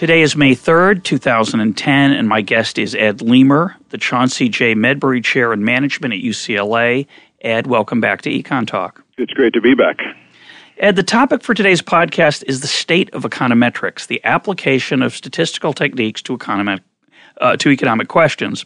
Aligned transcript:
Today 0.00 0.22
is 0.22 0.34
May 0.34 0.54
3rd, 0.54 1.04
2010, 1.04 2.12
and 2.12 2.26
my 2.26 2.40
guest 2.40 2.78
is 2.78 2.94
Ed 2.94 3.20
Leamer, 3.20 3.76
the 3.90 3.98
Chauncey 3.98 4.48
J. 4.48 4.74
Medberry 4.74 5.22
Chair 5.22 5.52
in 5.52 5.62
Management 5.62 6.14
at 6.14 6.20
UCLA. 6.20 7.06
Ed, 7.42 7.66
welcome 7.66 8.00
back 8.00 8.22
to 8.22 8.30
Econ 8.30 8.66
Talk. 8.66 9.04
It's 9.18 9.34
great 9.34 9.52
to 9.52 9.60
be 9.60 9.74
back. 9.74 9.98
Ed, 10.78 10.96
the 10.96 11.02
topic 11.02 11.42
for 11.42 11.52
today's 11.52 11.82
podcast 11.82 12.44
is 12.46 12.62
the 12.62 12.66
state 12.66 13.12
of 13.12 13.24
econometrics, 13.24 14.06
the 14.06 14.24
application 14.24 15.02
of 15.02 15.14
statistical 15.14 15.74
techniques 15.74 16.22
to, 16.22 16.32
economic, 16.32 16.80
uh, 17.42 17.58
to 17.58 17.68
economic 17.68 18.08
questions. 18.08 18.64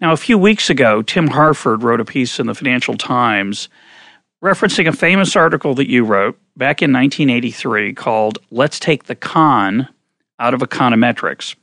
Now, 0.00 0.12
a 0.12 0.16
few 0.16 0.38
weeks 0.38 0.70
ago, 0.70 1.02
Tim 1.02 1.26
Harford 1.26 1.82
wrote 1.82 2.00
a 2.00 2.06
piece 2.06 2.40
in 2.40 2.46
the 2.46 2.54
Financial 2.54 2.96
Times 2.96 3.68
referencing 4.42 4.88
a 4.88 4.92
famous 4.92 5.36
article 5.36 5.74
that 5.74 5.90
you 5.90 6.06
wrote 6.06 6.38
back 6.56 6.80
in 6.80 6.90
1983 6.90 7.92
called 7.92 8.38
Let's 8.50 8.80
Take 8.80 9.04
the 9.04 9.14
Con 9.14 9.86
out 10.40 10.54
of 10.54 10.60
econometrics. 10.60 11.54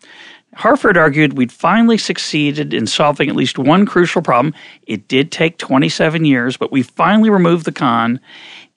Harford 0.56 0.98
argued 0.98 1.38
we'd 1.38 1.52
finally 1.52 1.98
succeeded 1.98 2.74
in 2.74 2.88
solving 2.88 3.30
at 3.30 3.36
least 3.36 3.60
one 3.60 3.86
crucial 3.86 4.22
problem. 4.22 4.54
It 4.88 5.08
did 5.08 5.32
take 5.32 5.58
27 5.58 6.26
years, 6.26 6.58
but 6.58 6.72
we 6.72 6.82
finally 6.82 7.30
removed 7.30 7.66
the 7.66 7.72
con 7.72 8.20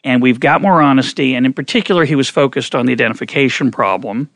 and 0.04 0.22
we've 0.22 0.40
got 0.40 0.62
more 0.62 0.82
honesty. 0.82 1.34
And 1.34 1.46
in 1.46 1.52
particular, 1.52 2.04
he 2.04 2.14
was 2.14 2.28
focused 2.28 2.74
on 2.74 2.86
the 2.86 2.92
identification 2.92 3.70
problem. 3.70 4.30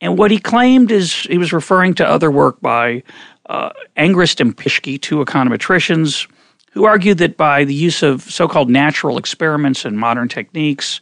And 0.00 0.18
what 0.18 0.30
he 0.30 0.38
claimed 0.38 0.90
is 0.90 1.12
he 1.22 1.38
was 1.38 1.52
referring 1.52 1.94
to 1.94 2.08
other 2.08 2.30
work 2.30 2.60
by 2.60 3.02
uh, 3.46 3.70
Angrist 3.96 4.40
and 4.40 4.56
Pischke, 4.56 5.00
two 5.00 5.24
econometricians, 5.24 6.28
who 6.72 6.84
argued 6.84 7.18
that 7.18 7.36
by 7.36 7.64
the 7.64 7.74
use 7.74 8.02
of 8.02 8.22
so 8.22 8.46
called 8.46 8.70
natural 8.70 9.18
experiments 9.18 9.84
and 9.84 9.98
modern 9.98 10.28
techniques, 10.28 11.00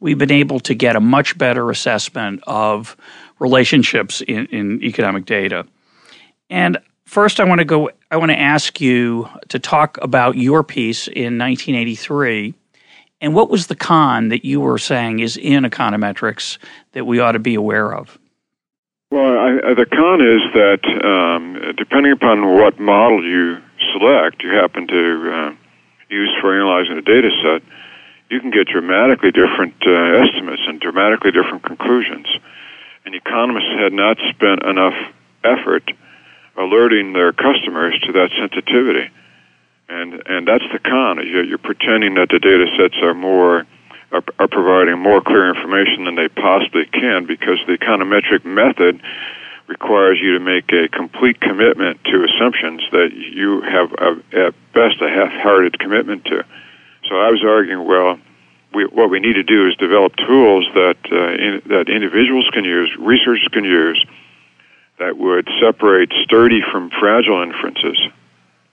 we've 0.00 0.18
been 0.18 0.30
able 0.30 0.60
to 0.60 0.74
get 0.74 0.94
a 0.94 1.00
much 1.00 1.36
better 1.38 1.70
assessment 1.70 2.42
of 2.46 2.96
relationships 3.38 4.20
in, 4.22 4.46
in 4.46 4.82
economic 4.82 5.26
data. 5.26 5.66
And 6.50 6.78
first, 7.04 7.40
I 7.40 7.44
want 7.44 7.60
to 7.60 7.64
go. 7.64 7.90
I 8.10 8.16
want 8.16 8.30
to 8.30 8.38
ask 8.38 8.80
you 8.80 9.28
to 9.48 9.58
talk 9.58 9.98
about 10.00 10.36
your 10.36 10.62
piece 10.62 11.08
in 11.08 11.38
1983, 11.38 12.54
and 13.20 13.34
what 13.34 13.50
was 13.50 13.66
the 13.66 13.74
con 13.74 14.28
that 14.28 14.44
you 14.44 14.60
were 14.60 14.78
saying 14.78 15.20
is 15.20 15.36
in 15.36 15.64
econometrics 15.64 16.58
that 16.92 17.04
we 17.06 17.18
ought 17.18 17.32
to 17.32 17.38
be 17.38 17.54
aware 17.54 17.92
of. 17.94 18.18
Well, 19.10 19.38
I, 19.38 19.74
the 19.74 19.86
con 19.86 20.20
is 20.20 20.42
that 20.54 20.82
um, 21.04 21.74
depending 21.76 22.12
upon 22.12 22.54
what 22.54 22.78
model 22.78 23.24
you 23.24 23.58
select, 23.92 24.42
you 24.42 24.50
happen 24.50 24.86
to 24.88 25.32
uh, 25.32 25.54
use 26.08 26.32
for 26.40 26.54
analyzing 26.54 26.98
a 26.98 27.02
data 27.02 27.30
set, 27.42 27.62
you 28.30 28.40
can 28.40 28.50
get 28.50 28.66
dramatically 28.66 29.30
different 29.30 29.74
uh, 29.86 30.22
estimates 30.22 30.62
and 30.66 30.80
dramatically 30.80 31.30
different 31.30 31.62
conclusions 31.62 32.26
and 33.06 33.14
economists 33.14 33.70
had 33.78 33.92
not 33.92 34.18
spent 34.34 34.64
enough 34.64 34.94
effort 35.44 35.90
alerting 36.58 37.12
their 37.12 37.32
customers 37.32 37.98
to 38.04 38.12
that 38.12 38.30
sensitivity. 38.36 39.08
And 39.88 40.20
and 40.26 40.48
that's 40.48 40.64
the 40.72 40.80
con. 40.80 41.24
You're, 41.24 41.44
you're 41.44 41.58
pretending 41.58 42.14
that 42.14 42.28
the 42.28 42.40
data 42.40 42.66
sets 42.76 43.00
are 43.02 43.14
more 43.14 43.64
are, 44.10 44.22
are 44.38 44.48
providing 44.48 44.98
more 44.98 45.20
clear 45.20 45.48
information 45.48 46.04
than 46.04 46.16
they 46.16 46.28
possibly 46.28 46.86
can 46.86 47.26
because 47.26 47.58
the 47.66 47.78
econometric 47.78 48.44
method 48.44 49.00
requires 49.68 50.18
you 50.20 50.38
to 50.38 50.40
make 50.40 50.72
a 50.72 50.88
complete 50.88 51.40
commitment 51.40 52.02
to 52.04 52.24
assumptions 52.24 52.82
that 52.92 53.10
you 53.12 53.60
have 53.62 53.92
a, 53.92 54.46
at 54.46 54.54
best 54.72 55.00
a 55.02 55.08
half-hearted 55.08 55.78
commitment 55.78 56.24
to. 56.24 56.44
So 57.08 57.16
I 57.16 57.30
was 57.30 57.42
arguing, 57.44 57.86
well, 57.86 58.18
we, 58.76 58.84
what 58.84 59.08
we 59.08 59.20
need 59.20 59.32
to 59.32 59.42
do 59.42 59.66
is 59.68 59.74
develop 59.76 60.14
tools 60.16 60.68
that 60.74 60.98
uh, 61.10 61.16
in, 61.16 61.62
that 61.72 61.88
individuals 61.88 62.46
can 62.52 62.64
use, 62.64 62.94
researchers 63.00 63.48
can 63.50 63.64
use, 63.64 64.04
that 64.98 65.16
would 65.16 65.48
separate 65.60 66.12
sturdy 66.24 66.60
from 66.60 66.90
fragile 66.90 67.42
inferences. 67.42 67.98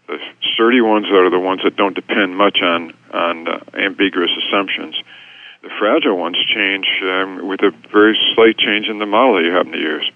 The 0.07 0.19
sturdy 0.53 0.81
ones 0.81 1.07
are 1.09 1.29
the 1.29 1.39
ones 1.39 1.61
that 1.63 1.77
don't 1.77 1.95
depend 1.95 2.35
much 2.35 2.59
on 2.61 2.93
on 3.13 3.47
uh, 3.47 3.63
ambiguous 3.73 4.31
assumptions. 4.43 4.95
The 5.63 5.69
fragile 5.79 6.17
ones 6.17 6.37
change 6.53 6.85
um, 7.03 7.47
with 7.47 7.61
a 7.61 7.71
very 7.91 8.19
slight 8.35 8.57
change 8.57 8.87
in 8.87 8.99
the 8.99 9.05
model 9.05 9.35
that 9.35 9.45
you 9.45 9.51
happen 9.51 9.71
to 9.71 9.79
use. 9.79 10.11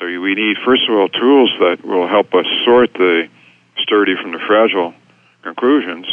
So 0.00 0.06
we 0.06 0.34
need, 0.34 0.56
first 0.64 0.88
of 0.88 0.96
all, 0.96 1.08
tools 1.10 1.52
that 1.60 1.84
will 1.84 2.08
help 2.08 2.32
us 2.32 2.46
sort 2.64 2.94
the 2.94 3.28
sturdy 3.76 4.14
from 4.16 4.32
the 4.32 4.38
fragile 4.38 4.94
conclusions 5.42 6.06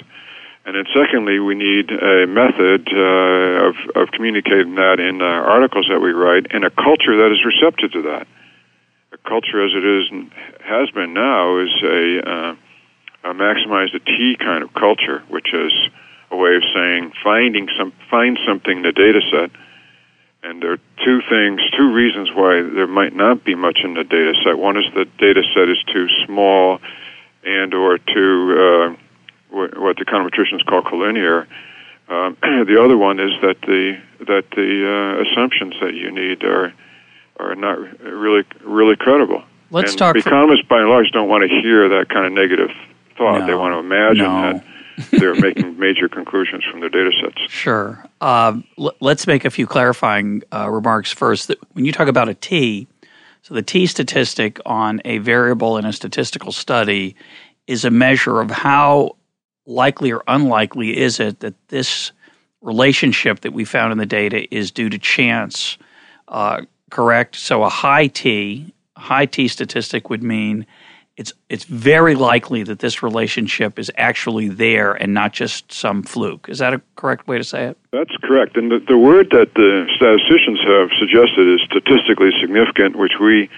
and 0.68 0.76
then, 0.76 0.84
secondly, 0.94 1.40
we 1.40 1.56
need 1.56 1.90
a 1.92 2.28
method 2.28 2.90
uh, 2.92 3.70
of, 3.72 3.76
of 3.96 4.12
communicating 4.12 4.76
that 4.76 5.00
in 5.00 5.22
uh, 5.22 5.26
articles 5.26 5.88
that 5.88 6.02
we 6.02 6.12
write 6.12 6.48
and 6.52 6.66
a 6.66 6.70
culture 6.70 7.16
that 7.24 7.32
is 7.32 7.40
receptive 7.46 7.94
to 7.94 8.02
that. 8.02 8.28
A 9.14 9.18
culture, 9.20 9.64
as 9.64 9.72
it 9.72 9.86
is 9.86 10.12
has 10.66 10.92
been 10.92 11.14
now, 11.14 11.60
is 11.60 11.72
a, 11.82 12.20
uh, 12.20 12.56
a 13.24 13.34
maximize 13.34 13.94
the 13.94 14.02
T 14.04 14.36
kind 14.38 14.62
of 14.62 14.74
culture, 14.74 15.24
which 15.30 15.54
is 15.54 15.72
a 16.32 16.36
way 16.36 16.58
of 16.58 16.64
saying 16.76 17.14
finding 17.24 17.70
some 17.80 17.94
find 18.12 18.38
something 18.46 18.76
in 18.76 18.84
the 18.84 18.92
data 18.92 19.22
set. 19.32 19.50
And 20.44 20.62
there 20.62 20.74
are 20.74 20.84
two 21.06 21.22
things, 21.30 21.62
two 21.78 21.94
reasons 21.94 22.28
why 22.36 22.62
there 22.62 22.88
might 22.88 23.16
not 23.16 23.46
be 23.46 23.56
much 23.56 23.80
in 23.86 23.94
the 23.94 24.04
data 24.04 24.34
set. 24.44 24.58
One 24.58 24.76
is 24.76 24.84
the 24.94 25.06
data 25.18 25.44
set 25.56 25.70
is 25.70 25.82
too 25.94 26.08
small 26.26 26.82
and 27.46 27.74
or 27.74 28.00
too 28.00 28.98
uh, 29.00 29.07
what 29.50 29.98
the 29.98 30.06
econometricians 30.06 30.66
call 30.66 30.82
collinear. 30.82 31.48
Um, 32.10 32.38
the 32.42 32.82
other 32.82 32.98
one 32.98 33.20
is 33.20 33.32
that 33.42 33.62
the 33.62 34.00
that 34.20 34.46
the 34.52 35.18
uh, 35.18 35.32
assumptions 35.32 35.76
that 35.82 35.94
you 35.94 36.12
need 36.12 36.44
are 36.44 36.74
are 37.40 37.56
not 37.56 37.78
really 38.02 38.44
really 38.64 38.96
credible. 38.96 39.44
Let's 39.70 39.92
and 39.92 40.00
talk. 40.00 40.16
Economists, 40.16 40.62
for... 40.62 40.70
by 40.70 40.80
and 40.82 40.90
large, 40.90 41.12
don't 41.12 41.30
want 41.30 41.50
to 41.50 41.62
hear 41.62 41.90
that 41.90 42.10
kind 42.10 42.26
of 42.26 42.34
negative 42.34 42.70
thought. 43.18 43.40
No, 43.40 43.48
they 43.48 43.56
want 43.56 43.74
to 43.74 43.80
imagine 43.80 44.24
no. 44.24 44.54
that 44.54 44.64
they're 45.12 45.36
making 45.42 45.78
major 45.78 46.08
conclusions 46.08 46.64
from 46.64 46.80
their 46.80 46.90
data 46.90 47.12
sets. 47.22 47.52
Sure. 47.52 48.06
Uh, 48.22 48.60
l- 48.78 48.96
let's 49.00 49.28
make 49.28 49.46
a 49.46 49.50
few 49.50 49.68
clarifying 49.68 50.44
uh, 50.54 50.70
remarks 50.70 51.12
first. 51.12 51.50
That 51.50 51.58
when 51.74 51.86
you 51.86 51.92
talk 51.92 52.08
about 52.08 52.30
a 52.30 52.34
T, 52.34 52.88
so 53.42 53.54
the 53.54 53.62
T 53.62 53.86
statistic 53.86 54.60
on 54.66 55.02
a 55.06 55.18
variable 55.20 55.78
in 55.78 55.86
a 55.86 55.94
statistical 55.94 56.52
study 56.52 57.16
is 57.68 57.84
a 57.84 57.92
measure 57.92 58.40
of 58.40 58.50
how 58.50 59.18
likely 59.68 60.12
or 60.12 60.24
unlikely 60.28 60.98
is 60.98 61.20
it 61.20 61.42
that 61.42 61.54
this 61.68 62.12
relationship 62.62 63.42
that 63.42 63.54
we 63.54 63.66
found 63.66 63.92
in 63.92 63.98
the 63.98 64.06
data 64.06 64.54
is 64.54 64.72
due 64.72 64.90
to 64.90 64.98
chance? 64.98 65.78
Uh, 66.28 66.62
correct. 66.90 67.36
So 67.36 67.64
a 67.64 67.70
high 67.70 68.08
T, 68.08 68.74
high 68.96 69.26
T 69.26 69.48
statistic 69.48 70.10
would 70.10 70.24
mean 70.24 70.66
it's 71.18 71.34
it's 71.50 71.64
very 71.64 72.14
likely 72.14 72.64
that 72.64 72.80
this 72.80 73.02
relationship 73.02 73.80
is 73.80 73.92
actually 73.98 74.50
there 74.50 74.94
and 74.94 75.14
not 75.14 75.34
just 75.34 75.72
some 75.72 76.04
fluke. 76.04 76.48
Is 76.48 76.60
that 76.60 76.74
a 76.74 76.82
correct 76.96 77.28
way 77.28 77.38
to 77.38 77.44
say 77.44 77.66
it? 77.66 77.78
That's 77.92 78.16
correct. 78.24 78.56
And 78.56 78.72
the, 78.72 78.80
the 78.88 78.98
word 78.98 79.30
that 79.32 79.56
the 79.56 79.88
statisticians 79.96 80.60
have 80.68 80.90
suggested 81.00 81.48
is 81.48 81.62
statistically 81.66 82.30
significant, 82.40 82.98
which 82.98 83.14
we 83.20 83.50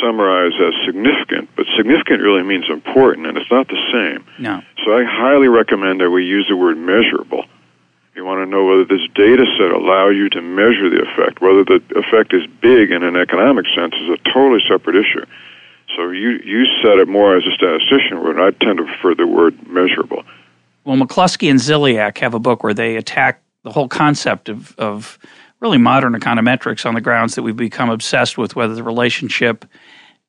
summarize 0.00 0.52
as 0.60 0.74
significant, 0.84 1.48
but 1.56 1.66
significant 1.76 2.20
really 2.20 2.42
means 2.42 2.66
important, 2.68 3.26
and 3.26 3.36
it's 3.38 3.50
not 3.50 3.68
the 3.68 3.80
same. 3.92 4.24
No. 4.38 4.62
So 4.84 4.96
I 4.96 5.04
highly 5.04 5.48
recommend 5.48 6.00
that 6.00 6.10
we 6.10 6.24
use 6.24 6.46
the 6.48 6.56
word 6.56 6.76
measurable. 6.76 7.44
You 8.14 8.24
want 8.24 8.40
to 8.40 8.46
know 8.46 8.64
whether 8.64 8.84
this 8.84 9.06
data 9.14 9.44
set 9.58 9.70
allows 9.70 10.16
you 10.16 10.30
to 10.30 10.40
measure 10.40 10.88
the 10.88 11.02
effect. 11.02 11.40
Whether 11.40 11.64
the 11.64 11.82
effect 11.96 12.32
is 12.32 12.46
big 12.60 12.90
in 12.90 13.02
an 13.02 13.14
economic 13.14 13.66
sense 13.74 13.94
is 13.94 14.08
a 14.08 14.16
totally 14.32 14.62
separate 14.66 14.96
issue. 14.96 15.24
So 15.94 16.10
you, 16.10 16.40
you 16.44 16.64
said 16.82 16.98
it 16.98 17.08
more 17.08 17.36
as 17.36 17.44
a 17.46 17.52
statistician 17.52 18.22
would. 18.22 18.40
I 18.40 18.50
tend 18.50 18.78
to 18.78 18.84
prefer 18.84 19.14
the 19.14 19.26
word 19.26 19.68
measurable. 19.68 20.24
Well, 20.84 20.96
McCloskey 20.96 21.50
and 21.50 21.60
Ziliak 21.60 22.18
have 22.18 22.32
a 22.32 22.38
book 22.38 22.62
where 22.62 22.74
they 22.74 22.96
attack 22.96 23.42
the 23.64 23.72
whole 23.72 23.88
concept 23.88 24.48
of, 24.48 24.74
of 24.78 25.18
really 25.66 25.78
modern 25.78 26.12
econometrics 26.12 26.86
on 26.86 26.94
the 26.94 27.00
grounds 27.00 27.34
that 27.34 27.42
we've 27.42 27.56
become 27.56 27.90
obsessed 27.90 28.38
with 28.38 28.54
whether 28.54 28.74
the 28.76 28.84
relationship 28.84 29.64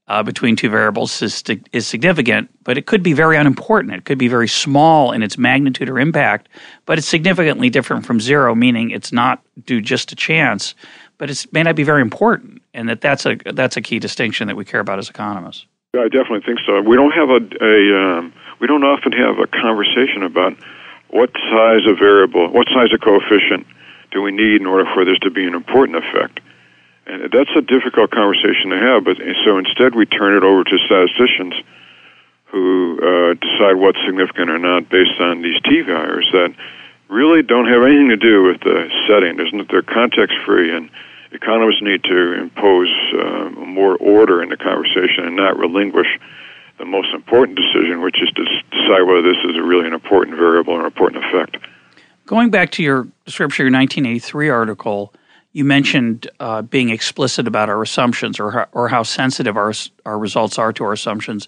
uh, 0.08 0.24
between 0.24 0.56
two 0.56 0.68
variables 0.68 1.22
is, 1.22 1.44
is 1.74 1.86
significant, 1.86 2.50
but 2.64 2.76
it 2.76 2.88
could 2.88 3.04
be 3.04 3.14
very 3.14 3.38
unimportant. 3.38 3.94
It 3.94 4.06
could 4.06 4.18
be 4.18 4.28
very 4.28 4.48
small 4.48 5.12
in 5.12 5.22
its 5.22 5.38
magnitude 5.38 5.90
or 5.90 6.00
impact, 6.00 6.50
but 6.88 6.98
it's 6.98 7.08
significantly 7.08 7.70
different 7.70 8.04
from 8.04 8.20
zero, 8.20 8.56
meaning 8.56 8.90
it's 8.90 9.12
not 9.12 9.44
due 9.66 9.80
just 9.80 10.10
to 10.10 10.16
chance, 10.16 10.74
but 11.20 11.30
it 11.30 11.46
may 11.52 11.62
not 11.62 11.76
be 11.76 11.84
very 11.84 12.02
important. 12.02 12.64
and 12.74 12.90
that 12.90 13.02
that's 13.02 13.26
a 13.28 13.36
that's 13.54 13.78
a 13.78 13.82
key 13.82 14.00
distinction 14.00 14.48
that 14.48 14.56
we 14.56 14.66
care 14.66 14.80
about 14.80 14.98
as 14.98 15.08
economists. 15.10 15.68
I 15.94 16.10
definitely 16.10 16.42
think 16.46 16.60
so. 16.66 16.82
We 16.82 16.96
don't 16.96 17.12
have 17.12 17.30
a, 17.30 17.42
a 17.62 17.78
um, 18.02 18.34
we 18.60 18.66
don't 18.66 18.84
often 18.84 19.12
have 19.12 19.38
a 19.38 19.48
conversation 19.48 20.24
about 20.24 20.58
what 21.10 21.30
size 21.52 21.86
of 21.86 22.00
variable, 22.00 22.50
what 22.50 22.68
size 22.74 22.92
of 22.94 23.02
coefficient 23.02 23.68
do 24.18 24.24
we 24.24 24.32
need 24.32 24.62
in 24.62 24.66
order 24.66 24.90
for 24.96 25.06
this 25.06 25.20
to 25.20 25.30
be 25.30 25.46
an 25.46 25.54
important 25.54 26.02
effect. 26.02 26.42
And 27.06 27.30
that's 27.30 27.54
a 27.56 27.62
difficult 27.62 28.10
conversation 28.10 28.74
to 28.74 28.80
have. 28.82 29.06
But 29.06 29.18
so 29.46 29.62
instead, 29.62 29.94
we 29.94 30.08
turn 30.10 30.36
it 30.36 30.44
over 30.44 30.64
to 30.64 30.78
statisticians 30.90 31.54
who 32.50 32.98
uh, 32.98 33.34
decide 33.38 33.76
what's 33.78 34.00
significant 34.10 34.50
or 34.50 34.58
not 34.58 34.90
based 34.90 35.22
on 35.22 35.44
these 35.44 35.62
t 35.70 35.82
values 35.82 36.28
that 36.34 36.50
really 37.10 37.44
don't 37.44 37.68
have 37.68 37.84
anything 37.84 38.10
to 38.10 38.18
do 38.18 38.44
with 38.44 38.60
the 38.62 38.90
setting. 39.08 39.38
Isn't 39.38 39.70
they're 39.70 39.86
context 39.86 40.36
free, 40.46 40.76
and 40.76 40.90
economists 41.32 41.84
need 41.84 42.04
to 42.06 42.34
impose 42.42 42.90
uh, 43.14 43.50
more 43.54 43.96
order 43.98 44.42
in 44.42 44.50
the 44.50 44.58
conversation 44.58 45.30
and 45.30 45.36
not 45.36 45.60
relinquish 45.60 46.10
the 46.80 46.86
most 46.86 47.14
important 47.14 47.58
decision, 47.58 48.02
which 48.02 48.18
is 48.22 48.30
to 48.34 48.44
decide 48.72 49.04
whether 49.06 49.22
this 49.22 49.38
is 49.46 49.62
really 49.62 49.86
an 49.86 49.94
important 49.94 50.38
variable 50.38 50.74
or 50.74 50.80
an 50.80 50.86
important 50.86 51.24
effect. 51.24 51.58
Going 52.28 52.50
back 52.50 52.72
to 52.72 52.84
your 52.84 53.08
description, 53.26 53.64
your 53.64 53.72
1983 53.72 54.50
article, 54.50 55.14
you 55.54 55.64
mentioned 55.64 56.30
uh, 56.42 56.62
being 56.62 56.90
explicit 56.90 57.48
about 57.48 57.70
our 57.70 57.82
assumptions 57.82 58.38
or 58.38 58.52
how, 58.52 58.68
or 58.74 58.90
how 58.90 59.04
sensitive 59.04 59.56
our 59.56 59.72
our 60.06 60.20
results 60.20 60.60
are 60.60 60.74
to 60.74 60.84
our 60.84 60.92
assumptions. 60.92 61.48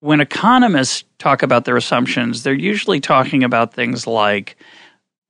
When 0.00 0.22
economists 0.22 1.04
talk 1.18 1.42
about 1.42 1.66
their 1.66 1.76
assumptions, 1.76 2.42
they're 2.42 2.54
usually 2.54 3.00
talking 3.00 3.44
about 3.44 3.74
things 3.74 4.06
like 4.06 4.56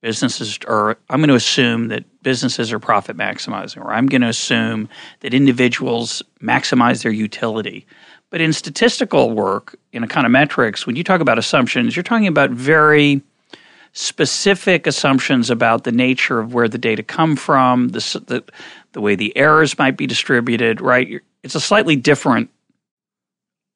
businesses 0.01 0.57
or 0.65 0.97
I'm 1.09 1.19
going 1.19 1.27
to 1.27 1.35
assume 1.35 1.89
that 1.89 2.05
businesses 2.23 2.71
are 2.71 2.79
profit 2.79 3.17
maximizing 3.17 3.83
or 3.83 3.91
I'm 3.91 4.07
going 4.07 4.21
to 4.21 4.29
assume 4.29 4.87
that 5.19 5.33
individuals 5.33 6.23
maximize 6.41 7.03
their 7.03 7.11
utility. 7.11 7.85
But 8.29 8.39
in 8.39 8.53
statistical 8.53 9.31
work, 9.31 9.77
in 9.91 10.03
econometrics, 10.03 10.85
when 10.85 10.95
you 10.95 11.03
talk 11.03 11.19
about 11.19 11.37
assumptions, 11.37 11.97
you're 11.97 12.03
talking 12.03 12.27
about 12.27 12.51
very 12.51 13.21
specific 13.93 14.87
assumptions 14.87 15.49
about 15.49 15.83
the 15.83 15.91
nature 15.91 16.39
of 16.39 16.53
where 16.53 16.67
the 16.67 16.77
data 16.77 17.03
come 17.03 17.35
from, 17.35 17.89
the, 17.89 17.99
the, 18.27 18.43
the 18.93 19.01
way 19.01 19.15
the 19.15 19.35
errors 19.35 19.77
might 19.77 19.97
be 19.97 20.07
distributed, 20.07 20.81
right? 20.81 21.21
It's 21.43 21.55
a 21.55 21.59
slightly 21.59 21.95
different, 21.95 22.49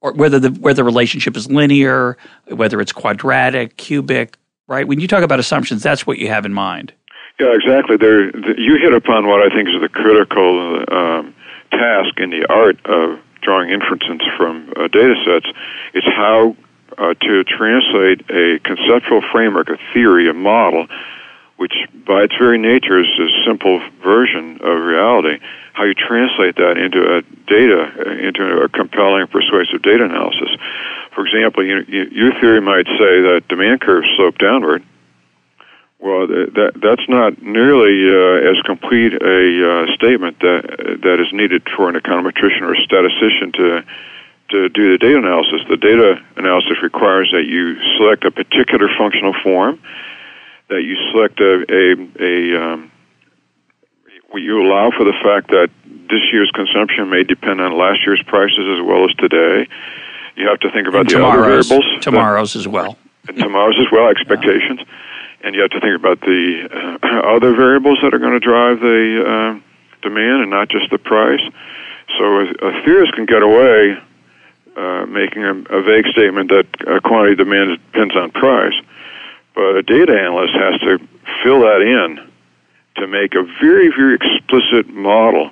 or 0.01 0.13
whether 0.13 0.39
the, 0.39 0.49
whether 0.49 0.77
the 0.77 0.83
relationship 0.83 1.35
is 1.35 1.49
linear, 1.49 2.17
whether 2.47 2.79
it's 2.81 2.91
quadratic, 2.91 3.77
cubic, 3.77 4.37
right? 4.67 4.87
When 4.87 4.99
you 4.99 5.07
talk 5.07 5.23
about 5.23 5.39
assumptions, 5.39 5.83
that's 5.83 6.05
what 6.05 6.19
you 6.19 6.27
have 6.27 6.45
in 6.45 6.53
mind. 6.53 6.93
Yeah, 7.39 7.53
exactly. 7.53 7.97
There, 7.97 8.29
you 8.59 8.77
hit 8.77 8.93
upon 8.93 9.27
what 9.27 9.41
I 9.41 9.53
think 9.53 9.67
is 9.67 9.81
the 9.81 9.89
critical 9.89 10.83
um, 10.91 11.33
task 11.71 12.19
in 12.19 12.29
the 12.29 12.45
art 12.49 12.77
of 12.85 13.19
drawing 13.41 13.71
inferences 13.71 14.21
from 14.37 14.71
uh, 14.75 14.87
data 14.87 15.15
sets. 15.25 15.47
It's 15.93 16.07
how 16.07 16.55
uh, 16.97 17.13
to 17.13 17.43
translate 17.43 18.21
a 18.29 18.59
conceptual 18.59 19.21
framework, 19.31 19.69
a 19.69 19.77
theory, 19.93 20.29
a 20.29 20.33
model, 20.33 20.87
which 21.57 21.73
by 22.05 22.23
its 22.23 22.33
very 22.37 22.57
nature 22.57 22.99
is 22.99 23.07
a 23.19 23.29
simple 23.45 23.79
version 24.03 24.59
of 24.61 24.81
reality, 24.81 25.39
how 25.73 25.83
you 25.83 25.93
translate 25.93 26.55
that 26.57 26.77
into 26.77 27.17
a 27.17 27.21
data, 27.47 28.25
into 28.27 28.61
a 28.61 28.69
compelling, 28.69 29.27
persuasive 29.27 29.81
data 29.81 30.05
analysis. 30.05 30.49
For 31.13 31.25
example, 31.25 31.65
you, 31.65 31.85
you, 31.87 32.03
your 32.11 32.39
theory 32.39 32.61
might 32.61 32.85
say 32.85 33.21
that 33.29 33.43
demand 33.47 33.81
curves 33.81 34.07
slope 34.17 34.37
downward. 34.37 34.83
Well, 35.99 36.27
that 36.27 36.73
that's 36.83 37.07
not 37.07 37.41
nearly 37.41 38.11
uh, 38.11 38.51
as 38.51 38.59
complete 38.65 39.13
a 39.13 39.39
uh, 39.63 39.95
statement 39.95 40.39
that 40.41 40.99
that 41.01 41.17
is 41.21 41.31
needed 41.31 41.63
for 41.77 41.87
an 41.87 41.95
econometrician 41.95 42.61
or 42.61 42.73
a 42.73 42.83
statistician 42.83 43.53
to 43.53 43.85
to 44.53 44.69
do 44.69 44.91
the 44.93 44.99
data 45.01 45.17
analysis. 45.17 45.61
The 45.67 45.77
data 45.77 46.21
analysis 46.37 46.77
requires 46.81 47.29
that 47.33 47.45
you 47.49 47.75
select 47.97 48.23
a 48.23 48.31
particular 48.31 48.87
functional 48.97 49.33
form, 49.41 49.81
that 50.69 50.83
you 50.85 50.95
select 51.11 51.41
a, 51.41 51.65
a, 51.67 51.83
a 52.21 52.61
um, 52.61 52.91
you 54.33 54.61
allow 54.61 54.89
for 54.89 55.03
the 55.03 55.13
fact 55.23 55.49
that 55.49 55.69
this 55.85 56.21
year's 56.31 56.49
consumption 56.51 57.09
may 57.09 57.23
depend 57.23 57.61
on 57.61 57.77
last 57.77 58.05
year's 58.05 58.21
prices 58.25 58.65
as 58.77 58.81
well 58.85 59.05
as 59.09 59.15
today. 59.17 59.67
You 60.35 60.47
have 60.47 60.59
to 60.61 60.71
think 60.71 60.87
about 60.87 61.01
and 61.01 61.09
the 61.09 61.25
other 61.25 61.41
variables. 61.41 61.85
Tomorrow's 62.01 62.53
that, 62.53 62.59
as 62.59 62.67
well. 62.67 62.97
And 63.27 63.37
tomorrow's 63.37 63.77
as 63.79 63.91
well, 63.91 64.09
expectations. 64.09 64.79
Yeah. 64.81 65.45
And 65.45 65.55
you 65.55 65.61
have 65.61 65.71
to 65.71 65.79
think 65.79 65.97
about 65.97 66.21
the 66.21 66.99
uh, 67.03 67.35
other 67.35 67.53
variables 67.53 67.99
that 68.01 68.13
are 68.13 68.19
going 68.19 68.33
to 68.33 68.39
drive 68.39 68.79
the 68.79 69.21
uh, 69.21 69.59
demand 70.01 70.41
and 70.41 70.49
not 70.49 70.69
just 70.69 70.89
the 70.89 70.97
price. 70.97 71.41
So 72.17 72.23
a, 72.23 72.45
a 72.69 72.83
theorist 72.85 73.13
can 73.13 73.25
get 73.25 73.43
away 73.43 73.97
uh, 74.75 75.05
making 75.05 75.43
a, 75.43 75.53
a, 75.69 75.81
vague 75.83 76.07
statement 76.07 76.49
that 76.49 76.65
uh, 76.87 76.99
quantity 77.01 77.35
demand 77.35 77.79
depends 77.91 78.15
on 78.15 78.31
price. 78.31 78.73
But 79.53 79.75
a 79.75 79.83
data 79.83 80.17
analyst 80.17 80.53
has 80.55 80.79
to 80.81 80.99
fill 81.43 81.61
that 81.61 81.81
in 81.81 82.19
to 82.95 83.07
make 83.07 83.35
a 83.35 83.43
very, 83.61 83.89
very 83.89 84.15
explicit 84.15 84.89
model 84.89 85.51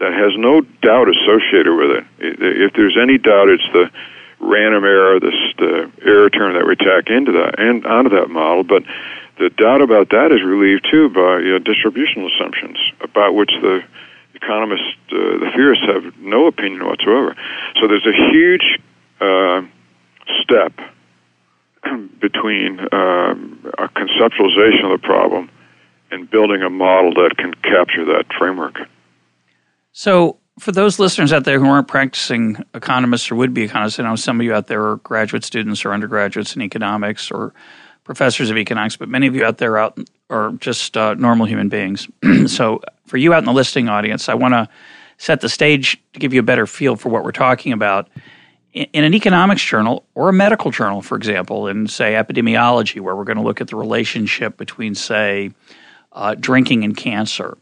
that 0.00 0.12
has 0.12 0.32
no 0.36 0.60
doubt 0.82 1.08
associated 1.08 1.74
with 1.74 1.90
it. 1.90 2.04
If 2.18 2.72
there's 2.74 2.96
any 3.00 3.18
doubt, 3.18 3.48
it's 3.48 3.66
the 3.72 3.90
random 4.40 4.84
error, 4.84 5.18
this 5.18 5.34
the 5.58 5.90
error 6.04 6.30
term 6.30 6.54
that 6.54 6.66
we 6.66 6.76
tack 6.76 7.10
into 7.10 7.32
that 7.32 7.58
and 7.58 7.84
onto 7.86 8.10
that 8.10 8.30
model. 8.30 8.64
But 8.64 8.84
the 9.38 9.50
doubt 9.50 9.82
about 9.82 10.10
that 10.10 10.32
is 10.32 10.42
relieved 10.42 10.86
too 10.90 11.08
by 11.08 11.42
uh, 11.42 11.58
distributional 11.58 12.30
assumptions 12.34 12.78
about 13.00 13.34
which 13.34 13.50
the 13.60 13.82
economists, 14.40 14.94
uh, 15.10 15.14
the 15.14 15.50
theorists, 15.54 15.84
have 15.86 16.16
no 16.18 16.46
opinion 16.46 16.84
whatsoever. 16.86 17.34
So 17.80 17.88
there's 17.88 18.06
a 18.06 18.30
huge 18.30 18.78
uh, 19.20 19.62
step 20.42 20.72
between 22.20 22.80
um, 22.92 23.60
a 23.78 23.88
conceptualization 23.88 24.84
of 24.84 25.00
the 25.00 25.02
problem 25.02 25.50
and 26.10 26.30
building 26.30 26.62
a 26.62 26.70
model 26.70 27.12
that 27.14 27.36
can 27.36 27.54
capture 27.54 28.04
that 28.06 28.24
framework. 28.38 28.76
So, 29.92 30.38
for 30.58 30.72
those 30.72 30.98
listeners 30.98 31.32
out 31.32 31.44
there 31.44 31.60
who 31.60 31.66
aren't 31.66 31.86
practicing 31.86 32.64
economists 32.74 33.30
or 33.30 33.36
would 33.36 33.54
be 33.54 33.62
economists, 33.62 34.00
I 34.00 34.02
know 34.02 34.16
some 34.16 34.40
of 34.40 34.44
you 34.44 34.52
out 34.52 34.66
there 34.66 34.84
are 34.84 34.96
graduate 34.96 35.44
students 35.44 35.84
or 35.84 35.92
undergraduates 35.92 36.56
in 36.56 36.62
economics 36.62 37.30
or 37.30 37.54
professors 38.08 38.48
of 38.48 38.56
economics, 38.56 38.96
but 38.96 39.06
many 39.06 39.26
of 39.26 39.36
you 39.36 39.44
out 39.44 39.58
there 39.58 39.76
out 39.76 39.98
are 40.30 40.52
just 40.52 40.96
uh, 40.96 41.12
normal 41.12 41.44
human 41.44 41.68
beings. 41.68 42.08
so, 42.46 42.80
for 43.04 43.18
you 43.18 43.34
out 43.34 43.40
in 43.40 43.44
the 43.44 43.52
listening 43.52 43.90
audience, 43.90 44.30
I 44.30 44.34
want 44.34 44.54
to 44.54 44.66
set 45.18 45.42
the 45.42 45.48
stage 45.50 46.02
to 46.14 46.18
give 46.18 46.32
you 46.32 46.40
a 46.40 46.42
better 46.42 46.66
feel 46.66 46.96
for 46.96 47.10
what 47.10 47.22
we're 47.22 47.32
talking 47.32 47.74
about. 47.74 48.08
In, 48.72 49.04
an 49.04 49.12
economics 49.12 49.62
journal 49.62 50.06
or 50.14 50.30
a 50.30 50.32
medical 50.32 50.70
journal, 50.70 51.02
for 51.02 51.18
example, 51.18 51.68
in 51.68 51.86
say 51.86 52.14
epidemiology, 52.14 52.98
where 52.98 53.14
we're 53.14 53.24
going 53.24 53.36
to 53.36 53.44
look 53.44 53.60
at 53.60 53.68
the 53.68 53.76
relationship 53.76 54.56
between, 54.56 54.94
say, 54.94 55.50
uh, 56.12 56.34
drinking 56.34 56.84
and 56.84 56.96
cancer, 56.96 57.58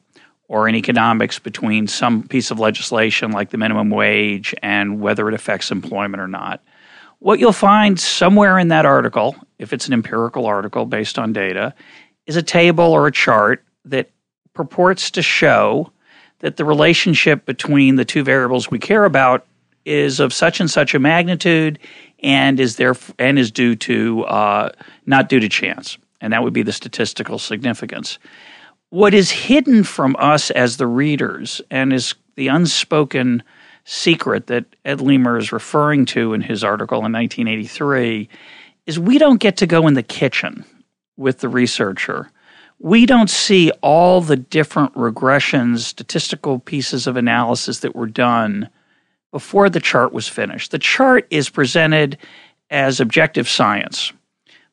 or 0.47 0.69
in 0.69 0.77
economics 0.77 1.41
between 1.41 1.89
some 1.89 2.23
piece 2.23 2.53
of 2.53 2.61
legislation 2.61 3.33
like 3.33 3.51
the 3.51 3.59
minimum 3.59 3.91
wage 3.91 4.55
and 4.63 5.01
whether 5.01 5.27
it 5.27 5.35
affects 5.35 5.73
employment 5.73 6.21
or 6.21 6.29
not. 6.29 6.63
What 7.19 7.39
you'll 7.41 7.53
find 7.53 7.99
somewhere 7.99 8.59
in 8.59 8.69
that 8.69 8.85
article, 8.85 9.37
if 9.59 9.73
it's 9.73 9.87
an 9.87 9.93
empirical 9.93 10.47
article 10.47 10.85
based 10.85 11.19
on 11.19 11.33
data, 11.33 11.75
is 12.27 12.37
a 12.37 12.43
table 12.43 12.85
or 12.85 13.07
a 13.07 13.13
chart 13.13 13.65
that 13.85 14.11
purports 14.53 15.11
to 15.13 15.23
show 15.23 15.91
that 16.41 16.57
the 16.57 16.65
relationship 16.65 17.47
between 17.47 17.97
the 17.97 18.05
two 18.05 18.23
variables 18.23 18.71
we 18.71 18.79
care 18.79 19.05
about 19.05 19.47
is 19.85 20.21
of 20.21 20.33
such 20.33 20.61
and 20.61 20.71
such 20.71 20.95
a 20.95 20.99
magnitude 20.99 21.79
and 22.23 22.61
is 22.61 22.77
there 22.77 22.95
and 23.19 23.39
is 23.39 23.51
due 23.51 23.77
to 23.77 24.25
uh, 24.25 24.71
not 25.07 25.29
due 25.29 25.41
to 25.41 25.49
chance, 25.49 25.97
and 26.21 26.33
that 26.33 26.43
would 26.43 26.53
be 26.53 26.63
the 26.63 26.73
statistical 26.73 27.39
significance. 27.39 28.19
What 28.91 29.15
is 29.15 29.31
hidden 29.31 29.85
from 29.85 30.17
us 30.19 30.51
as 30.51 30.77
the 30.77 30.87
readers 30.87 31.61
and 31.71 31.93
is 31.93 32.15
the 32.35 32.49
unspoken 32.49 33.43
secret 33.87 34.49
that 34.49 34.67
Ed 34.85 35.01
Leamer 35.01 35.39
is 35.39 35.53
referring 35.53 36.05
to 36.07 36.35
in 36.35 36.43
his 36.43 36.63
article 36.63 36.99
in 36.99 37.13
1983 37.13 38.29
is 38.85 38.99
we 38.99 39.17
don't 39.17 39.41
get 39.41 39.57
to 39.57 39.67
go 39.67 39.87
in 39.87 39.95
the 39.95 40.03
kitchen 40.03 40.65
with 41.17 41.41
the 41.41 41.49
researcher 41.49 42.31
we 42.79 43.07
don't 43.07 43.31
see 43.31 43.71
all 43.83 44.21
the 44.21 44.37
different 44.37 44.93
regressions, 44.95 45.81
statistical 45.81 46.59
pieces 46.59 47.07
of 47.07 47.17
analysis 47.17 47.81
that 47.81 47.97
were 47.97 48.07
done 48.07 48.69
before 49.33 49.71
the 49.71 49.81
chart 49.81 50.13
was 50.13 50.29
finished. 50.29 50.71
The 50.71 50.79
chart 50.79 51.27
is 51.31 51.49
presented 51.49 52.19
as 52.71 53.01
objective 53.01 53.49
science. 53.49 54.13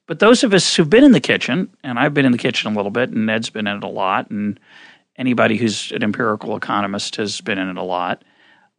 But 0.06 0.20
those 0.20 0.44
of 0.44 0.54
us 0.54 0.76
who've 0.76 0.90
been 0.90 1.06
in 1.06 1.14
the 1.14 1.22
kitchen, 1.22 1.70
and 1.84 1.98
I've 1.98 2.14
been 2.14 2.26
in 2.26 2.34
the 2.34 2.38
kitchen 2.38 2.74
a 2.74 2.76
little 2.76 2.92
bit, 2.92 3.10
and 3.10 3.30
Ed's 3.30 3.50
been 3.50 3.68
in 3.68 3.78
it 3.78 3.84
a 3.84 3.88
lot, 3.88 4.30
and 4.30 4.60
anybody 5.16 5.56
who's 5.56 5.92
an 5.94 6.04
empirical 6.04 6.58
economist 6.58 7.16
has 7.16 7.40
been 7.40 7.58
in 7.58 7.70
it 7.70 7.78
a 7.78 7.84
lot. 7.84 8.24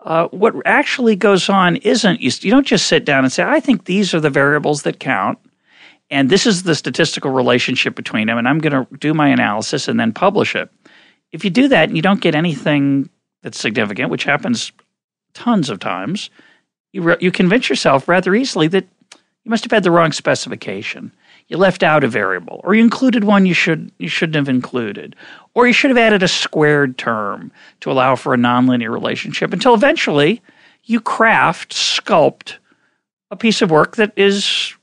Uh, 0.04 0.28
what 0.28 0.54
actually 0.66 1.16
goes 1.16 1.48
on 1.48 1.76
isn't 1.76 2.20
you, 2.20 2.30
you 2.40 2.50
don't 2.50 2.66
just 2.66 2.86
sit 2.86 3.04
down 3.04 3.24
and 3.24 3.32
say, 3.32 3.42
I 3.42 3.58
think 3.58 3.86
these 3.86 4.14
are 4.14 4.20
the 4.20 4.30
variables 4.30 4.82
that 4.82 5.00
count 5.00 5.38
and 6.10 6.30
this 6.30 6.46
is 6.46 6.62
the 6.62 6.74
statistical 6.74 7.30
relationship 7.30 7.94
between 7.94 8.26
them, 8.26 8.38
and 8.38 8.48
I'm 8.48 8.58
going 8.58 8.86
to 8.86 8.96
do 8.98 9.14
my 9.14 9.28
analysis 9.28 9.88
and 9.88 9.98
then 9.98 10.12
publish 10.12 10.54
it. 10.54 10.70
If 11.32 11.44
you 11.44 11.50
do 11.50 11.68
that 11.68 11.88
and 11.88 11.96
you 11.96 12.02
don't 12.02 12.20
get 12.20 12.34
anything 12.34 13.08
that's 13.42 13.58
significant, 13.58 14.10
which 14.10 14.24
happens 14.24 14.70
tons 15.32 15.70
of 15.70 15.80
times, 15.80 16.30
you, 16.92 17.02
re- 17.02 17.16
you 17.20 17.32
convince 17.32 17.68
yourself 17.68 18.06
rather 18.06 18.34
easily 18.34 18.68
that 18.68 18.86
you 19.12 19.50
must 19.50 19.64
have 19.64 19.72
had 19.72 19.82
the 19.82 19.90
wrong 19.90 20.12
specification. 20.12 21.10
You 21.48 21.58
left 21.58 21.82
out 21.82 22.04
a 22.04 22.08
variable, 22.08 22.60
or 22.64 22.74
you 22.74 22.82
included 22.82 23.24
one 23.24 23.44
you 23.44 23.54
should 23.54 23.92
you 23.98 24.08
shouldn't 24.08 24.36
have 24.36 24.48
included, 24.48 25.14
or 25.54 25.66
you 25.66 25.72
should 25.72 25.90
have 25.90 25.98
added 25.98 26.22
a 26.22 26.28
squared 26.28 26.96
term 26.96 27.52
to 27.80 27.90
allow 27.90 28.16
for 28.16 28.32
a 28.32 28.38
nonlinear 28.38 28.90
relationship. 28.90 29.52
Until 29.52 29.74
eventually, 29.74 30.40
you 30.84 31.00
craft, 31.00 31.74
sculpt 31.74 32.56
a 33.30 33.36
piece 33.36 33.60
of 33.60 33.70
work 33.70 33.96
that 33.96 34.12
is 34.16 34.74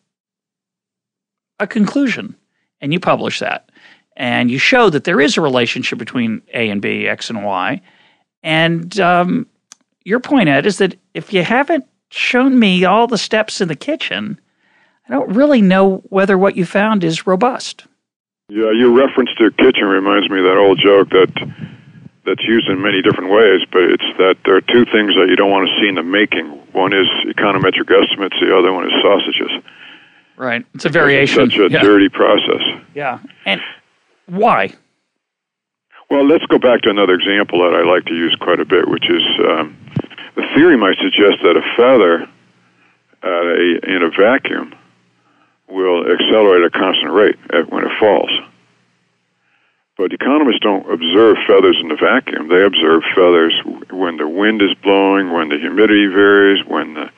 a 1.59 1.65
conclusion, 1.65 2.35
and 2.79 2.93
you 2.93 2.99
publish 2.99 3.39
that, 3.39 3.71
and 4.15 4.51
you 4.51 4.59
show 4.59 4.89
that 4.91 5.03
there 5.03 5.19
is 5.19 5.37
a 5.37 5.41
relationship 5.41 5.97
between 5.97 6.43
A 6.53 6.69
and 6.69 6.81
B, 6.81 7.07
X 7.07 7.29
and 7.29 7.43
Y, 7.43 7.81
and 8.43 8.99
um, 8.99 9.47
your 10.03 10.19
point, 10.19 10.49
Ed, 10.49 10.65
is 10.65 10.77
that 10.77 10.95
if 11.13 11.33
you 11.33 11.43
haven't 11.43 11.85
shown 12.09 12.59
me 12.59 12.85
all 12.85 13.07
the 13.07 13.17
steps 13.17 13.61
in 13.61 13.67
the 13.67 13.75
kitchen, 13.75 14.39
I 15.07 15.13
don't 15.13 15.35
really 15.35 15.61
know 15.61 15.97
whether 16.09 16.37
what 16.37 16.55
you 16.55 16.65
found 16.65 17.03
is 17.03 17.27
robust. 17.27 17.85
Yeah, 18.49 18.71
your 18.71 18.91
reference 18.91 19.29
to 19.37 19.51
kitchen 19.51 19.85
reminds 19.85 20.29
me 20.29 20.39
of 20.39 20.45
that 20.45 20.57
old 20.57 20.79
joke 20.79 21.09
that 21.11 21.31
that's 22.25 22.43
used 22.43 22.67
in 22.67 22.81
many 22.81 23.01
different 23.01 23.31
ways, 23.31 23.61
but 23.71 23.81
it's 23.83 24.05
that 24.17 24.37
there 24.45 24.55
are 24.55 24.61
two 24.61 24.85
things 24.85 25.15
that 25.15 25.27
you 25.29 25.35
don't 25.35 25.49
want 25.49 25.67
to 25.67 25.81
see 25.81 25.87
in 25.87 25.95
the 25.95 26.03
making. 26.03 26.45
One 26.71 26.93
is 26.93 27.07
econometric 27.25 27.89
estimates, 27.89 28.35
the 28.39 28.55
other 28.55 28.71
one 28.71 28.85
is 28.85 28.93
sausages. 29.01 29.51
Right. 30.37 30.65
It's 30.73 30.85
a 30.85 30.89
variation. 30.89 31.43
It's 31.43 31.53
such 31.53 31.59
a 31.59 31.71
yeah. 31.71 31.81
dirty 31.81 32.09
process. 32.09 32.61
Yeah. 32.93 33.19
And 33.45 33.61
why? 34.27 34.73
Well, 36.09 36.25
let's 36.27 36.45
go 36.45 36.59
back 36.59 36.81
to 36.81 36.89
another 36.89 37.13
example 37.13 37.59
that 37.59 37.73
I 37.73 37.89
like 37.89 38.05
to 38.05 38.13
use 38.13 38.35
quite 38.39 38.59
a 38.59 38.65
bit, 38.65 38.87
which 38.87 39.09
is 39.09 39.23
um, 39.47 39.77
the 40.35 40.43
theory 40.53 40.77
might 40.77 40.97
suggest 40.97 41.41
that 41.43 41.55
a 41.55 41.63
feather 41.77 42.27
at 43.23 43.45
a, 43.45 43.79
in 43.87 44.03
a 44.03 44.09
vacuum 44.09 44.73
will 45.81 46.05
accelerate 46.05 46.63
at 46.63 46.75
a 46.75 46.77
constant 46.77 47.11
rate 47.11 47.35
when 47.69 47.83
it 47.83 47.91
falls. 47.99 48.29
But 49.97 50.13
economists 50.13 50.59
don't 50.61 50.89
observe 50.91 51.37
feathers 51.47 51.77
in 51.81 51.89
the 51.89 51.95
vacuum. 51.95 52.47
They 52.47 52.63
observe 52.63 53.03
feathers 53.13 53.53
when 53.91 54.17
the 54.17 54.27
wind 54.27 54.61
is 54.61 54.73
blowing, 54.81 55.31
when 55.31 55.49
the 55.49 55.57
humidity 55.59 56.07
varies, 56.07 56.65
when 56.65 56.95
the, 56.95 57.09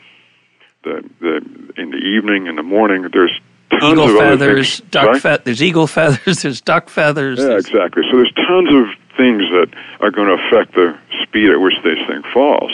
the, 0.83 1.09
the 1.21 1.35
in 1.77 1.91
the 1.91 1.97
evening, 1.97 2.47
in 2.47 2.55
the 2.55 2.63
morning. 2.63 3.07
There's 3.13 3.39
tons 3.69 3.93
eagle 3.93 4.09
of 4.09 4.17
feathers, 4.17 4.81
duck 4.91 5.21
fe- 5.21 5.39
there's 5.43 5.61
eagle 5.61 5.87
feathers, 5.87 6.41
there's 6.41 6.61
duck 6.61 6.89
feathers. 6.89 7.39
Yeah, 7.39 7.45
there's... 7.45 7.67
exactly. 7.67 8.03
So 8.11 8.17
there's 8.17 8.33
tons 8.33 8.73
of 8.73 8.85
things 9.15 9.43
that 9.51 9.69
are 10.01 10.11
going 10.11 10.27
to 10.27 10.43
affect 10.43 10.75
the 10.75 10.97
speed 11.23 11.51
at 11.51 11.61
which 11.61 11.75
this 11.83 11.99
thing 12.07 12.23
falls. 12.33 12.71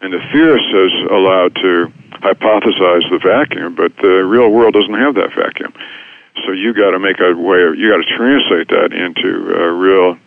And 0.00 0.12
the 0.12 0.20
theorist 0.32 0.68
is 0.72 0.92
allowed 1.10 1.54
to 1.56 1.92
hypothesize 2.20 3.08
the 3.10 3.20
vacuum, 3.22 3.74
but 3.74 3.96
the 3.96 4.24
real 4.24 4.50
world 4.50 4.74
doesn't 4.74 4.94
have 4.94 5.14
that 5.14 5.34
vacuum. 5.34 5.72
So 6.46 6.52
you 6.52 6.72
got 6.72 6.92
to 6.92 6.98
make 6.98 7.20
a 7.20 7.34
way. 7.34 7.58
You 7.76 7.90
got 7.90 8.02
to 8.04 8.10
translate 8.16 8.68
that 8.68 8.92
into 8.92 9.28
a 9.52 9.72
real, 9.72 10.18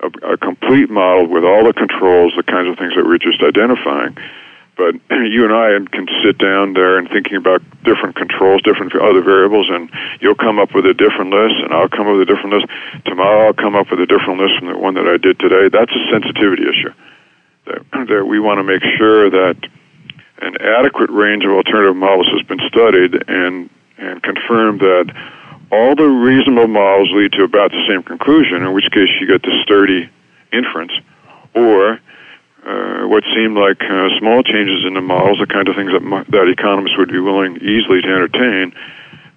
a, 0.00 0.34
a 0.34 0.36
complete 0.36 0.88
model 0.88 1.26
with 1.26 1.44
all 1.44 1.64
the 1.64 1.72
controls, 1.72 2.32
the 2.36 2.42
kinds 2.42 2.68
of 2.68 2.78
things 2.78 2.94
that 2.96 3.04
we're 3.04 3.18
just 3.18 3.42
identifying. 3.42 4.16
But 4.76 4.96
you 5.10 5.44
and 5.44 5.52
I 5.52 5.76
can 5.90 6.08
sit 6.24 6.38
down 6.38 6.72
there 6.72 6.96
and 6.96 7.08
thinking 7.10 7.36
about 7.36 7.60
different 7.84 8.16
controls, 8.16 8.62
different 8.62 8.94
other 8.94 9.22
variables, 9.22 9.68
and 9.68 9.90
you'll 10.20 10.38
come 10.38 10.58
up 10.58 10.74
with 10.74 10.86
a 10.86 10.94
different 10.94 11.30
list, 11.30 11.58
and 11.60 11.74
I'll 11.74 11.90
come 11.90 12.06
up 12.06 12.16
with 12.16 12.28
a 12.28 12.30
different 12.32 12.54
list. 12.54 12.66
Tomorrow 13.04 13.46
I'll 13.48 13.58
come 13.58 13.74
up 13.74 13.90
with 13.90 14.00
a 14.00 14.06
different 14.06 14.40
list 14.40 14.58
from 14.58 14.68
the 14.72 14.78
one 14.78 14.94
that 14.94 15.08
I 15.08 15.18
did 15.18 15.38
today. 15.38 15.68
That's 15.68 15.92
a 15.92 16.02
sensitivity 16.10 16.64
issue. 16.64 16.92
That, 17.66 17.80
that 18.08 18.24
we 18.24 18.40
want 18.40 18.58
to 18.58 18.64
make 18.64 18.82
sure 18.96 19.28
that 19.28 19.56
an 20.42 20.56
adequate 20.60 21.10
range 21.10 21.44
of 21.44 21.50
alternative 21.52 21.96
models 21.96 22.28
has 22.32 22.42
been 22.46 22.60
studied 22.68 23.22
and 23.28 23.70
and 23.98 24.22
confirmed 24.22 24.80
that 24.80 25.14
all 25.70 25.94
the 25.94 26.04
reasonable 26.04 26.66
models 26.66 27.08
lead 27.12 27.32
to 27.32 27.44
about 27.44 27.70
the 27.70 27.82
same 27.88 28.02
conclusion, 28.02 28.62
in 28.62 28.72
which 28.72 28.90
case 28.90 29.08
you 29.20 29.26
get 29.26 29.42
the 29.42 29.62
sturdy 29.62 30.10
inference, 30.52 30.92
or 31.54 32.00
uh, 32.66 33.06
what 33.06 33.22
seemed 33.34 33.56
like 33.56 33.80
uh, 33.80 34.08
small 34.18 34.42
changes 34.42 34.84
in 34.84 34.94
the 34.94 35.00
models, 35.00 35.38
the 35.38 35.46
kind 35.46 35.68
of 35.68 35.76
things 35.76 35.92
that 35.92 36.26
that 36.30 36.48
economists 36.48 36.96
would 36.98 37.10
be 37.10 37.20
willing 37.20 37.56
easily 37.56 38.02
to 38.02 38.08
entertain, 38.08 38.74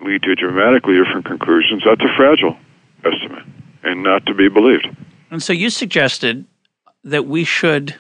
lead 0.02 0.24
to 0.24 0.36
dramatically 0.36 0.96
different 0.98 1.26
conclusions. 1.26 1.84
That's 1.86 2.02
a 2.02 2.14
fragile 2.18 2.58
estimate 3.06 3.44
and 3.84 4.04
not 4.04 4.26
to 4.26 4.34
be 4.34 4.50
believed. 4.50 4.88
And 5.30 5.42
so 5.42 5.54
you 5.54 5.70
suggested 5.70 6.46
that 7.04 7.28
we 7.28 7.44
should 7.44 7.96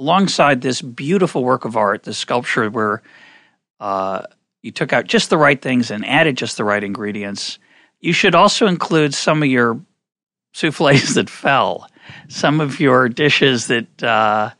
alongside 0.00 0.62
this 0.62 0.80
beautiful 0.80 1.44
work 1.44 1.66
of 1.66 1.76
art, 1.76 2.04
this 2.04 2.16
sculpture 2.16 2.70
where 2.70 3.02
uh, 3.80 4.22
you 4.62 4.72
took 4.72 4.92
out 4.92 5.06
just 5.06 5.28
the 5.28 5.36
right 5.36 5.60
things 5.60 5.90
and 5.90 6.04
added 6.06 6.36
just 6.36 6.56
the 6.56 6.64
right 6.64 6.82
ingredients, 6.82 7.58
you 8.00 8.14
should 8.14 8.34
also 8.34 8.66
include 8.66 9.14
some 9.14 9.42
of 9.42 9.48
your 9.48 9.78
souffles 10.54 11.14
that 11.14 11.28
fell, 11.28 11.86
some 12.28 12.60
of 12.60 12.80
your 12.80 13.08
dishes 13.08 13.66
that 13.66 14.02
uh, 14.02 14.50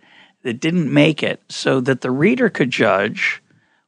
that 0.42 0.60
didn't 0.60 0.92
make 0.92 1.22
it, 1.22 1.42
so 1.48 1.80
that 1.80 2.02
the 2.02 2.10
reader 2.10 2.48
could 2.48 2.70
judge 2.70 3.42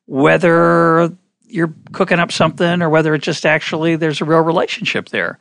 whether 0.07 1.15
you're 1.47 1.75
cooking 1.93 2.19
up 2.19 2.33
something 2.33 2.83
or 2.83 2.89
whether 2.89 3.15
it 3.15 3.23
just 3.23 3.45
actually 3.45 3.95
there's 3.97 4.21
a 4.21 4.25
real 4.25 4.41
relationship 4.41 5.11
there. 5.11 5.39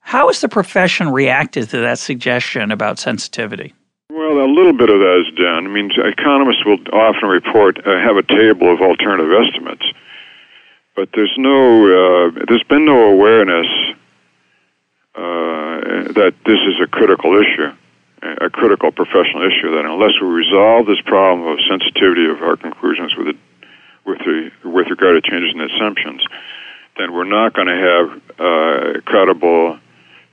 How 0.00 0.26
has 0.26 0.42
the 0.42 0.48
profession 0.48 1.08
reacted 1.08 1.70
to 1.70 1.78
that 1.78 1.98
suggestion 1.98 2.70
about 2.70 2.98
sensitivity? 2.98 3.72
A 4.44 4.52
little 4.52 4.74
bit 4.74 4.90
of 4.90 5.00
that 5.00 5.24
is 5.24 5.34
done. 5.40 5.64
I 5.64 5.70
mean, 5.72 5.88
economists 5.96 6.66
will 6.66 6.76
often 6.92 7.30
report 7.30 7.78
uh, 7.80 7.96
have 7.96 8.20
a 8.20 8.22
table 8.22 8.68
of 8.68 8.82
alternative 8.82 9.32
estimates, 9.32 9.86
but 10.94 11.08
there's 11.14 11.32
no 11.38 12.28
uh, 12.28 12.44
there's 12.46 12.62
been 12.68 12.84
no 12.84 13.08
awareness 13.08 13.66
uh, 15.14 16.12
that 16.12 16.34
this 16.44 16.60
is 16.60 16.76
a 16.76 16.86
critical 16.86 17.40
issue, 17.40 17.72
a 18.20 18.50
critical 18.50 18.92
professional 18.92 19.48
issue. 19.48 19.72
That 19.72 19.86
unless 19.88 20.12
we 20.20 20.28
resolve 20.28 20.84
this 20.84 21.00
problem 21.06 21.48
of 21.48 21.56
sensitivity 21.64 22.28
of 22.28 22.42
our 22.42 22.56
conclusions 22.56 23.16
with 23.16 23.28
it, 23.28 23.38
with 24.04 24.18
the, 24.18 24.50
with 24.68 24.88
regard 24.92 25.16
to 25.16 25.22
changes 25.24 25.54
in 25.54 25.60
assumptions, 25.72 26.20
then 26.98 27.14
we're 27.14 27.24
not 27.24 27.54
going 27.54 27.68
to 27.68 27.80
have 27.80 28.06
uh, 28.36 29.00
credible 29.08 29.78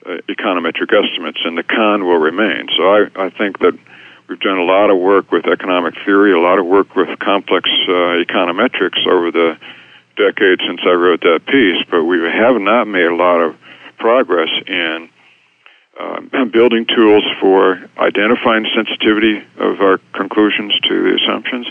uh, 0.06 0.18
econometric 0.28 0.92
estimates, 0.92 1.40
and 1.46 1.58
the 1.58 1.64
con 1.64 2.04
will 2.04 2.20
remain. 2.20 2.68
So 2.76 2.84
I, 2.92 3.08
I 3.16 3.30
think 3.30 3.60
that 3.60 3.80
we've 4.32 4.40
done 4.40 4.58
a 4.58 4.64
lot 4.64 4.90
of 4.90 4.98
work 4.98 5.30
with 5.30 5.46
economic 5.46 5.94
theory, 6.06 6.32
a 6.32 6.40
lot 6.40 6.58
of 6.58 6.66
work 6.66 6.96
with 6.96 7.20
complex 7.20 7.70
uh, 7.90 8.24
econometrics 8.24 9.06
over 9.06 9.30
the 9.30 9.58
decades 10.16 10.62
since 10.66 10.80
I 10.86 10.94
wrote 10.94 11.20
that 11.22 11.42
piece, 11.46 11.84
but 11.92 12.06
we 12.06 12.22
have 12.22 12.56
not 12.56 12.88
made 12.88 13.08
a 13.08 13.16
lot 13.16 13.42
of 13.42 13.58
progress 14.00 14.48
in 14.66 15.10
uh, 16.00 16.46
building 16.54 16.86
tools 16.88 17.26
for 17.42 17.84
identifying 17.98 18.66
sensitivity 18.74 19.44
of 19.58 19.82
our 19.82 20.00
conclusions 20.14 20.80
to 20.88 21.04
the 21.04 21.20
assumptions, 21.22 21.68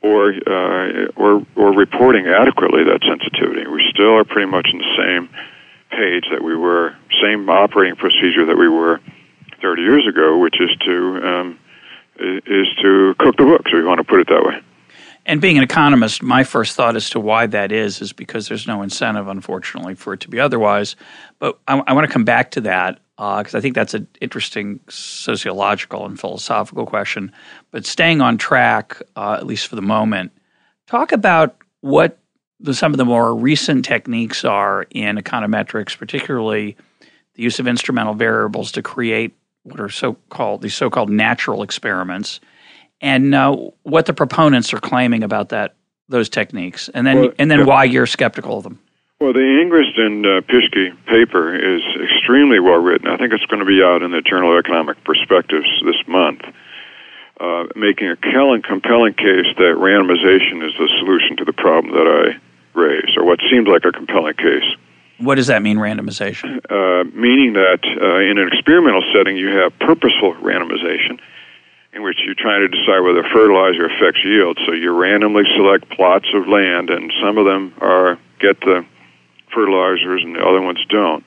or 0.00 0.30
uh, 0.30 1.10
or 1.16 1.44
or 1.56 1.72
reporting 1.74 2.28
adequately 2.28 2.84
that 2.84 3.00
sensitivity. 3.02 3.66
We 3.66 3.82
still 3.90 4.16
are 4.16 4.24
pretty 4.24 4.48
much 4.48 4.68
in 4.72 4.78
the 4.78 4.94
same 4.96 5.28
page 5.90 6.24
that 6.30 6.42
we 6.44 6.54
were, 6.54 6.94
same 7.20 7.50
operating 7.50 7.96
procedure 7.96 8.46
that 8.46 8.56
we 8.56 8.68
were 8.68 9.00
30 9.60 9.82
years 9.82 10.06
ago, 10.06 10.38
which 10.38 10.60
is 10.60 10.70
to 10.86 11.26
um, 11.26 11.58
is 12.20 12.68
to 12.82 13.14
cook 13.18 13.36
the 13.36 13.44
books, 13.44 13.66
if 13.66 13.72
you 13.72 13.86
want 13.86 13.98
to 13.98 14.04
put 14.04 14.20
it 14.20 14.28
that 14.28 14.44
way. 14.44 14.60
And 15.26 15.40
being 15.40 15.58
an 15.58 15.62
economist, 15.62 16.22
my 16.22 16.44
first 16.44 16.76
thought 16.76 16.96
as 16.96 17.10
to 17.10 17.20
why 17.20 17.46
that 17.46 17.72
is 17.72 18.00
is 18.00 18.12
because 18.12 18.48
there's 18.48 18.66
no 18.66 18.82
incentive, 18.82 19.28
unfortunately, 19.28 19.94
for 19.94 20.14
it 20.14 20.20
to 20.20 20.28
be 20.28 20.40
otherwise. 20.40 20.96
But 21.38 21.58
I, 21.68 21.82
I 21.86 21.92
want 21.92 22.06
to 22.06 22.12
come 22.12 22.24
back 22.24 22.52
to 22.52 22.62
that 22.62 23.00
because 23.16 23.54
uh, 23.54 23.58
I 23.58 23.60
think 23.60 23.74
that's 23.74 23.92
an 23.92 24.08
interesting 24.20 24.80
sociological 24.88 26.06
and 26.06 26.18
philosophical 26.18 26.86
question. 26.86 27.32
But 27.70 27.84
staying 27.84 28.22
on 28.22 28.38
track, 28.38 29.00
uh, 29.14 29.34
at 29.34 29.46
least 29.46 29.68
for 29.68 29.76
the 29.76 29.82
moment, 29.82 30.32
talk 30.86 31.12
about 31.12 31.56
what 31.82 32.18
the, 32.58 32.72
some 32.72 32.92
of 32.92 32.98
the 32.98 33.04
more 33.04 33.34
recent 33.34 33.84
techniques 33.84 34.44
are 34.44 34.86
in 34.90 35.16
econometrics, 35.16 35.96
particularly 35.96 36.76
the 37.34 37.42
use 37.42 37.58
of 37.58 37.66
instrumental 37.66 38.14
variables 38.14 38.72
to 38.72 38.82
create 38.82 39.34
what 39.62 39.80
are 39.80 39.88
so 39.88 40.14
called 40.28 40.62
these 40.62 40.74
so 40.74 40.90
called 40.90 41.10
natural 41.10 41.62
experiments, 41.62 42.40
and 43.00 43.34
uh, 43.34 43.56
what 43.82 44.06
the 44.06 44.14
proponents 44.14 44.72
are 44.72 44.80
claiming 44.80 45.22
about 45.22 45.50
that 45.50 45.74
those 46.08 46.28
techniques, 46.28 46.88
and 46.88 47.06
then 47.06 47.20
well, 47.20 47.32
and 47.38 47.50
then 47.50 47.60
yeah. 47.60 47.64
why 47.64 47.84
you're 47.84 48.06
skeptical 48.06 48.58
of 48.58 48.64
them. 48.64 48.78
Well, 49.20 49.34
the 49.34 49.40
Angrist 49.40 50.00
and 50.00 50.24
uh, 50.24 50.40
Pischke 50.48 50.96
paper 51.04 51.54
is 51.54 51.82
extremely 52.02 52.58
well 52.58 52.80
written. 52.80 53.06
I 53.06 53.18
think 53.18 53.34
it's 53.34 53.44
going 53.46 53.60
to 53.60 53.66
be 53.66 53.82
out 53.82 54.02
in 54.02 54.12
the 54.12 54.22
Journal 54.22 54.56
of 54.56 54.64
Economic 54.64 55.04
Perspectives 55.04 55.68
this 55.84 56.00
month, 56.08 56.40
uh, 57.38 57.64
making 57.76 58.08
a 58.08 58.16
compelling, 58.16 58.62
compelling 58.62 59.12
case 59.12 59.44
that 59.60 59.76
randomization 59.76 60.66
is 60.66 60.72
the 60.78 60.88
solution 61.00 61.36
to 61.36 61.44
the 61.44 61.52
problem 61.52 61.92
that 61.92 62.08
I 62.08 62.40
raised, 62.72 63.18
or 63.18 63.24
what 63.26 63.40
seemed 63.50 63.68
like 63.68 63.84
a 63.84 63.92
compelling 63.92 64.34
case. 64.34 64.64
What 65.18 65.34
does 65.34 65.48
that 65.48 65.60
mean, 65.60 65.76
randomization? 65.76 66.59
Meaning 67.04 67.54
that 67.54 67.80
uh, 67.84 68.18
in 68.18 68.38
an 68.38 68.48
experimental 68.48 69.02
setting, 69.14 69.36
you 69.36 69.48
have 69.48 69.78
purposeful 69.78 70.34
randomization, 70.34 71.18
in 71.92 72.02
which 72.02 72.18
you're 72.24 72.34
trying 72.34 72.60
to 72.60 72.68
decide 72.68 73.00
whether 73.00 73.22
fertilizer 73.32 73.86
affects 73.86 74.20
yield. 74.24 74.58
So 74.66 74.72
you 74.72 74.92
randomly 74.92 75.44
select 75.56 75.90
plots 75.90 76.26
of 76.34 76.48
land, 76.48 76.90
and 76.90 77.12
some 77.22 77.38
of 77.38 77.46
them 77.46 77.74
are 77.80 78.18
get 78.38 78.60
the 78.60 78.84
fertilizers, 79.52 80.22
and 80.22 80.36
the 80.36 80.40
other 80.40 80.60
ones 80.60 80.78
don't. 80.88 81.24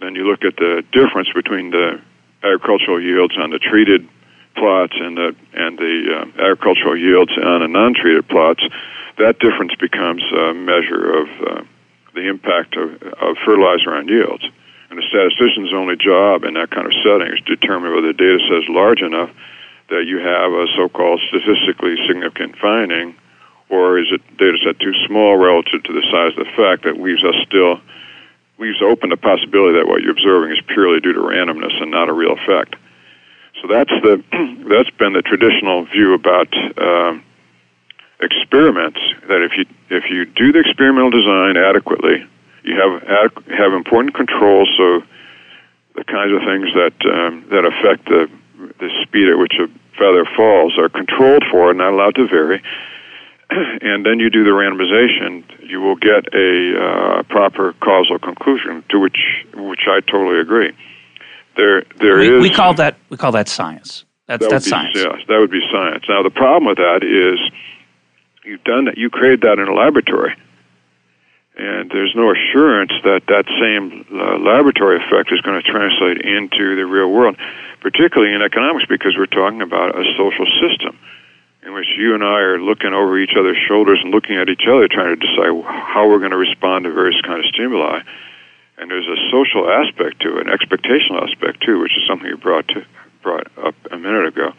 Then 0.00 0.14
you 0.14 0.24
look 0.28 0.44
at 0.44 0.56
the 0.56 0.82
difference 0.92 1.28
between 1.34 1.70
the 1.70 2.00
agricultural 2.42 3.02
yields 3.02 3.36
on 3.36 3.50
the 3.50 3.58
treated 3.58 4.08
plots 4.56 4.94
and 4.98 5.16
the 5.16 5.36
and 5.54 5.78
the 5.78 5.96
uh, 6.14 6.42
agricultural 6.42 6.96
yields 6.96 7.32
on 7.36 7.60
the 7.60 7.68
non-treated 7.68 8.28
plots. 8.28 8.62
That 9.18 9.38
difference 9.38 9.74
becomes 9.80 10.22
a 10.32 10.54
measure 10.54 11.22
of 11.22 11.28
uh, 11.46 11.62
the 12.14 12.28
impact 12.28 12.76
of, 12.76 13.02
of 13.02 13.36
fertilizer 13.44 13.94
on 13.94 14.08
yields. 14.08 14.44
And 14.90 14.98
the 14.98 15.04
statistician's 15.08 15.72
only 15.72 15.96
job 15.96 16.44
in 16.44 16.54
that 16.54 16.70
kind 16.70 16.86
of 16.86 16.92
setting 17.04 17.28
is 17.28 17.40
to 17.44 17.56
determine 17.56 17.94
whether 17.94 18.08
the 18.08 18.16
data 18.16 18.38
set 18.48 18.64
is 18.64 18.68
large 18.68 19.02
enough 19.02 19.30
that 19.90 20.04
you 20.06 20.18
have 20.18 20.52
a 20.52 20.66
so-called 20.76 21.20
statistically 21.28 21.96
significant 22.06 22.56
finding, 22.58 23.16
or 23.68 23.98
is 23.98 24.06
it 24.12 24.20
data 24.36 24.56
set 24.64 24.78
too 24.80 24.92
small 25.06 25.36
relative 25.36 25.82
to 25.84 25.92
the 25.92 26.04
size 26.12 26.32
of 26.36 26.44
the 26.44 26.52
effect 26.52 26.84
that 26.84 27.00
leaves 27.00 27.24
us 27.24 27.34
still 27.46 27.80
leaves 28.58 28.82
open 28.82 29.10
the 29.10 29.16
possibility 29.16 29.78
that 29.78 29.86
what 29.86 30.02
you're 30.02 30.12
observing 30.12 30.50
is 30.50 30.60
purely 30.66 31.00
due 31.00 31.12
to 31.12 31.20
randomness 31.20 31.80
and 31.80 31.90
not 31.90 32.08
a 32.08 32.12
real 32.12 32.32
effect. 32.32 32.74
So 33.62 33.68
that's 33.68 33.90
the 34.02 34.22
that's 34.68 34.90
been 34.98 35.12
the 35.12 35.22
traditional 35.22 35.84
view 35.86 36.14
about 36.14 36.48
um, 36.78 37.22
experiments. 38.20 39.00
That 39.28 39.42
if 39.42 39.52
you 39.56 39.64
if 39.90 40.10
you 40.10 40.24
do 40.24 40.52
the 40.52 40.60
experimental 40.60 41.10
design 41.10 41.56
adequately, 41.56 42.26
you 42.62 42.74
have 42.76 43.32
have 43.46 43.72
important 43.72 44.14
controls. 44.14 44.68
So 44.76 45.02
the 45.94 46.04
kinds 46.04 46.32
of 46.32 46.40
things 46.46 46.68
that 46.74 46.96
um, 47.06 47.44
that 47.50 47.64
affect 47.64 48.06
the 48.06 48.30
the 48.78 48.90
speed 49.02 49.28
at 49.28 49.38
which 49.38 49.54
a 49.58 49.66
feather 49.98 50.24
falls 50.36 50.78
are 50.78 50.88
controlled 50.88 51.44
for, 51.50 51.70
and 51.70 51.78
not 51.78 51.92
allowed 51.92 52.14
to 52.16 52.26
vary. 52.26 52.62
and 53.50 54.04
then 54.04 54.18
you 54.18 54.30
do 54.30 54.44
the 54.44 54.50
randomization, 54.50 55.42
you 55.68 55.80
will 55.80 55.96
get 55.96 56.32
a 56.34 56.76
uh, 56.76 57.22
proper 57.24 57.72
causal 57.80 58.18
conclusion. 58.18 58.84
To 58.90 59.00
which 59.00 59.18
which 59.54 59.86
I 59.88 60.00
totally 60.00 60.40
agree. 60.40 60.72
There 61.56 61.82
there 61.96 62.18
we, 62.18 62.36
is, 62.36 62.42
we 62.42 62.50
call 62.50 62.74
that 62.74 62.96
we 63.08 63.16
call 63.16 63.32
that 63.32 63.48
science. 63.48 64.04
That's 64.26 64.42
that 64.42 64.50
that's 64.50 64.64
be, 64.66 64.70
science. 64.70 64.96
Yes, 64.96 65.16
that 65.28 65.38
would 65.38 65.50
be 65.50 65.62
science. 65.72 66.04
Now 66.08 66.22
the 66.22 66.30
problem 66.30 66.66
with 66.66 66.78
that 66.78 67.02
is 67.02 67.40
you've 68.44 68.64
done 68.64 68.84
that. 68.84 68.98
You 68.98 69.10
created 69.10 69.40
that 69.42 69.58
in 69.58 69.66
a 69.68 69.74
laboratory 69.74 70.36
and 71.58 71.90
there's 71.90 72.14
no 72.14 72.30
assurance 72.30 72.92
that 73.02 73.26
that 73.26 73.44
same 73.58 74.06
uh, 74.14 74.38
laboratory 74.38 75.02
effect 75.02 75.32
is 75.32 75.40
going 75.42 75.60
to 75.60 75.66
translate 75.66 76.22
into 76.22 76.76
the 76.76 76.86
real 76.86 77.10
world, 77.10 77.36
particularly 77.80 78.32
in 78.32 78.42
economics, 78.42 78.86
because 78.86 79.18
we're 79.18 79.26
talking 79.26 79.60
about 79.60 79.98
a 79.98 80.04
social 80.16 80.46
system 80.62 80.96
in 81.66 81.74
which 81.74 81.88
you 81.98 82.14
and 82.14 82.22
I 82.22 82.38
are 82.40 82.60
looking 82.60 82.94
over 82.94 83.18
each 83.18 83.34
other's 83.36 83.58
shoulders 83.66 83.98
and 84.02 84.14
looking 84.14 84.36
at 84.36 84.48
each 84.48 84.66
other, 84.70 84.86
trying 84.86 85.18
to 85.18 85.20
decide 85.20 85.50
how 85.66 86.08
we're 86.08 86.20
going 86.22 86.30
to 86.30 86.38
respond 86.38 86.84
to 86.84 86.92
various 86.92 87.20
kind 87.22 87.44
of 87.44 87.46
stimuli. 87.52 88.00
And 88.78 88.88
there's 88.88 89.08
a 89.08 89.18
social 89.30 89.68
aspect 89.68 90.22
to 90.22 90.38
it, 90.38 90.46
an 90.46 90.52
expectational 90.54 91.26
aspect 91.26 91.66
too, 91.66 91.80
which 91.80 91.96
is 91.98 92.06
something 92.06 92.28
you 92.28 92.36
brought 92.36 92.68
to, 92.68 92.86
brought 93.22 93.48
up 93.58 93.74
a 93.90 93.98
minute 93.98 94.26
ago, 94.26 94.52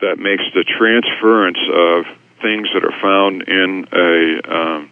that 0.00 0.18
makes 0.18 0.44
the 0.54 0.64
transference 0.64 1.60
of 1.68 2.06
things 2.40 2.68
that 2.72 2.84
are 2.84 2.96
found 3.00 3.42
in 3.42 3.86
a 3.92 4.52
um, 4.52 4.90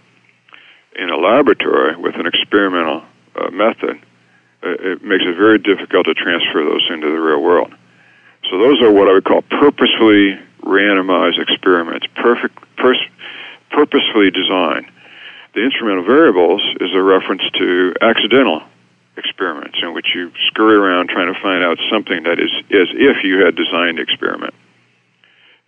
in 0.97 1.11
a 1.11 1.17
laboratory 1.17 1.97
with 1.97 2.15
an 2.17 2.27
experimental 2.27 3.03
uh, 3.35 3.51
method, 3.51 4.01
uh, 4.63 4.95
it 4.95 5.03
makes 5.03 5.25
it 5.27 5.37
very 5.37 5.59
difficult 5.59 6.07
to 6.07 6.15
transfer 6.15 6.65
those 6.65 6.87
into 6.91 7.09
the 7.09 7.21
real 7.21 7.43
world. 7.43 7.73
So 8.51 8.59
those 8.59 8.81
are 8.83 8.93
what 8.93 9.09
I 9.09 9.13
would 9.15 9.25
call 9.25 9.43
purposefully 9.43 10.39
randomized 10.63 11.41
experiments, 11.41 12.07
perfect, 12.17 12.59
pers- 12.77 13.09
purposefully 13.71 14.31
designed. 14.31 14.87
The 15.55 15.63
instrumental 15.63 16.05
variables 16.05 16.63
is 16.81 16.91
a 16.95 17.03
reference 17.03 17.43
to 17.59 17.95
accidental 18.01 18.63
experiments 19.17 19.79
in 19.83 19.95
which 19.95 20.07
you 20.15 20.33
scurry 20.49 20.75
around 20.75 21.09
trying 21.09 21.33
to 21.33 21.41
find 21.41 21.63
out 21.63 21.79
something 21.91 22.25
that 22.25 22.41
is 22.41 22.51
as 22.71 22.89
if 22.93 23.23
you 23.23 23.45
had 23.45 23.55
designed 23.55 23.99
the 23.99 24.03
experiment. 24.03 24.55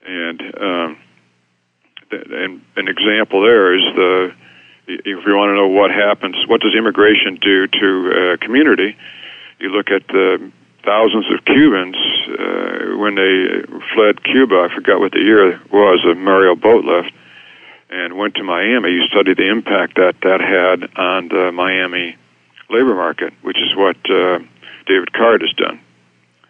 And 0.06 0.40
um, 0.60 0.98
and 2.10 2.62
an 2.76 2.88
example 2.88 3.42
there 3.42 3.74
is 3.74 3.82
the 3.94 4.34
if 4.86 5.26
you 5.26 5.36
want 5.36 5.50
to 5.50 5.54
know 5.54 5.68
what 5.68 5.90
happens, 5.90 6.36
what 6.46 6.60
does 6.60 6.74
immigration 6.74 7.38
do 7.40 7.66
to 7.66 8.32
a 8.32 8.38
community, 8.38 8.96
you 9.58 9.70
look 9.70 9.90
at 9.90 10.06
the 10.08 10.50
thousands 10.84 11.26
of 11.32 11.44
Cubans 11.44 11.96
uh, 12.28 12.96
when 12.96 13.16
they 13.16 13.64
fled 13.94 14.22
Cuba. 14.22 14.68
I 14.70 14.74
forgot 14.74 15.00
what 15.00 15.12
the 15.12 15.20
year 15.20 15.60
was. 15.72 16.04
A 16.04 16.14
Mariel 16.14 16.56
boat 16.56 16.84
lift 16.84 17.10
and 17.90 18.16
went 18.16 18.34
to 18.36 18.44
Miami. 18.44 18.90
You 18.90 19.06
study 19.06 19.34
the 19.34 19.48
impact 19.48 19.96
that 19.96 20.14
that 20.22 20.40
had 20.40 20.96
on 20.96 21.28
the 21.28 21.50
Miami 21.52 22.16
labor 22.70 22.94
market, 22.94 23.32
which 23.42 23.58
is 23.58 23.76
what 23.76 23.96
uh, 24.10 24.38
David 24.86 25.12
Card 25.12 25.40
has 25.42 25.52
done. 25.52 25.80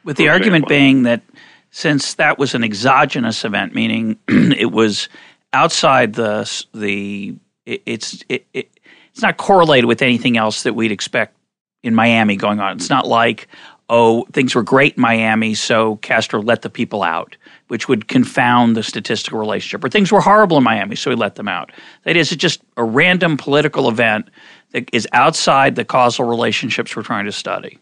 With 0.04 0.16
the 0.18 0.28
argument 0.28 0.68
being 0.68 1.02
that 1.04 1.22
since 1.70 2.14
that 2.14 2.38
was 2.38 2.54
an 2.54 2.62
exogenous 2.62 3.44
event, 3.44 3.74
meaning 3.74 4.18
it 4.28 4.70
was 4.70 5.08
outside 5.52 6.14
the 6.14 6.64
the 6.74 7.34
it, 7.66 7.82
it's 7.86 8.24
it, 8.28 8.46
it, 8.52 8.70
it's 9.12 9.22
not 9.22 9.36
correlated 9.36 9.86
with 9.86 10.02
anything 10.02 10.36
else 10.36 10.62
that 10.62 10.74
we'd 10.74 10.92
expect 10.92 11.36
in 11.82 11.94
Miami 11.94 12.36
going 12.36 12.60
on. 12.60 12.76
It's 12.76 12.90
not 12.90 13.06
like 13.06 13.48
oh 13.88 14.24
things 14.32 14.54
were 14.54 14.62
great 14.62 14.96
in 14.96 15.02
Miami, 15.02 15.54
so 15.54 15.96
Castro 15.96 16.40
let 16.40 16.62
the 16.62 16.70
people 16.70 17.02
out, 17.02 17.36
which 17.68 17.88
would 17.88 18.08
confound 18.08 18.76
the 18.76 18.82
statistical 18.82 19.38
relationship. 19.38 19.84
Or 19.84 19.88
things 19.88 20.10
were 20.10 20.20
horrible 20.20 20.56
in 20.56 20.64
Miami, 20.64 20.96
so 20.96 21.10
he 21.10 21.16
let 21.16 21.34
them 21.34 21.48
out. 21.48 21.72
That 22.04 22.16
is, 22.16 22.32
it's 22.32 22.40
just 22.40 22.62
a 22.76 22.84
random 22.84 23.36
political 23.36 23.88
event 23.88 24.30
that 24.72 24.88
is 24.92 25.06
outside 25.12 25.74
the 25.74 25.84
causal 25.84 26.24
relationships 26.24 26.96
we're 26.96 27.02
trying 27.02 27.26
to 27.26 27.32
study. 27.32 27.78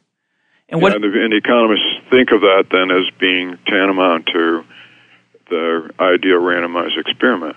And 0.68 0.81
what 0.81 0.92
yeah, 0.92 1.25
and, 1.25 1.33
economists 1.35 2.01
think 2.11 2.31
of 2.33 2.40
that 2.40 2.66
then 2.70 2.90
as 2.90 3.05
being 3.20 3.59
tantamount 3.66 4.27
to 4.27 4.64
the 5.51 5.90
ideal 6.01 6.40
randomized 6.40 6.99
experiment. 6.99 7.57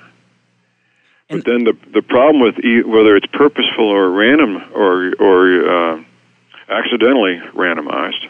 And 1.30 1.44
but 1.44 1.52
then 1.52 1.64
the 1.66 1.74
the 1.94 2.02
problem 2.02 2.42
with 2.42 2.64
e- 2.64 2.84
whether 2.84 3.16
it's 3.16 3.28
purposeful 3.28 3.86
or 3.90 4.10
random 4.10 4.64
or 4.74 5.14
or 5.20 5.40
uh, 5.68 6.04
accidentally 6.70 7.42
randomized. 7.54 8.28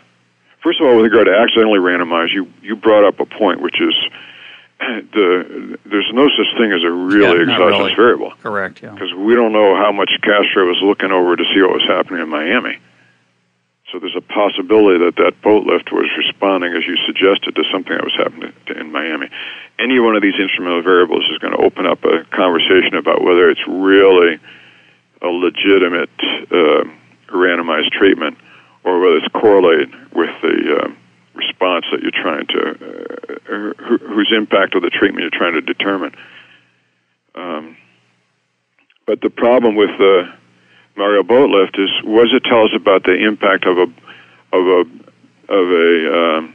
First 0.64 0.82
of 0.82 0.88
all, 0.88 0.96
with 0.96 1.06
regard 1.06 1.28
to 1.28 1.34
accidentally 1.38 1.80
randomized, 1.80 2.34
you 2.34 2.52
you 2.62 2.76
brought 2.76 3.06
up 3.06 3.20
a 3.20 3.26
point 3.26 3.62
which 3.62 3.80
is 3.80 3.94
the 4.80 5.78
there's 5.86 6.10
no 6.14 6.28
such 6.28 6.58
thing 6.58 6.72
as 6.72 6.84
a 6.84 6.92
really 6.92 7.46
yeah, 7.46 7.54
exogenous 7.54 7.80
really. 7.80 7.96
variable. 7.96 8.32
Correct. 8.42 8.82
Yeah. 8.82 8.92
Because 8.92 9.14
we 9.14 9.36
don't 9.36 9.54
know 9.54 9.76
how 9.76 9.92
much 9.92 10.10
Castro 10.22 10.66
was 10.66 10.80
looking 10.82 11.12
over 11.12 11.36
to 11.36 11.44
see 11.54 11.62
what 11.62 11.74
was 11.74 11.86
happening 11.88 12.22
in 12.22 12.30
Miami. 12.30 12.80
So 13.92 14.00
there's 14.00 14.18
a 14.18 14.22
possibility 14.22 15.00
that 15.06 15.16
that 15.16 15.42
boat 15.42 15.66
lift 15.66 15.94
was 15.94 16.10
responding, 16.18 16.74
as 16.76 16.86
you 16.86 16.98
suggested, 17.06 17.56
to 17.56 17.64
something 17.72 17.94
that 17.96 18.04
was 18.04 18.16
happening 18.20 18.52
in 18.76 18.92
Miami. 18.92 19.30
Any 19.80 20.00
one 20.00 20.16
of 20.16 20.22
these 20.22 20.36
instrumental 20.36 20.84
variables 20.84 21.24
is 21.32 21.38
going 21.38 21.54
to 21.56 21.64
open 21.64 21.86
up 21.86 22.04
a 22.04 22.26
conversation 22.36 22.96
about 22.96 23.24
whether 23.24 23.50
it's 23.50 23.66
really 23.66 24.40
a 25.22 25.28
legitimate 25.28 26.12
uh, 26.52 26.84
randomized 27.32 27.92
treatment 27.92 28.38
or 28.84 29.00
whether 29.00 29.18
it's 29.18 29.34
correlated 29.34 29.90
with 30.14 30.36
the 30.42 30.84
uh, 30.84 30.88
response 31.34 31.86
that 31.92 32.02
you're 32.02 32.12
trying 32.12 32.46
to, 32.48 32.76
uh, 33.48 34.08
whose 34.14 34.34
impact 34.36 34.76
of 34.76 34.82
the 34.82 34.90
treatment 34.90 35.22
you're 35.22 35.40
trying 35.40 35.54
to 35.54 35.62
determine. 35.62 36.14
Um, 37.36 37.78
but 39.06 39.22
the 39.22 39.30
problem 39.30 39.76
with 39.76 39.92
the 39.98 40.34
Mariel 40.98 41.24
Boatlift 41.24 41.80
is 41.80 41.90
what 42.04 42.24
does 42.24 42.34
it 42.34 42.44
tell 42.44 42.66
us 42.66 42.72
about 42.76 43.04
the 43.04 43.14
impact 43.14 43.66
of 43.66 43.78
a 43.78 43.88
of 44.52 44.66
a 44.66 44.80
of 45.50 45.66
a 45.70 46.38
um, 46.38 46.54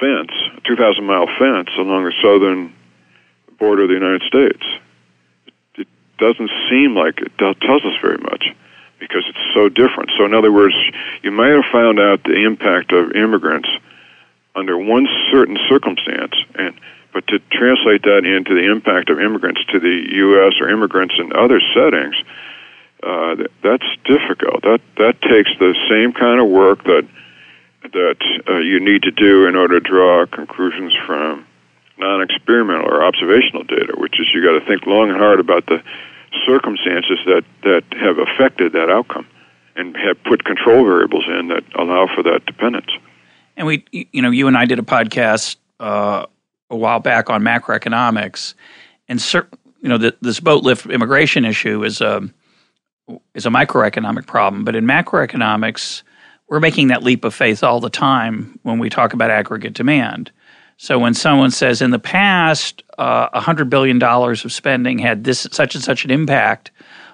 fence, 0.00 0.32
a 0.56 0.60
2,000 0.66 1.04
mile 1.04 1.26
fence 1.38 1.68
along 1.78 2.04
the 2.04 2.12
southern 2.20 2.74
border 3.58 3.82
of 3.82 3.88
the 3.88 3.94
United 3.94 4.22
States? 4.22 4.64
It 5.76 5.86
doesn't 6.18 6.50
seem 6.70 6.96
like 6.96 7.20
it 7.20 7.36
tells 7.38 7.84
us 7.84 7.94
very 8.00 8.18
much 8.18 8.46
because 8.98 9.22
it's 9.28 9.54
so 9.54 9.68
different. 9.68 10.10
So, 10.16 10.24
in 10.24 10.34
other 10.34 10.50
words, 10.50 10.74
you 11.22 11.30
might 11.30 11.50
have 11.50 11.64
found 11.70 12.00
out 12.00 12.24
the 12.24 12.44
impact 12.44 12.92
of 12.92 13.12
immigrants 13.12 13.68
under 14.56 14.78
one 14.78 15.06
certain 15.30 15.58
circumstance, 15.68 16.34
and 16.54 16.74
but 17.12 17.26
to 17.26 17.38
translate 17.52 18.02
that 18.02 18.24
into 18.24 18.54
the 18.54 18.72
impact 18.72 19.10
of 19.10 19.20
immigrants 19.20 19.62
to 19.66 19.78
the 19.78 20.06
U.S. 20.24 20.54
or 20.60 20.70
immigrants 20.70 21.14
in 21.18 21.36
other 21.36 21.60
settings 21.74 22.16
uh, 23.02 23.36
that's 23.62 23.86
difficult. 24.04 24.62
That 24.62 24.80
that 24.98 25.20
takes 25.22 25.50
the 25.58 25.74
same 25.90 26.12
kind 26.12 26.40
of 26.40 26.48
work 26.48 26.84
that 26.84 27.06
that 27.82 28.42
uh, 28.48 28.58
you 28.58 28.78
need 28.80 29.02
to 29.02 29.10
do 29.10 29.46
in 29.46 29.56
order 29.56 29.80
to 29.80 29.88
draw 29.88 30.26
conclusions 30.26 30.92
from 31.04 31.44
non-experimental 31.98 32.86
or 32.86 33.04
observational 33.04 33.64
data, 33.64 33.94
which 33.96 34.18
is 34.20 34.26
you 34.32 34.42
got 34.42 34.58
to 34.58 34.64
think 34.66 34.86
long 34.86 35.10
and 35.10 35.18
hard 35.18 35.40
about 35.40 35.66
the 35.66 35.82
circumstances 36.46 37.18
that 37.26 37.44
that 37.62 37.84
have 37.98 38.18
affected 38.18 38.72
that 38.72 38.88
outcome 38.88 39.26
and 39.76 39.96
have 39.96 40.22
put 40.24 40.44
control 40.44 40.84
variables 40.84 41.24
in 41.26 41.48
that 41.48 41.64
allow 41.74 42.06
for 42.14 42.22
that 42.22 42.44
dependence. 42.46 42.90
And 43.56 43.66
we, 43.66 43.84
you 43.90 44.22
know, 44.22 44.30
you 44.30 44.46
and 44.48 44.56
I 44.56 44.64
did 44.64 44.78
a 44.78 44.82
podcast 44.82 45.56
uh, 45.80 46.26
a 46.70 46.76
while 46.76 47.00
back 47.00 47.30
on 47.30 47.42
macroeconomics, 47.42 48.54
and 49.08 49.20
cer- 49.20 49.48
you 49.80 49.88
know 49.88 49.98
the, 49.98 50.16
this 50.20 50.40
boat 50.40 50.62
lift 50.62 50.86
immigration 50.86 51.44
issue 51.44 51.84
is 51.84 52.00
a 52.00 52.28
is 53.34 53.46
a 53.46 53.50
microeconomic 53.50 54.26
problem, 54.26 54.64
but 54.64 54.76
in 54.76 54.84
macroeconomics, 54.84 56.02
we're 56.48 56.60
making 56.60 56.88
that 56.88 57.02
leap 57.02 57.24
of 57.24 57.34
faith 57.34 57.64
all 57.64 57.80
the 57.80 57.90
time 57.90 58.58
when 58.62 58.78
we 58.78 58.90
talk 58.90 59.12
about 59.12 59.30
aggregate 59.30 59.72
demand. 59.72 60.30
So 60.76 60.98
when 60.98 61.14
someone 61.14 61.50
says 61.50 61.80
in 61.80 61.90
the 61.90 61.98
past, 61.98 62.82
uh, 62.98 63.40
$100 63.40 63.70
billion 63.70 64.02
of 64.02 64.52
spending 64.52 64.98
had 64.98 65.24
this 65.24 65.46
such 65.50 65.74
and 65.74 65.84
such 65.84 66.04
an 66.04 66.10
impact 66.10 66.70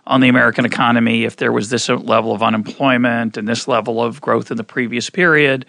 on 0.07 0.21
the 0.23 0.29
American 0.29 0.65
economy 0.65 1.25
if 1.25 1.37
there 1.37 1.53
was 1.53 1.69
this 1.69 1.89
level 1.89 2.33
of 2.33 2.43
unemployment 2.43 3.37
and 3.37 3.47
this 3.47 3.69
level 3.69 4.03
of 4.03 4.21
growth 4.21 4.51
in 4.51 4.57
the 4.57 4.65
previous 4.65 5.11
period, 5.11 5.67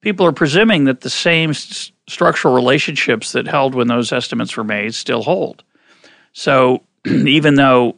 people 0.00 0.24
are 0.24 0.32
presuming 0.32 0.84
that 0.84 1.00
the 1.00 1.10
same 1.10 1.50
s- 1.50 1.90
structural 2.08 2.54
relationships 2.54 3.32
that 3.32 3.46
held 3.46 3.74
when 3.74 3.88
those 3.88 4.12
estimates 4.12 4.56
were 4.56 4.64
made 4.64 4.94
still 4.94 5.22
hold. 5.22 5.64
So 6.32 6.84
even 7.06 7.56
though 7.56 7.96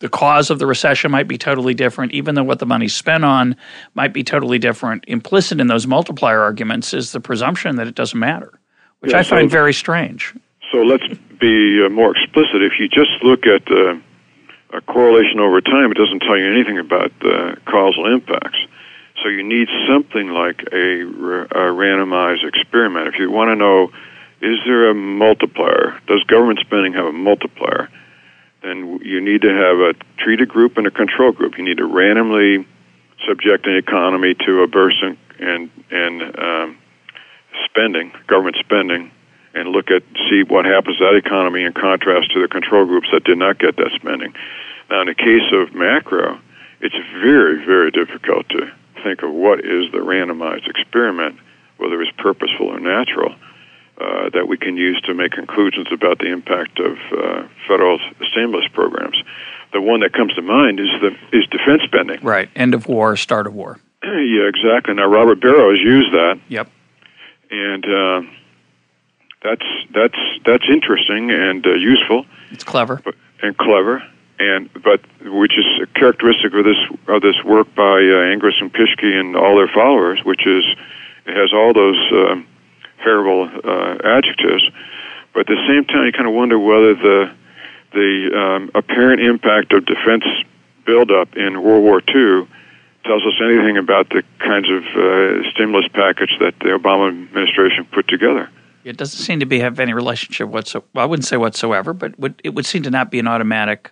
the 0.00 0.08
cause 0.08 0.50
of 0.50 0.58
the 0.58 0.66
recession 0.66 1.10
might 1.10 1.28
be 1.28 1.38
totally 1.38 1.74
different, 1.74 2.12
even 2.12 2.34
though 2.34 2.44
what 2.44 2.58
the 2.58 2.66
money's 2.66 2.94
spent 2.94 3.24
on 3.24 3.56
might 3.94 4.12
be 4.12 4.24
totally 4.24 4.58
different. 4.58 5.04
Implicit 5.06 5.60
in 5.60 5.66
those 5.66 5.86
multiplier 5.86 6.42
arguments 6.42 6.92
is 6.92 7.12
the 7.12 7.20
presumption 7.20 7.76
that 7.76 7.86
it 7.86 7.94
doesn't 7.94 8.18
matter, 8.18 8.58
which 9.00 9.12
yeah, 9.12 9.18
I 9.18 9.22
find 9.22 9.50
very 9.50 9.72
strange. 9.72 10.34
So 10.72 10.82
let's 10.82 11.06
be 11.38 11.84
uh, 11.84 11.88
more 11.88 12.16
explicit. 12.16 12.62
If 12.62 12.80
you 12.80 12.88
just 12.88 13.12
look 13.22 13.46
at 13.46 13.70
uh, 13.70 13.94
a 14.76 14.80
correlation 14.82 15.38
over 15.38 15.60
time, 15.60 15.92
it 15.92 15.96
doesn't 15.96 16.20
tell 16.20 16.36
you 16.36 16.50
anything 16.50 16.78
about 16.78 17.12
the 17.20 17.56
causal 17.66 18.12
impacts. 18.12 18.58
So 19.22 19.28
you 19.28 19.44
need 19.44 19.68
something 19.88 20.28
like 20.28 20.64
a, 20.72 21.02
a 21.02 21.72
randomized 21.72 22.46
experiment. 22.46 23.06
If 23.08 23.14
you 23.18 23.30
want 23.30 23.48
to 23.50 23.56
know, 23.56 23.92
is 24.42 24.58
there 24.66 24.90
a 24.90 24.94
multiplier? 24.94 25.98
Does 26.08 26.22
government 26.24 26.58
spending 26.58 26.92
have 26.94 27.06
a 27.06 27.12
multiplier? 27.12 27.88
Then 28.64 28.98
you 29.02 29.20
need 29.20 29.42
to 29.42 29.52
have 29.52 29.78
a 29.78 29.94
treated 30.16 30.48
group 30.48 30.78
and 30.78 30.86
a 30.86 30.90
control 30.90 31.32
group. 31.32 31.58
You 31.58 31.64
need 31.64 31.76
to 31.76 31.86
randomly 31.86 32.66
subject 33.28 33.66
an 33.66 33.76
economy 33.76 34.34
to 34.46 34.62
a 34.62 34.66
burst 34.66 34.96
in, 35.02 35.18
and 35.38 35.70
and 35.90 36.38
um, 36.38 36.78
spending, 37.66 38.12
government 38.26 38.56
spending, 38.60 39.10
and 39.54 39.68
look 39.68 39.90
at 39.90 40.02
see 40.30 40.42
what 40.44 40.64
happens 40.64 40.96
to 40.96 41.04
that 41.04 41.14
economy 41.14 41.64
in 41.64 41.74
contrast 41.74 42.32
to 42.32 42.40
the 42.40 42.48
control 42.48 42.86
groups 42.86 43.08
that 43.12 43.24
did 43.24 43.36
not 43.36 43.58
get 43.58 43.76
that 43.76 43.90
spending. 43.96 44.32
Now, 44.88 45.02
in 45.02 45.08
the 45.08 45.14
case 45.14 45.52
of 45.52 45.74
macro, 45.74 46.40
it's 46.80 46.96
very, 47.20 47.64
very 47.64 47.90
difficult 47.90 48.48
to 48.50 48.72
think 49.02 49.22
of 49.22 49.30
what 49.30 49.60
is 49.60 49.92
the 49.92 49.98
randomized 49.98 50.68
experiment, 50.68 51.36
whether 51.76 52.00
it's 52.00 52.12
purposeful 52.16 52.68
or 52.68 52.80
natural, 52.80 53.34
uh, 53.98 54.30
that 54.30 54.48
we 54.48 54.56
can 54.56 54.76
use 54.76 55.00
to 55.02 55.14
make 55.14 55.32
conclusions 55.32 55.88
about 55.92 56.18
the 56.18 56.26
impact 56.26 56.78
of 56.80 56.98
uh, 57.12 57.46
federal 57.68 57.98
stimulus 58.30 58.66
programs. 58.72 59.22
The 59.72 59.80
one 59.80 60.00
that 60.00 60.12
comes 60.12 60.34
to 60.34 60.42
mind 60.42 60.80
is 60.80 60.88
the 61.00 61.16
is 61.36 61.46
defense 61.46 61.82
spending. 61.84 62.20
Right. 62.22 62.48
End 62.54 62.74
of 62.74 62.86
war, 62.86 63.16
start 63.16 63.46
of 63.46 63.54
war. 63.54 63.80
yeah, 64.04 64.48
exactly. 64.48 64.94
Now 64.94 65.06
Robert 65.06 65.40
Barro 65.40 65.70
has 65.70 65.80
used 65.80 66.12
that. 66.12 66.40
Yep. 66.48 66.70
And 67.50 67.84
uh, 67.84 68.22
that's 69.42 69.66
that's 69.92 70.18
that's 70.44 70.64
interesting 70.68 71.30
and 71.30 71.66
uh, 71.66 71.74
useful. 71.74 72.26
It's 72.50 72.64
clever. 72.64 73.00
But, 73.04 73.14
and 73.42 73.56
clever 73.56 74.02
and 74.38 74.70
but 74.82 75.00
which 75.22 75.52
is 75.56 75.88
characteristic 75.94 76.52
of 76.54 76.64
this 76.64 76.76
of 77.08 77.22
this 77.22 77.36
work 77.44 77.72
by 77.74 77.82
uh, 77.82 78.32
Angrist 78.32 78.60
and 78.60 78.72
Pischke 78.72 79.14
and 79.14 79.36
all 79.36 79.56
their 79.56 79.68
followers, 79.68 80.20
which 80.24 80.46
is 80.46 80.64
it 81.26 81.36
has 81.36 81.52
all 81.52 81.72
those 81.72 81.98
uh, 82.12 82.36
favorable 83.04 83.50
uh, 83.62 83.98
adjectives, 84.04 84.64
but 85.32 85.40
at 85.40 85.46
the 85.46 85.62
same 85.68 85.84
time 85.84 86.06
you 86.06 86.12
kind 86.12 86.26
of 86.26 86.34
wonder 86.34 86.58
whether 86.58 86.94
the 86.94 87.32
the 87.92 88.30
um, 88.34 88.70
apparent 88.74 89.20
impact 89.20 89.72
of 89.72 89.86
defense 89.86 90.24
buildup 90.84 91.36
in 91.36 91.62
World 91.62 91.84
War 91.84 92.00
II 92.00 92.48
tells 93.04 93.22
us 93.24 93.34
anything 93.40 93.76
about 93.76 94.08
the 94.10 94.22
kinds 94.38 94.68
of 94.68 94.82
uh, 94.82 95.50
stimulus 95.50 95.86
package 95.92 96.36
that 96.40 96.58
the 96.60 96.70
Obama 96.70 97.08
administration 97.08 97.86
put 97.92 98.08
together. 98.08 98.48
It 98.84 98.96
doesn't 98.96 99.18
seem 99.18 99.40
to 99.40 99.46
be 99.46 99.60
have 99.60 99.80
any 99.80 99.94
relationship 99.94 100.48
whatsoever. 100.48 100.86
Well, 100.92 101.04
I 101.04 101.06
wouldn't 101.06 101.26
say 101.26 101.36
whatsoever, 101.36 101.92
but 101.92 102.18
would, 102.18 102.40
it 102.44 102.54
would 102.54 102.66
seem 102.66 102.82
to 102.82 102.90
not 102.90 103.10
be 103.10 103.18
an 103.18 103.26
automatic 103.26 103.90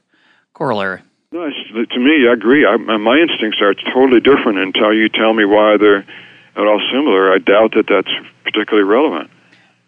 corollary. 0.55 1.01
No, 1.31 1.49
to 1.49 1.99
me, 1.99 2.29
I 2.29 2.33
agree. 2.35 2.67
I, 2.67 2.77
my 2.77 3.17
instincts 3.17 3.61
are 3.63 3.75
totally 3.75 4.21
different 4.21 4.59
until 4.59 4.93
you 4.93 5.09
tell 5.09 5.33
me 5.33 5.47
why 5.47 5.79
they're 5.79 6.05
at 6.57 6.67
all 6.67 6.81
similar. 6.93 7.33
I 7.33 7.39
doubt 7.39 7.73
that 7.75 7.87
that's 7.89 8.11
particularly 8.45 8.89
relevant. 8.89 9.31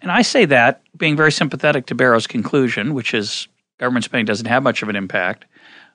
And 0.00 0.10
I 0.12 0.22
say 0.22 0.44
that 0.46 0.82
being 0.96 1.16
very 1.16 1.32
sympathetic 1.32 1.86
to 1.86 1.94
Barro's 1.94 2.26
conclusion, 2.26 2.94
which 2.94 3.14
is 3.14 3.48
government 3.78 4.04
spending 4.04 4.26
doesn't 4.26 4.46
have 4.46 4.62
much 4.62 4.82
of 4.82 4.88
an 4.88 4.96
impact, 4.96 5.46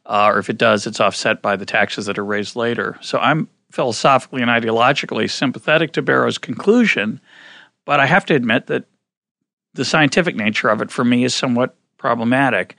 uh, 0.06 0.32
or 0.34 0.40
if 0.40 0.50
it 0.50 0.58
does, 0.58 0.88
it's 0.88 1.00
offset 1.00 1.42
by 1.42 1.56
the 1.56 1.66
taxes 1.66 2.08
that 2.08 2.18
are 2.18 2.26
raised 2.26 2.56
later. 2.56 2.98
So 3.02 3.20
I'm 3.20 3.48
philosophically 3.72 4.42
and 4.42 4.50
ideologically 4.50 5.30
sympathetic 5.30 5.92
to 5.94 6.02
Barro's 6.02 6.38
conclusion, 6.38 7.22
but 7.86 8.00
I 8.00 8.08
have 8.08 8.26
to 8.26 8.36
admit 8.36 8.68
that 8.68 8.86
the 9.74 9.86
scientific 9.86 10.36
nature 10.36 10.70
of 10.70 10.82
it 10.82 10.90
for 10.90 11.06
me 11.06 11.24
is 11.24 11.36
somewhat 11.36 11.76
problematic. 11.98 12.76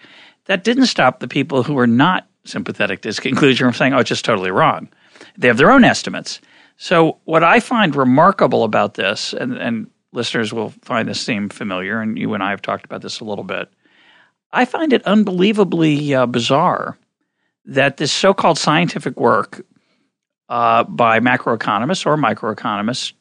That 0.47 0.65
didn't 0.65 0.87
stop 0.87 1.21
the 1.21 1.29
people 1.29 1.63
who 1.63 1.75
were 1.75 1.87
not 1.87 2.27
sympathetic 2.45 3.03
to 3.03 3.09
his 3.09 3.21
conclusion 3.21 3.69
from 3.69 3.75
saying, 3.75 3.95
oh, 3.95 3.99
it's 3.99 4.09
just 4.09 4.25
totally 4.25 4.51
wrong. 4.51 4.89
They 5.39 5.47
have 5.47 5.59
their 5.59 5.71
own 5.71 5.85
estimates. 5.85 6.41
So, 6.83 7.19
what 7.25 7.45
I 7.45 7.61
find 7.61 7.95
remarkable 7.95 8.65
about 8.65 8.95
this, 8.95 9.35
and, 9.35 9.53
and 9.59 9.91
listeners 10.15 10.51
will 10.51 10.71
find 10.81 11.07
this 11.07 11.21
seem 11.21 11.51
familiar, 11.51 12.01
and 12.01 12.17
you 12.19 12.33
and 12.33 12.43
I 12.43 12.49
have 12.49 12.63
talked 12.63 12.87
about 12.87 13.03
this 13.03 13.21
a 13.21 13.25
little 13.25 13.45
bit, 13.45 13.69
I 14.51 14.65
find 14.65 14.95
it 14.95 15.05
unbelievably 15.05 16.15
uh, 16.15 16.25
bizarre 16.25 16.97
that 17.67 17.99
this 17.99 18.11
so 18.11 18.33
called 18.33 18.57
scientific 18.57 19.21
work 19.21 19.63
uh, 20.49 20.85
by 20.85 21.21
macroeconomists 21.21 22.07
or 22.07 22.17
microeconomists 22.17 23.13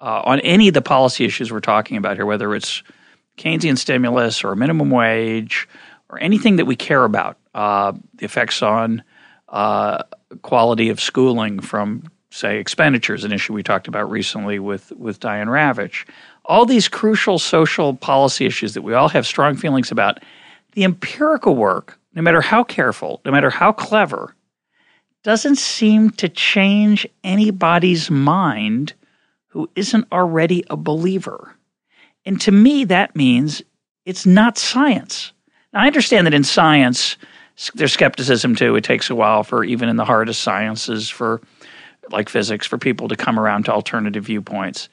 uh, 0.00 0.22
on 0.24 0.38
any 0.42 0.68
of 0.68 0.74
the 0.74 0.80
policy 0.80 1.24
issues 1.24 1.50
we're 1.50 1.58
talking 1.58 1.96
about 1.96 2.14
here, 2.14 2.24
whether 2.24 2.54
it's 2.54 2.84
Keynesian 3.36 3.76
stimulus 3.76 4.44
or 4.44 4.54
minimum 4.54 4.90
wage 4.90 5.68
or 6.08 6.20
anything 6.20 6.54
that 6.54 6.66
we 6.66 6.76
care 6.76 7.02
about, 7.02 7.36
uh, 7.52 7.94
the 8.14 8.24
effects 8.24 8.62
on 8.62 9.02
uh, 9.48 10.04
quality 10.42 10.88
of 10.88 11.00
schooling 11.00 11.58
from, 11.58 12.04
say, 12.30 12.58
expenditures, 12.58 13.24
an 13.24 13.32
issue 13.32 13.52
we 13.52 13.62
talked 13.62 13.88
about 13.88 14.10
recently 14.10 14.58
with, 14.58 14.92
with 14.92 15.20
Diane 15.20 15.48
Ravitch. 15.48 16.06
All 16.44 16.66
these 16.66 16.88
crucial 16.88 17.38
social 17.38 17.94
policy 17.94 18.46
issues 18.46 18.74
that 18.74 18.82
we 18.82 18.94
all 18.94 19.08
have 19.08 19.26
strong 19.26 19.56
feelings 19.56 19.90
about, 19.90 20.18
the 20.72 20.84
empirical 20.84 21.56
work, 21.56 21.98
no 22.14 22.22
matter 22.22 22.40
how 22.40 22.64
careful, 22.64 23.20
no 23.24 23.30
matter 23.30 23.50
how 23.50 23.72
clever, 23.72 24.34
doesn't 25.22 25.56
seem 25.56 26.10
to 26.10 26.28
change 26.28 27.06
anybody's 27.24 28.10
mind 28.10 28.94
who 29.48 29.68
isn't 29.74 30.06
already 30.12 30.64
a 30.70 30.76
believer. 30.76 31.54
And 32.24 32.40
to 32.42 32.52
me, 32.52 32.84
that 32.84 33.16
means 33.16 33.62
it's 34.04 34.26
not 34.26 34.58
science. 34.58 35.32
Now, 35.72 35.80
I 35.80 35.86
understand 35.86 36.26
that 36.26 36.34
in 36.34 36.44
science, 36.44 37.16
there's 37.74 37.92
skepticism 37.92 38.54
too. 38.54 38.76
It 38.76 38.84
takes 38.84 39.10
a 39.10 39.14
while 39.14 39.42
for 39.42 39.64
even 39.64 39.88
in 39.88 39.96
the 39.96 40.04
hardest 40.04 40.42
sciences, 40.42 41.08
for 41.08 41.40
like 42.12 42.28
physics, 42.28 42.66
for 42.66 42.78
people 42.78 43.08
to 43.08 43.16
come 43.16 43.38
around 43.38 43.64
to 43.64 43.72
alternative 43.72 44.24
viewpoints. 44.24 44.88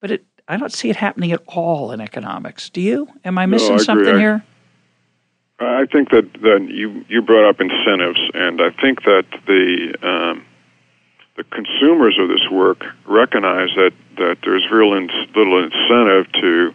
But 0.00 0.10
it, 0.10 0.26
I 0.46 0.56
don't 0.56 0.72
see 0.72 0.90
it 0.90 0.96
happening 0.96 1.32
at 1.32 1.42
all 1.46 1.92
in 1.92 2.00
economics. 2.00 2.70
Do 2.70 2.80
you? 2.80 3.08
Am 3.24 3.38
I 3.38 3.46
missing 3.46 3.76
no, 3.76 3.80
I 3.80 3.84
something 3.84 4.14
I, 4.14 4.18
here? 4.18 4.44
I 5.60 5.86
think 5.86 6.10
that, 6.10 6.32
that 6.42 6.68
you 6.70 7.04
you 7.08 7.20
brought 7.22 7.48
up 7.48 7.60
incentives, 7.60 8.20
and 8.34 8.60
I 8.60 8.70
think 8.70 9.02
that 9.02 9.26
the 9.46 9.94
um, 10.02 10.44
the 11.36 11.44
consumers 11.44 12.18
of 12.20 12.28
this 12.28 12.48
work 12.50 12.84
recognize 13.06 13.70
that 13.76 13.92
that 14.16 14.38
there's 14.44 14.66
real 14.70 14.94
in, 14.94 15.08
little 15.34 15.62
incentive 15.62 16.32
to 16.40 16.74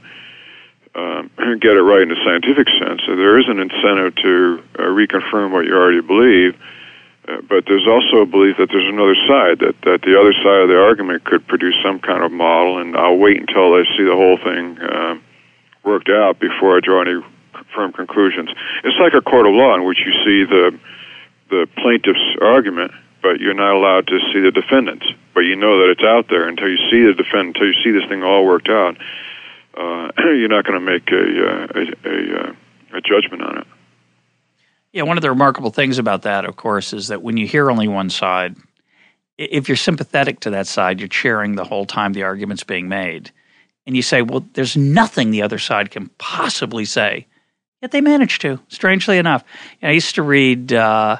um, 0.96 1.32
get 1.62 1.76
it 1.76 1.82
right 1.82 2.02
in 2.02 2.12
a 2.12 2.24
scientific 2.24 2.68
sense. 2.80 3.02
So 3.06 3.16
there 3.16 3.40
is 3.40 3.46
an 3.48 3.60
incentive 3.60 4.16
to 4.16 4.64
uh, 4.80 4.82
reconfirm 4.84 5.52
what 5.52 5.66
you 5.66 5.76
already 5.76 6.02
believe, 6.02 6.56
uh, 7.28 7.42
but 7.48 7.66
there's 7.68 7.88
also 7.88 8.22
a 8.22 8.26
belief 8.26 8.58
that 8.58 8.70
there's 8.70 8.88
another 8.88 9.16
side, 9.28 9.60
that, 9.60 9.76
that 9.84 10.02
the 10.04 10.20
other 10.20 10.34
side 10.34 10.62
of 10.64 10.70
the 10.70 10.80
argument 10.80 11.24
could 11.24 11.48
produce 11.48 11.76
some 11.84 12.00
kind 12.00 12.24
of 12.24 12.32
model, 12.32 12.80
and 12.80 12.96
I'll 12.96 13.18
wait 13.18 13.40
until 13.40 13.74
I 13.74 13.84
see 13.96 14.04
the 14.04 14.16
whole 14.16 14.38
thing 14.38 14.78
uh, 14.80 15.16
worked 15.84 16.10
out 16.10 16.40
before 16.40 16.78
I 16.78 16.80
draw 16.80 17.02
any 17.02 17.22
firm 17.74 17.94
conclusions. 17.94 18.50
It's 18.84 18.98
like 19.00 19.14
a 19.14 19.22
court 19.22 19.48
of 19.48 19.54
law 19.54 19.76
in 19.76 19.86
which 19.86 20.00
you 20.06 20.14
see 20.26 20.44
the 20.46 20.78
the 21.50 21.68
plaintiff's 21.78 22.38
argument, 22.42 22.92
but 23.22 23.40
you're 23.40 23.54
not 23.54 23.76
allowed 23.76 24.08
to 24.08 24.18
see 24.34 24.40
the 24.40 24.50
defendants. 24.50 25.06
But 25.36 25.42
you 25.42 25.56
know 25.56 25.80
that 25.80 25.92
it's 25.92 26.04
out 26.04 26.30
there 26.30 26.48
until 26.48 26.68
you 26.68 26.78
see 26.90 27.06
the 27.06 27.14
defendant, 27.14 27.58
until 27.58 27.68
you 27.68 27.78
see 27.84 27.92
this 27.92 28.10
thing 28.10 28.24
all 28.24 28.46
worked 28.46 28.70
out 28.70 28.98
uh, 29.76 30.12
you're 30.18 30.50
not 30.50 30.66
going 30.66 30.80
to 30.80 30.86
make 30.86 31.10
a, 31.12 31.16
uh, 31.16 31.68
a, 31.76 32.10
a, 32.10 32.40
uh, 32.40 32.54
a 32.98 33.02
judgment 33.02 33.42
on 33.42 33.60
it. 33.60 33.68
Yeah, 34.94 35.04
one 35.04 35.18
of 35.18 35.24
the 35.24 35.30
remarkable 35.30 35.72
things 35.72 35.98
about 35.98 36.22
that, 36.22 36.46
of 36.46 36.56
course, 36.56 36.94
is 36.94 37.08
that 37.08 37.24
when 37.24 37.36
you 37.36 37.48
hear 37.48 37.72
only 37.72 37.88
one 37.88 38.12
side, 38.12 38.56
if 39.40 39.68
you're 39.68 39.76
sympathetic 39.76 40.40
to 40.42 40.52
that 40.52 40.68
side, 40.68 41.00
you're 41.00 41.08
cheering 41.08 41.56
the 41.56 41.64
whole 41.64 41.86
time 41.86 42.14
the 42.14 42.22
argument's 42.22 42.64
being 42.64 42.88
made. 42.88 43.32
and 43.86 43.96
you 43.96 44.02
say, 44.02 44.22
well, 44.22 44.46
there's 44.54 44.78
nothing 44.78 45.32
the 45.32 45.42
other 45.42 45.60
side 45.60 45.92
can 45.92 46.10
possibly 46.18 46.86
say. 46.86 47.28
Yet 47.82 47.92
they 47.92 48.02
manage 48.02 48.40
to, 48.40 48.60
strangely 48.70 49.18
enough. 49.18 49.44
I 49.82 49.92
used 49.92 50.16
to 50.16 50.24
read 50.24 50.72
uh, 50.72 51.18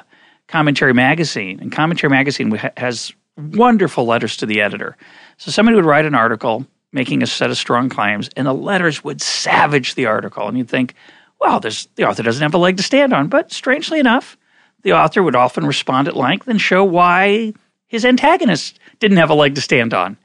Commentary 0.48 0.94
Magazine, 0.94 1.60
and 1.60 1.70
Commentary 1.70 2.10
Magazine 2.10 2.50
has 2.76 3.12
wonderful 3.36 4.06
letters 4.06 4.36
to 4.38 4.46
the 4.46 4.62
editor. 4.62 4.96
So 5.36 5.50
somebody 5.50 5.76
would 5.76 5.84
write 5.84 6.06
an 6.06 6.14
article 6.14 6.66
making 6.92 7.22
a 7.22 7.26
set 7.26 7.50
of 7.50 7.58
strong 7.58 7.88
claims, 7.88 8.30
and 8.36 8.46
the 8.46 8.54
letters 8.54 9.04
would 9.04 9.20
savage 9.20 9.94
the 9.94 10.06
article. 10.06 10.48
And 10.48 10.56
you'd 10.56 10.70
think, 10.70 10.94
well, 11.40 11.60
the 11.60 12.04
author 12.06 12.22
doesn't 12.22 12.42
have 12.42 12.54
a 12.54 12.58
leg 12.58 12.76
to 12.78 12.82
stand 12.82 13.12
on. 13.12 13.28
But 13.28 13.52
strangely 13.52 14.00
enough, 14.00 14.36
the 14.82 14.92
author 14.92 15.22
would 15.22 15.36
often 15.36 15.66
respond 15.66 16.08
at 16.08 16.16
length 16.16 16.48
and 16.48 16.60
show 16.60 16.84
why 16.84 17.54
his 17.86 18.04
antagonist 18.04 18.78
didn't 19.00 19.18
have 19.18 19.30
a 19.30 19.34
leg 19.34 19.54
to 19.54 19.60
stand 19.60 19.94
on. 19.94 20.16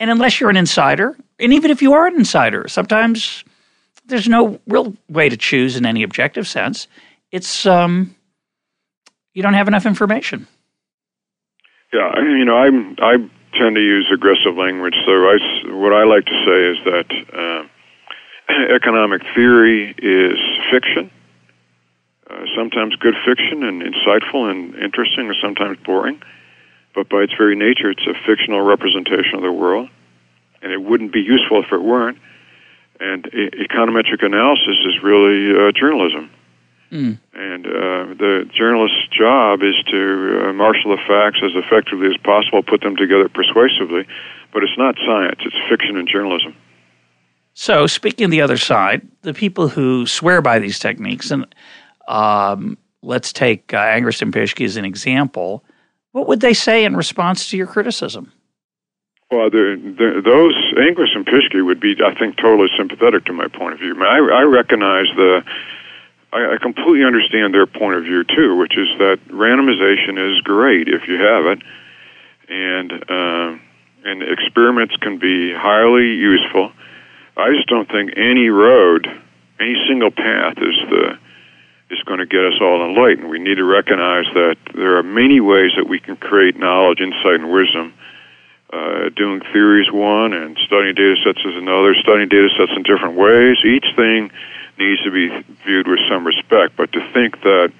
And 0.00 0.10
unless 0.10 0.40
you're 0.40 0.50
an 0.50 0.56
insider, 0.56 1.16
and 1.38 1.52
even 1.52 1.70
if 1.70 1.82
you 1.82 1.92
are 1.92 2.06
an 2.06 2.14
insider, 2.14 2.66
sometimes 2.68 3.44
there's 4.06 4.28
no 4.28 4.60
real 4.66 4.94
way 5.08 5.28
to 5.28 5.36
choose 5.36 5.76
in 5.76 5.86
any 5.86 6.02
objective 6.02 6.48
sense. 6.48 6.88
It's 7.30 7.66
um, 7.66 8.14
you 9.34 9.42
don't 9.42 9.54
have 9.54 9.68
enough 9.68 9.86
information. 9.86 10.46
Yeah, 11.92 12.10
you 12.20 12.44
know, 12.44 12.56
I'm 12.56 12.96
I 12.98 13.16
tend 13.58 13.76
to 13.76 13.80
use 13.80 14.10
aggressive 14.12 14.56
language. 14.56 14.94
So 15.06 15.12
I, 15.12 15.36
what 15.76 15.92
I 15.92 16.04
like 16.04 16.24
to 16.24 16.38
say 16.46 16.58
is 16.72 16.78
that 16.84 17.08
uh, 17.32 17.68
economic 18.74 19.22
theory 19.34 19.94
is 19.98 20.38
fiction. 20.70 21.10
Uh, 22.28 22.44
sometimes 22.56 22.96
good 22.96 23.14
fiction 23.26 23.62
and 23.62 23.82
insightful 23.82 24.50
and 24.50 24.74
interesting, 24.76 25.28
and 25.28 25.36
sometimes 25.42 25.78
boring. 25.84 26.20
But 26.94 27.08
by 27.08 27.18
its 27.18 27.32
very 27.36 27.56
nature, 27.56 27.90
it's 27.90 28.06
a 28.06 28.14
fictional 28.26 28.60
representation 28.60 29.36
of 29.36 29.42
the 29.42 29.52
world, 29.52 29.88
and 30.60 30.72
it 30.72 30.82
wouldn't 30.82 31.12
be 31.12 31.20
useful 31.20 31.62
if 31.62 31.72
it 31.72 31.82
weren't. 31.82 32.18
And 33.00 33.26
e- 33.26 33.50
econometric 33.68 34.24
analysis 34.24 34.76
is 34.86 35.02
really 35.02 35.50
uh, 35.52 35.72
journalism. 35.72 36.30
Mm. 36.92 37.18
And 37.32 37.66
uh, 37.66 38.14
the 38.20 38.50
journalist's 38.54 39.08
job 39.08 39.62
is 39.62 39.74
to 39.90 40.48
uh, 40.48 40.52
marshal 40.52 40.94
the 40.94 41.02
facts 41.08 41.40
as 41.42 41.52
effectively 41.54 42.08
as 42.08 42.16
possible, 42.18 42.62
put 42.62 42.82
them 42.82 42.96
together 42.96 43.28
persuasively. 43.28 44.06
But 44.52 44.62
it's 44.62 44.76
not 44.76 44.96
science, 45.04 45.40
it's 45.40 45.56
fiction 45.70 45.96
and 45.96 46.06
journalism. 46.06 46.54
So, 47.54 47.86
speaking 47.86 48.24
of 48.24 48.30
the 48.30 48.40
other 48.40 48.56
side, 48.56 49.06
the 49.22 49.34
people 49.34 49.68
who 49.68 50.06
swear 50.06 50.40
by 50.40 50.58
these 50.58 50.78
techniques, 50.78 51.30
and 51.30 51.54
um, 52.08 52.78
let's 53.02 53.32
take 53.32 53.74
uh, 53.74 53.78
Angrist 53.78 54.22
and 54.22 54.32
Pischke 54.32 54.64
as 54.64 54.76
an 54.76 54.84
example, 54.84 55.62
what 56.12 56.28
would 56.28 56.40
they 56.40 56.54
say 56.54 56.84
in 56.84 56.96
response 56.96 57.50
to 57.50 57.56
your 57.56 57.66
criticism? 57.66 58.32
Well, 59.30 59.50
the, 59.50 59.80
the, 59.80 60.20
those 60.22 60.54
Angrist 60.76 61.14
and 61.14 61.26
Pischke 61.26 61.64
would 61.64 61.80
be, 61.80 61.96
I 62.04 62.14
think, 62.18 62.36
totally 62.36 62.68
sympathetic 62.76 63.24
to 63.26 63.32
my 63.32 63.48
point 63.48 63.74
of 63.74 63.80
view. 63.80 63.96
I, 64.02 64.18
I 64.18 64.42
recognize 64.42 65.06
the 65.16 65.42
I, 66.32 66.54
I 66.54 66.56
completely 66.60 67.04
understand 67.04 67.54
their 67.54 67.66
point 67.66 67.96
of 67.96 68.04
view 68.04 68.24
too, 68.24 68.56
which 68.56 68.76
is 68.76 68.88
that 68.98 69.20
randomization 69.28 70.18
is 70.18 70.40
great 70.40 70.88
if 70.88 71.06
you 71.06 71.16
have 71.20 71.46
it, 71.46 71.62
and 72.48 72.92
uh, 72.92 73.58
and 74.04 74.22
experiments 74.22 74.96
can 74.96 75.18
be 75.18 75.52
highly 75.54 76.08
useful. 76.14 76.72
I 77.36 77.50
just 77.50 77.68
don't 77.68 77.88
think 77.88 78.12
any 78.16 78.48
road, 78.48 79.06
any 79.58 79.74
single 79.88 80.10
path 80.10 80.58
is 80.58 80.76
the 80.90 81.18
is 81.90 82.02
going 82.04 82.20
to 82.20 82.26
get 82.26 82.40
us 82.40 82.54
all 82.60 82.84
enlightened. 82.88 83.28
We 83.28 83.38
need 83.38 83.56
to 83.56 83.64
recognize 83.64 84.24
that 84.32 84.56
there 84.74 84.96
are 84.96 85.02
many 85.02 85.40
ways 85.40 85.72
that 85.76 85.86
we 85.86 86.00
can 86.00 86.16
create 86.16 86.56
knowledge, 86.56 87.00
insight, 87.00 87.40
and 87.40 87.52
wisdom. 87.52 87.92
Uh, 88.72 89.10
doing 89.14 89.42
theories 89.52 89.92
one 89.92 90.32
and 90.32 90.56
studying 90.64 90.94
data 90.94 91.16
sets 91.22 91.40
is 91.44 91.54
another. 91.54 91.94
Studying 92.00 92.30
data 92.30 92.48
sets 92.56 92.72
in 92.74 92.82
different 92.82 93.16
ways. 93.16 93.58
Each 93.66 93.84
thing 93.94 94.30
needs 94.78 95.02
to 95.02 95.10
be 95.10 95.28
viewed 95.66 95.86
with 95.86 96.00
some 96.08 96.26
respect. 96.26 96.76
But 96.76 96.90
to 96.92 97.12
think 97.12 97.38
that 97.42 97.70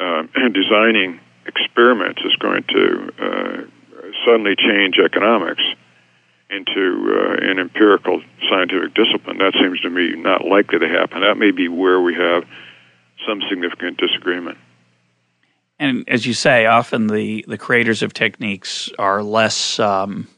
uh, 0.00 0.22
designing 0.52 1.20
experiments 1.46 2.22
is 2.22 2.34
going 2.36 2.64
to 2.64 3.12
uh, 3.20 3.62
suddenly 4.26 4.56
change 4.56 4.98
economics 4.98 5.62
into 6.50 7.14
uh, 7.14 7.50
an 7.50 7.58
empirical 7.58 8.22
scientific 8.48 8.94
discipline, 8.94 9.38
that 9.38 9.54
seems 9.60 9.80
to 9.80 9.90
me 9.90 10.14
not 10.16 10.44
likely 10.44 10.78
to 10.78 10.88
happen. 10.88 11.20
That 11.20 11.36
may 11.36 11.50
be 11.50 11.68
where 11.68 12.00
we 12.00 12.14
have 12.14 12.44
some 13.26 13.40
significant 13.48 13.98
disagreement. 13.98 14.58
And 15.78 16.04
as 16.08 16.26
you 16.26 16.34
say, 16.34 16.66
often 16.66 17.06
the, 17.06 17.44
the 17.48 17.56
creators 17.56 18.02
of 18.02 18.12
techniques 18.12 18.90
are 18.98 19.22
less 19.22 19.78
um, 19.78 20.28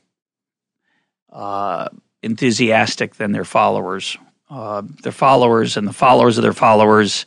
uh, 1.33 1.89
enthusiastic 2.23 3.17
than 3.17 3.33
their 3.33 3.45
followers 3.45 4.17
uh, 4.53 4.83
their 5.03 5.13
followers 5.13 5.79
and 5.79 5.89
the 5.89 5.95
followers 5.95 6.37
of 6.37 6.43
their 6.43 6.53
followers 6.53 7.25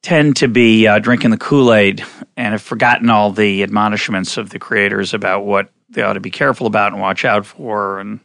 tend 0.00 0.36
to 0.36 0.48
be 0.48 0.86
uh, 0.86 0.98
drinking 0.98 1.30
the 1.30 1.36
Kool 1.36 1.72
Aid 1.74 2.02
and 2.34 2.52
have 2.52 2.62
forgotten 2.62 3.10
all 3.10 3.30
the 3.30 3.62
admonishments 3.62 4.38
of 4.38 4.48
the 4.48 4.58
creators 4.58 5.12
about 5.12 5.44
what 5.44 5.70
they 5.94 6.02
ought 6.02 6.14
to 6.14 6.20
be 6.20 6.30
careful 6.30 6.66
about 6.66 6.92
and 6.92 7.00
watch 7.00 7.24
out 7.24 7.46
for. 7.46 7.98
And 7.98 8.20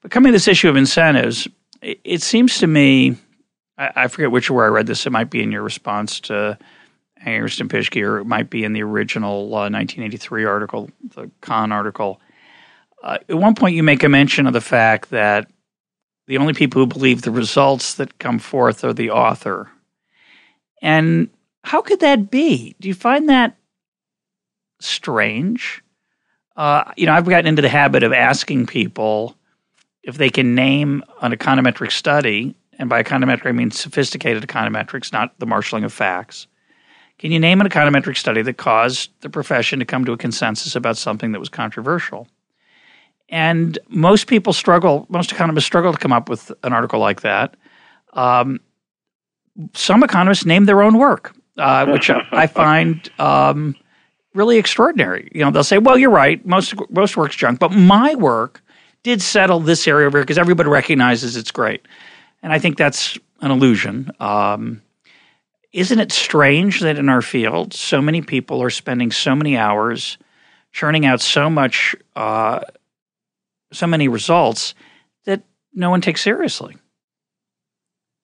but 0.00 0.10
coming 0.10 0.30
to 0.30 0.32
this 0.32 0.48
issue 0.48 0.68
of 0.68 0.76
incentives, 0.76 1.48
it, 1.82 2.00
it 2.04 2.22
seems 2.22 2.58
to 2.58 2.66
me, 2.66 3.16
I, 3.76 3.90
I, 3.96 4.08
forget 4.08 4.30
which 4.30 4.50
where 4.50 4.64
I 4.64 4.68
read 4.68 4.86
this. 4.86 5.06
It 5.06 5.10
might 5.10 5.30
be 5.30 5.42
in 5.42 5.52
your 5.52 5.62
response 5.62 6.20
to 6.20 6.58
Angrist 7.24 7.60
and 7.60 7.70
Pischke, 7.70 8.02
or 8.02 8.18
it 8.18 8.26
might 8.26 8.50
be 8.50 8.64
in 8.64 8.72
the 8.72 8.82
original 8.82 9.46
uh, 9.48 9.70
1983 9.70 10.44
article, 10.44 10.90
the 11.14 11.30
Con 11.40 11.72
article. 11.72 12.20
Uh, 13.02 13.18
at 13.28 13.36
one 13.36 13.54
point, 13.54 13.76
you 13.76 13.82
make 13.82 14.02
a 14.02 14.08
mention 14.08 14.46
of 14.46 14.52
the 14.52 14.60
fact 14.60 15.10
that 15.10 15.50
the 16.26 16.38
only 16.38 16.52
people 16.52 16.80
who 16.80 16.86
believe 16.86 17.22
the 17.22 17.30
results 17.30 17.94
that 17.94 18.18
come 18.18 18.38
forth 18.38 18.84
are 18.84 18.92
the 18.92 19.10
author. 19.10 19.70
And 20.82 21.30
how 21.64 21.80
could 21.80 22.00
that 22.00 22.30
be? 22.30 22.76
Do 22.80 22.88
you 22.88 22.94
find 22.94 23.28
that 23.28 23.56
strange? 24.80 25.82
Uh, 26.58 26.92
you 26.96 27.06
know, 27.06 27.12
I've 27.12 27.24
gotten 27.24 27.46
into 27.46 27.62
the 27.62 27.68
habit 27.68 28.02
of 28.02 28.12
asking 28.12 28.66
people 28.66 29.36
if 30.02 30.18
they 30.18 30.28
can 30.28 30.56
name 30.56 31.04
an 31.22 31.30
econometric 31.30 31.92
study, 31.92 32.56
and 32.80 32.88
by 32.88 33.00
econometric 33.00 33.46
I 33.46 33.52
mean 33.52 33.70
sophisticated 33.70 34.42
econometrics, 34.42 35.12
not 35.12 35.38
the 35.38 35.46
marshaling 35.46 35.84
of 35.84 35.92
facts. 35.92 36.48
Can 37.18 37.30
you 37.30 37.38
name 37.38 37.60
an 37.60 37.68
econometric 37.68 38.16
study 38.16 38.42
that 38.42 38.56
caused 38.56 39.10
the 39.20 39.30
profession 39.30 39.78
to 39.78 39.84
come 39.84 40.04
to 40.04 40.12
a 40.12 40.16
consensus 40.16 40.74
about 40.74 40.96
something 40.96 41.30
that 41.30 41.38
was 41.38 41.48
controversial? 41.48 42.26
And 43.28 43.78
most 43.88 44.26
people 44.26 44.52
struggle, 44.52 45.06
most 45.08 45.30
economists 45.30 45.66
struggle 45.66 45.92
to 45.92 45.98
come 45.98 46.12
up 46.12 46.28
with 46.28 46.50
an 46.64 46.72
article 46.72 46.98
like 46.98 47.20
that. 47.20 47.56
Um, 48.14 48.60
some 49.74 50.02
economists 50.02 50.44
name 50.44 50.64
their 50.64 50.82
own 50.82 50.98
work, 50.98 51.36
uh, 51.56 51.86
which 51.86 52.10
I 52.10 52.48
find 52.48 53.08
um, 53.20 53.76
really 54.34 54.58
extraordinary. 54.58 55.30
You 55.32 55.44
know, 55.44 55.50
they'll 55.50 55.64
say, 55.64 55.78
"Well, 55.78 55.98
you're 55.98 56.10
right. 56.10 56.44
Most 56.46 56.74
most 56.90 57.16
work's 57.16 57.36
junk, 57.36 57.58
but 57.58 57.72
my 57.72 58.14
work 58.14 58.62
did 59.02 59.22
settle 59.22 59.60
this 59.60 59.86
area 59.86 60.06
over 60.06 60.18
here 60.18 60.24
because 60.24 60.38
everybody 60.38 60.68
recognizes 60.68 61.36
it's 61.36 61.50
great." 61.50 61.86
And 62.42 62.52
I 62.52 62.58
think 62.58 62.76
that's 62.76 63.18
an 63.40 63.50
illusion. 63.50 64.10
Um, 64.20 64.82
isn't 65.72 65.98
it 65.98 66.12
strange 66.12 66.80
that 66.80 66.98
in 66.98 67.08
our 67.08 67.22
field, 67.22 67.74
so 67.74 68.00
many 68.00 68.22
people 68.22 68.62
are 68.62 68.70
spending 68.70 69.12
so 69.12 69.34
many 69.34 69.56
hours 69.56 70.18
churning 70.72 71.06
out 71.06 71.20
so 71.20 71.50
much 71.50 71.94
uh, 72.16 72.60
so 73.72 73.86
many 73.86 74.08
results 74.08 74.74
that 75.24 75.42
no 75.74 75.90
one 75.90 76.00
takes 76.00 76.22
seriously. 76.22 76.76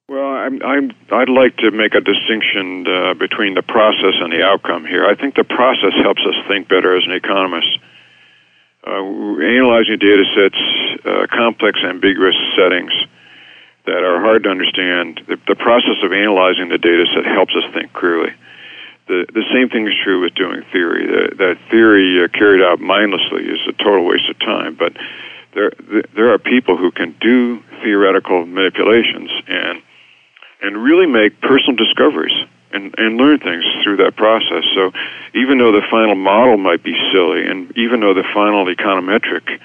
Well, 0.07 0.37
I'm, 0.37 0.63
I'm, 0.63 0.93
I'd 1.11 1.31
like 1.31 1.57
to 1.59 1.71
make 1.71 1.95
a 1.95 2.01
distinction 2.01 2.87
uh, 2.87 3.15
between 3.15 3.55
the 3.55 3.63
process 3.63 4.13
and 4.21 4.31
the 4.31 4.45
outcome 4.45 4.85
here. 4.85 5.07
I 5.07 5.15
think 5.15 5.35
the 5.35 5.45
process 5.45 5.95
helps 6.03 6.21
us 6.21 6.35
think 6.47 6.69
better 6.69 6.95
as 6.95 7.05
an 7.07 7.13
economist. 7.13 7.79
Uh, 8.87 9.01
analyzing 9.41 9.97
data 9.97 10.25
sets, 10.37 11.07
uh, 11.07 11.27
complex, 11.35 11.81
ambiguous 11.83 12.37
settings 12.55 12.93
that 13.87 14.05
are 14.05 14.21
hard 14.21 14.45
to 14.45 14.51
understand, 14.51 15.23
the, 15.27 15.39
the 15.49 15.57
process 15.57 15.97
of 16.03 16.13
analyzing 16.13 16.69
the 16.69 16.77
data 16.77 17.07
set 17.15 17.25
helps 17.25 17.55
us 17.57 17.65
think 17.73 17.95
clearly. 17.95 18.33
The, 19.09 19.25
the 19.33 19.45
same 19.55 19.71
thing 19.71 19.89
is 19.89 19.95
true 20.05 20.21
with 20.21 20.35
doing 20.35 20.65
theory. 20.71 21.07
The, 21.07 21.37
that 21.37 21.59
theory 21.71 22.23
uh, 22.23 22.29
carried 22.29 22.63
out 22.63 22.79
mindlessly 22.79 23.45
is 23.45 23.61
a 23.67 23.73
total 23.73 24.05
waste 24.05 24.29
of 24.29 24.39
time, 24.39 24.75
but 24.75 24.93
there 25.55 25.73
there 26.15 26.33
are 26.33 26.39
people 26.39 26.77
who 26.77 26.91
can 26.91 27.15
do 27.21 27.63
theoretical 27.83 28.45
manipulations 28.45 29.31
and 29.47 29.83
and 30.65 30.83
really 30.83 31.07
make 31.07 31.41
personal 31.41 31.77
discoveries 31.77 32.35
and 32.73 32.95
and 32.99 33.17
learn 33.17 33.39
things 33.39 33.65
through 33.83 33.99
that 33.99 34.17
process. 34.17 34.65
So 34.75 34.93
even 35.35 35.59
though 35.59 35.73
the 35.73 35.87
final 35.91 36.15
model 36.15 36.57
might 36.57 36.83
be 36.83 36.95
silly, 37.13 37.47
and 37.47 37.71
even 37.77 38.01
though 38.01 38.15
the 38.15 38.25
final 38.35 38.67
econometric 38.67 39.61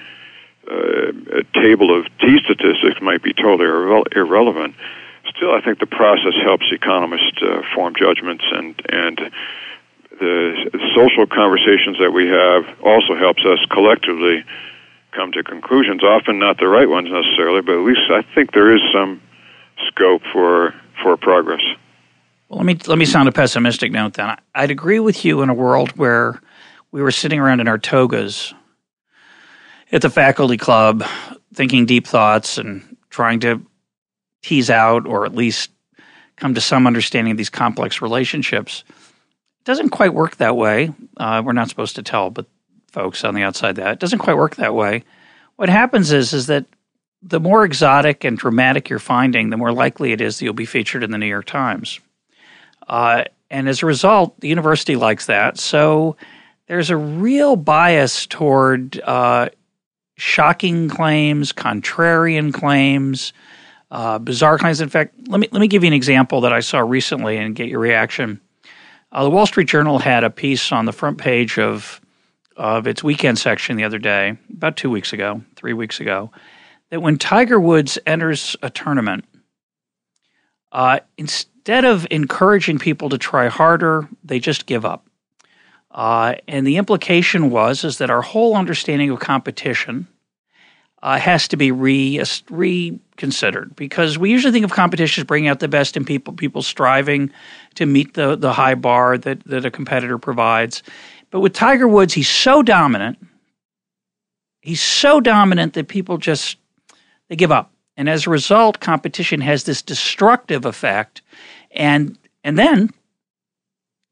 uh, 0.70 1.42
table 1.60 1.98
of 1.98 2.06
t 2.20 2.38
statistics 2.44 3.00
might 3.00 3.22
be 3.22 3.32
totally 3.32 3.66
irre- 3.66 4.16
irrelevant, 4.16 4.74
still 5.34 5.52
I 5.52 5.60
think 5.60 5.80
the 5.80 5.86
process 5.86 6.34
helps 6.42 6.66
economists 6.70 7.42
uh, 7.42 7.62
form 7.74 7.94
judgments 7.98 8.44
and 8.52 8.74
and 8.88 9.32
the 10.20 10.70
social 10.94 11.26
conversations 11.26 11.96
that 11.98 12.12
we 12.12 12.28
have 12.28 12.64
also 12.84 13.16
helps 13.16 13.42
us 13.46 13.58
collectively 13.70 14.44
come 15.12 15.32
to 15.32 15.42
conclusions. 15.42 16.04
Often 16.04 16.38
not 16.38 16.58
the 16.58 16.68
right 16.68 16.88
ones 16.88 17.08
necessarily, 17.10 17.62
but 17.62 17.72
at 17.72 17.84
least 17.84 18.10
I 18.10 18.22
think 18.34 18.52
there 18.52 18.70
is 18.70 18.82
some 18.92 19.22
scope 19.90 20.22
for 20.32 20.74
for 21.02 21.16
progress. 21.16 21.60
Well, 22.48 22.58
let 22.58 22.66
me 22.66 22.78
let 22.86 22.98
me 22.98 23.04
sound 23.04 23.28
a 23.28 23.32
pessimistic 23.32 23.92
note 23.92 24.14
then. 24.14 24.36
I'd 24.54 24.70
agree 24.70 25.00
with 25.00 25.24
you 25.24 25.42
in 25.42 25.48
a 25.48 25.54
world 25.54 25.90
where 25.92 26.40
we 26.90 27.02
were 27.02 27.12
sitting 27.12 27.38
around 27.38 27.60
in 27.60 27.68
our 27.68 27.78
togas 27.78 28.52
at 29.92 30.02
the 30.02 30.10
faculty 30.10 30.56
club, 30.56 31.04
thinking 31.54 31.86
deep 31.86 32.06
thoughts 32.06 32.58
and 32.58 32.96
trying 33.10 33.40
to 33.40 33.64
tease 34.42 34.70
out 34.70 35.06
or 35.06 35.24
at 35.24 35.34
least 35.34 35.70
come 36.36 36.54
to 36.54 36.60
some 36.60 36.86
understanding 36.86 37.32
of 37.32 37.36
these 37.36 37.50
complex 37.50 38.00
relationships. 38.00 38.84
It 38.88 39.64
doesn't 39.64 39.90
quite 39.90 40.14
work 40.14 40.36
that 40.36 40.56
way. 40.56 40.92
Uh, 41.16 41.42
we're 41.44 41.52
not 41.52 41.68
supposed 41.68 41.96
to 41.96 42.02
tell, 42.02 42.30
but 42.30 42.46
folks 42.90 43.24
on 43.24 43.34
the 43.34 43.42
outside 43.42 43.76
that 43.76 43.92
it 43.92 43.98
doesn't 44.00 44.18
quite 44.18 44.36
work 44.36 44.56
that 44.56 44.74
way. 44.74 45.04
What 45.56 45.68
happens 45.68 46.10
is 46.12 46.32
is 46.32 46.46
that 46.46 46.64
the 47.22 47.40
more 47.40 47.64
exotic 47.64 48.24
and 48.24 48.38
dramatic 48.38 48.88
you're 48.88 48.98
finding, 48.98 49.50
the 49.50 49.56
more 49.56 49.72
likely 49.72 50.12
it 50.12 50.20
is 50.20 50.38
that 50.38 50.44
you'll 50.44 50.54
be 50.54 50.66
featured 50.66 51.02
in 51.02 51.10
the 51.10 51.18
New 51.18 51.26
York 51.26 51.46
Times. 51.46 52.00
Uh, 52.88 53.24
and 53.50 53.68
as 53.68 53.82
a 53.82 53.86
result, 53.86 54.38
the 54.40 54.48
university 54.48 54.96
likes 54.96 55.26
that. 55.26 55.58
So 55.58 56.16
there's 56.66 56.90
a 56.90 56.96
real 56.96 57.56
bias 57.56 58.26
toward 58.26 59.00
uh, 59.00 59.50
shocking 60.16 60.88
claims, 60.88 61.52
contrarian 61.52 62.54
claims, 62.54 63.32
uh, 63.90 64.18
bizarre 64.18 64.58
claims. 64.58 64.80
In 64.80 64.88
fact, 64.88 65.14
let 65.28 65.40
me 65.40 65.48
let 65.50 65.60
me 65.60 65.68
give 65.68 65.82
you 65.82 65.88
an 65.88 65.94
example 65.94 66.42
that 66.42 66.52
I 66.52 66.60
saw 66.60 66.78
recently 66.78 67.36
and 67.36 67.54
get 67.54 67.68
your 67.68 67.80
reaction. 67.80 68.40
Uh, 69.12 69.24
the 69.24 69.30
Wall 69.30 69.46
Street 69.46 69.66
Journal 69.66 69.98
had 69.98 70.22
a 70.22 70.30
piece 70.30 70.70
on 70.70 70.84
the 70.84 70.92
front 70.92 71.18
page 71.18 71.58
of 71.58 72.00
of 72.56 72.86
its 72.86 73.02
weekend 73.02 73.38
section 73.38 73.76
the 73.76 73.84
other 73.84 73.98
day, 73.98 74.36
about 74.52 74.76
two 74.76 74.90
weeks 74.90 75.12
ago, 75.12 75.42
three 75.56 75.72
weeks 75.72 75.98
ago, 75.98 76.30
that 76.90 77.00
when 77.00 77.18
Tiger 77.18 77.58
Woods 77.58 77.98
enters 78.06 78.56
a 78.62 78.70
tournament, 78.70 79.24
uh, 80.72 81.00
instead 81.16 81.84
of 81.84 82.06
encouraging 82.10 82.78
people 82.78 83.08
to 83.08 83.18
try 83.18 83.48
harder, 83.48 84.08
they 84.24 84.38
just 84.38 84.66
give 84.66 84.84
up. 84.84 85.06
Uh, 85.90 86.34
and 86.46 86.66
the 86.66 86.76
implication 86.76 87.50
was 87.50 87.82
is 87.82 87.98
that 87.98 88.10
our 88.10 88.22
whole 88.22 88.56
understanding 88.56 89.10
of 89.10 89.18
competition 89.18 90.06
uh, 91.02 91.18
has 91.18 91.48
to 91.48 91.56
be 91.56 91.72
re, 91.72 92.22
reconsidered 92.50 93.74
because 93.74 94.18
we 94.18 94.30
usually 94.30 94.52
think 94.52 94.64
of 94.64 94.70
competition 94.70 95.22
as 95.22 95.26
bringing 95.26 95.48
out 95.48 95.58
the 95.58 95.68
best 95.68 95.96
in 95.96 96.04
people, 96.04 96.32
people 96.32 96.62
striving 96.62 97.30
to 97.74 97.86
meet 97.86 98.14
the, 98.14 98.36
the 98.36 98.52
high 98.52 98.74
bar 98.74 99.18
that, 99.18 99.42
that 99.44 99.64
a 99.64 99.70
competitor 99.70 100.18
provides. 100.18 100.82
But 101.30 101.40
with 101.40 101.54
Tiger 101.54 101.88
Woods, 101.88 102.14
he's 102.14 102.28
so 102.28 102.62
dominant. 102.62 103.18
He's 104.60 104.82
so 104.82 105.20
dominant 105.20 105.72
that 105.74 105.88
people 105.88 106.18
just 106.18 106.58
they 107.30 107.36
give 107.36 107.50
up. 107.50 107.72
And 107.96 108.08
as 108.08 108.26
a 108.26 108.30
result, 108.30 108.80
competition 108.80 109.40
has 109.40 109.64
this 109.64 109.80
destructive 109.80 110.66
effect. 110.66 111.22
And 111.70 112.18
and 112.44 112.58
then 112.58 112.90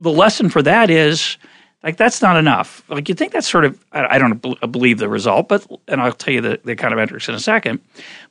the 0.00 0.11
lesson 0.11 0.48
for 0.48 0.62
that 0.62 0.88
is 0.88 1.37
like 1.83 1.96
that's 1.96 2.22
not 2.22 2.37
enough. 2.37 2.83
Like 2.88 3.09
you 3.09 3.14
think 3.14 3.33
that's 3.33 3.48
sort 3.48 3.64
of 3.64 3.85
I, 3.92 4.16
I 4.16 4.18
don't 4.18 4.40
believe 4.72 4.98
the 4.98 5.09
result, 5.09 5.48
but 5.48 5.66
and 5.88 6.00
I'll 6.00 6.12
tell 6.12 6.33
you 6.33 6.40
the, 6.40 6.61
the 6.64 6.76
kind 6.76 6.94
of 6.94 6.98
metrics 6.98 7.28
in 7.28 7.35
a 7.35 7.40
second. 7.40 7.81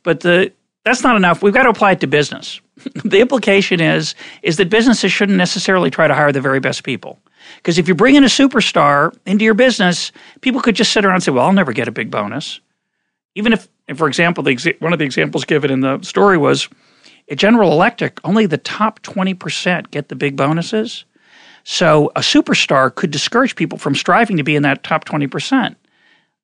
But 0.04 0.22
the 0.22 0.52
that's 0.86 1.04
not 1.04 1.18
enough. 1.18 1.44
We've 1.44 1.54
got 1.54 1.64
to 1.64 1.70
apply 1.70 1.92
it 1.92 2.00
to 2.00 2.08
business. 2.08 2.62
the 3.04 3.20
implication 3.20 3.82
is 3.82 4.16
is 4.42 4.58
that 4.58 4.70
businesses 4.70 5.12
shouldn't 5.12 5.38
necessarily 5.38 5.90
try 5.90 6.08
to 6.08 6.14
hire 6.14 6.32
the 6.32 6.42
very 6.42 6.60
best 6.60 6.84
people. 6.84 7.20
Because 7.58 7.78
if 7.78 7.88
you 7.88 7.96
bring 7.96 8.16
in 8.16 8.24
a 8.24 8.28
superstar 8.28 9.16
into 9.26 9.44
your 9.44 9.54
business, 9.54 10.12
people 10.42 10.62
could 10.62 10.76
just 10.76 10.92
sit 10.94 11.04
around 11.04 11.16
and 11.16 11.24
say, 11.24 11.32
"Well, 11.32 11.46
I'll 11.46 11.54
never 11.54 11.74
get 11.74 11.88
a 11.88 11.92
big 11.92 12.10
bonus." 12.12 12.62
Even 13.36 13.54
if, 13.54 13.68
for 13.96 14.08
example, 14.08 14.44
the, 14.44 14.76
one 14.80 14.92
of 14.92 15.00
the 15.00 15.06
examples 15.06 15.46
given 15.46 15.70
in 15.70 15.82
the 15.82 16.02
story 16.02 16.38
was 16.38 16.68
at 17.30 17.38
General 17.38 17.72
Electric, 17.72 18.20
only 18.24 18.48
the 18.48 18.58
top 18.58 19.02
twenty 19.04 19.34
percent 19.34 19.92
get 19.92 20.10
the 20.10 20.16
big 20.16 20.36
bonuses. 20.36 21.06
So 21.70 22.14
a 22.16 22.22
superstar 22.22 22.96
could 22.96 23.12
discourage 23.12 23.58
people 23.58 23.78
from 23.78 23.94
striving 23.94 24.38
to 24.38 24.44
be 24.44 24.56
in 24.56 24.64
that 24.64 24.86
top 24.86 25.04
20%. 25.04 25.76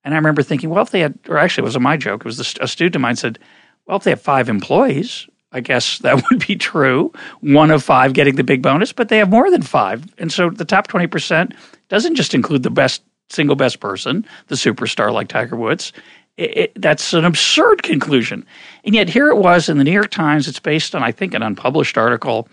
And 0.04 0.12
I 0.12 0.18
remember 0.18 0.42
thinking, 0.42 0.68
well, 0.68 0.82
if 0.82 0.90
they 0.90 1.00
had, 1.00 1.18
or 1.30 1.38
actually, 1.38 1.62
it 1.62 1.64
wasn't 1.64 1.84
my 1.84 1.96
joke. 1.96 2.20
It 2.20 2.26
was 2.26 2.38
a 2.60 2.68
student 2.68 2.96
of 2.96 3.00
mine 3.00 3.16
said, 3.16 3.38
well, 3.86 3.96
if 3.96 4.04
they 4.04 4.10
have 4.10 4.20
five 4.20 4.50
employees, 4.50 5.26
I 5.50 5.60
guess 5.60 5.98
that 6.00 6.22
would 6.28 6.46
be 6.46 6.56
true. 6.56 7.10
One 7.40 7.70
of 7.70 7.82
five 7.82 8.12
getting 8.12 8.36
the 8.36 8.44
big 8.44 8.60
bonus, 8.60 8.92
but 8.92 9.08
they 9.08 9.16
have 9.16 9.30
more 9.30 9.50
than 9.50 9.62
five. 9.62 10.04
And 10.18 10.30
so 10.30 10.50
the 10.50 10.66
top 10.66 10.88
20% 10.88 11.56
doesn't 11.88 12.16
just 12.16 12.34
include 12.34 12.62
the 12.62 12.68
best, 12.68 13.02
single 13.30 13.56
best 13.56 13.80
person, 13.80 14.26
the 14.48 14.56
superstar 14.56 15.10
like 15.10 15.28
Tiger 15.28 15.56
Woods. 15.56 15.94
It, 16.36 16.72
that's 16.74 17.12
an 17.12 17.24
absurd 17.24 17.84
conclusion. 17.84 18.44
And 18.84 18.94
yet 18.94 19.08
here 19.08 19.28
it 19.28 19.36
was 19.36 19.68
in 19.68 19.78
the 19.78 19.84
New 19.84 19.92
York 19.92 20.10
Times. 20.10 20.48
It's 20.48 20.58
based 20.58 20.94
on, 20.94 21.02
I 21.02 21.12
think, 21.12 21.32
an 21.32 21.42
unpublished 21.42 21.96
article 21.96 22.48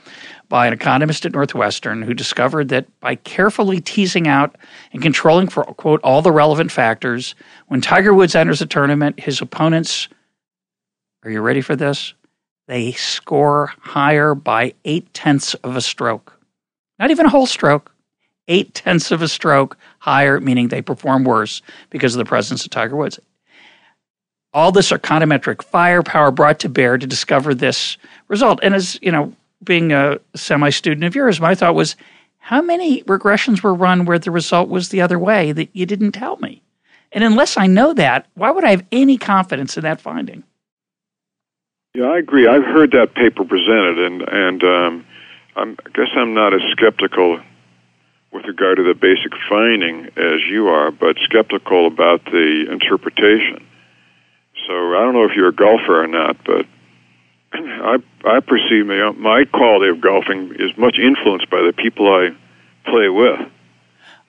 by 0.50 0.68
an 0.68 0.74
economist 0.74 1.26
at 1.26 1.32
Northwestern 1.32 2.04
who 2.04 2.14
discovered 2.14 2.70
that 2.70 2.86
by 3.00 3.16
carefully 3.16 3.82
teasing 3.82 4.28
out 4.28 4.56
and 4.94 5.02
controlling 5.02 5.48
for, 5.48 5.64
quote, 5.64 6.00
all 6.04 6.22
the 6.22 6.32
relevant 6.32 6.72
factors, 6.72 7.34
when 7.70 7.82
Tiger 7.82 8.14
Woods 8.14 8.36
enters 8.36 8.62
a 8.62 8.68
tournament, 8.68 9.20
his 9.20 9.42
opponents, 9.42 10.10
are 11.24 11.32
you 11.32 11.42
ready 11.42 11.62
for 11.62 11.76
this? 11.76 12.14
They 12.68 12.92
score 12.92 13.74
higher 13.80 14.36
by 14.36 14.76
eight 14.86 15.12
tenths 15.14 15.56
of 15.56 15.76
a 15.76 15.82
stroke. 15.82 16.38
Not 17.00 17.10
even 17.10 17.26
a 17.26 17.30
whole 17.30 17.48
stroke, 17.48 17.92
eight 18.48 18.76
tenths 18.76 19.10
of 19.10 19.24
a 19.24 19.28
stroke 19.28 19.76
higher, 19.98 20.40
meaning 20.40 20.68
they 20.68 20.84
perform 20.84 21.24
worse 21.24 21.64
because 21.90 22.14
of 22.14 22.20
the 22.20 22.26
presence 22.26 22.64
of 22.64 22.70
Tiger 22.70 22.96
Woods. 22.96 23.20
All 24.54 24.72
this 24.72 24.92
econometric 24.92 25.64
firepower 25.64 26.32
brought 26.32 26.60
to 26.60 26.70
bear 26.70 26.98
to 26.98 27.08
discover 27.08 27.54
this 27.54 27.98
result. 28.28 28.60
And 28.62 28.76
as 28.76 29.00
you 29.02 29.12
know, 29.12 29.34
being 29.64 29.92
a 29.94 30.20
semi 30.36 30.70
student 30.70 31.06
of 31.06 31.16
yours, 31.16 31.40
my 31.40 31.56
thought 31.56 31.76
was, 31.76 31.96
how 32.40 32.62
many 32.62 33.04
regressions 33.04 33.64
were 33.64 33.74
run 33.74 34.06
where 34.06 34.20
the 34.20 34.32
result 34.32 34.68
was 34.68 34.90
the 34.90 35.02
other 35.02 35.20
way 35.20 35.52
that 35.52 35.70
you 35.74 35.86
didn't 35.86 36.12
tell 36.14 36.38
me? 36.38 36.62
And 37.12 37.24
unless 37.24 37.58
I 37.58 37.68
know 37.68 37.94
that, 37.94 38.28
why 38.34 38.52
would 38.52 38.64
I 38.64 38.72
have 38.72 38.86
any 38.92 39.18
confidence 39.18 39.78
in 39.78 39.84
that 39.84 40.02
finding? 40.02 40.44
Yeah, 41.94 42.06
I 42.06 42.20
agree. 42.20 42.48
I've 42.48 42.64
heard 42.64 42.92
that 42.92 43.16
paper 43.16 43.44
presented, 43.44 44.00
and 44.00 44.22
and 44.22 44.64
um, 44.64 45.06
i 45.58 45.66
guess 45.94 46.08
I'm 46.16 46.34
not 46.34 46.54
as 46.54 46.62
skeptical 46.72 47.40
with 48.32 48.46
regard 48.46 48.78
to 48.78 48.84
the 48.84 48.94
basic 48.94 49.34
finding 49.50 50.06
as 50.16 50.40
you 50.50 50.68
are, 50.68 50.90
but 50.90 51.18
skeptical 51.24 51.88
about 51.88 52.24
the 52.26 52.66
interpretation. 52.72 53.68
So 54.68 54.74
I 54.74 55.04
don't 55.04 55.14
know 55.14 55.26
if 55.26 55.32
you're 55.36 55.50
a 55.50 55.56
golfer 55.56 56.04
or 56.04 56.08
not, 56.08 56.38
but 56.46 56.66
I 57.54 57.98
I 58.26 58.40
perceive 58.40 58.86
my, 58.86 59.12
my 59.12 59.46
quality 59.46 59.90
of 59.90 60.02
golfing 60.02 60.56
is 60.60 60.72
much 60.78 60.98
influenced 60.98 61.50
by 61.50 61.62
the 61.62 61.74
people 61.74 62.08
I 62.08 62.30
play 62.90 63.10
with. 63.10 63.40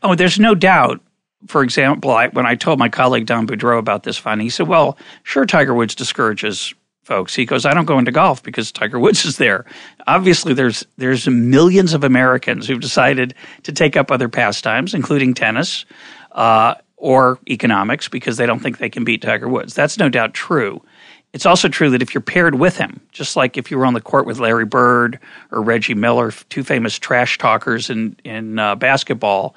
Oh, 0.02 0.14
there's 0.14 0.38
no 0.38 0.54
doubt. 0.54 1.00
For 1.48 1.62
example, 1.62 2.12
I, 2.12 2.28
when 2.28 2.46
I 2.46 2.54
told 2.54 2.78
my 2.78 2.88
colleague 2.88 3.26
Don 3.26 3.48
Boudreaux 3.48 3.78
about 3.78 4.04
this 4.04 4.16
finding, 4.16 4.46
he 4.46 4.50
said, 4.50 4.68
"Well, 4.68 4.96
sure, 5.24 5.44
Tiger 5.44 5.74
Woods 5.74 5.94
discourages 5.94 6.72
folks." 7.02 7.34
He 7.34 7.44
goes, 7.44 7.66
"I 7.66 7.74
don't 7.74 7.84
go 7.84 7.98
into 7.98 8.12
golf 8.12 8.42
because 8.42 8.70
Tiger 8.70 8.98
Woods 8.98 9.24
is 9.24 9.38
there." 9.38 9.64
Obviously, 10.06 10.54
there's 10.54 10.86
there's 10.98 11.28
millions 11.28 11.94
of 11.94 12.04
Americans 12.04 12.66
who've 12.66 12.80
decided 12.80 13.34
to 13.64 13.72
take 13.72 13.96
up 13.96 14.10
other 14.10 14.28
pastimes, 14.28 14.94
including 14.94 15.34
tennis 15.34 15.84
uh, 16.32 16.74
or 17.02 17.40
economics, 17.50 18.08
because 18.08 18.36
they 18.36 18.46
don't 18.46 18.60
think 18.60 18.78
they 18.78 18.88
can 18.88 19.02
beat 19.02 19.20
Tiger 19.20 19.48
Woods. 19.48 19.74
That's 19.74 19.98
no 19.98 20.08
doubt 20.08 20.34
true. 20.34 20.80
It's 21.32 21.44
also 21.44 21.68
true 21.68 21.90
that 21.90 22.00
if 22.00 22.14
you're 22.14 22.20
paired 22.20 22.54
with 22.54 22.76
him, 22.76 23.00
just 23.10 23.34
like 23.34 23.58
if 23.58 23.72
you 23.72 23.78
were 23.78 23.86
on 23.86 23.94
the 23.94 24.00
court 24.00 24.24
with 24.24 24.38
Larry 24.38 24.64
Bird 24.64 25.18
or 25.50 25.62
Reggie 25.62 25.94
Miller, 25.94 26.30
two 26.30 26.62
famous 26.62 26.96
trash 26.98 27.38
talkers 27.38 27.90
in 27.90 28.16
in 28.22 28.60
uh, 28.60 28.76
basketball, 28.76 29.56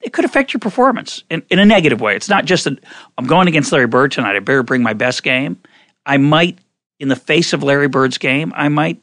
it 0.00 0.14
could 0.14 0.24
affect 0.24 0.54
your 0.54 0.60
performance 0.60 1.22
in, 1.28 1.42
in 1.50 1.58
a 1.58 1.66
negative 1.66 2.00
way. 2.00 2.16
It's 2.16 2.30
not 2.30 2.46
just 2.46 2.64
that 2.64 2.78
I'm 3.18 3.26
going 3.26 3.46
against 3.46 3.72
Larry 3.72 3.88
Bird 3.88 4.10
tonight. 4.10 4.34
I 4.34 4.38
better 4.38 4.62
bring 4.62 4.82
my 4.82 4.94
best 4.94 5.22
game. 5.22 5.60
I 6.06 6.16
might, 6.16 6.58
in 6.98 7.08
the 7.08 7.16
face 7.16 7.52
of 7.52 7.62
Larry 7.62 7.88
Bird's 7.88 8.16
game, 8.16 8.54
I 8.56 8.70
might 8.70 9.02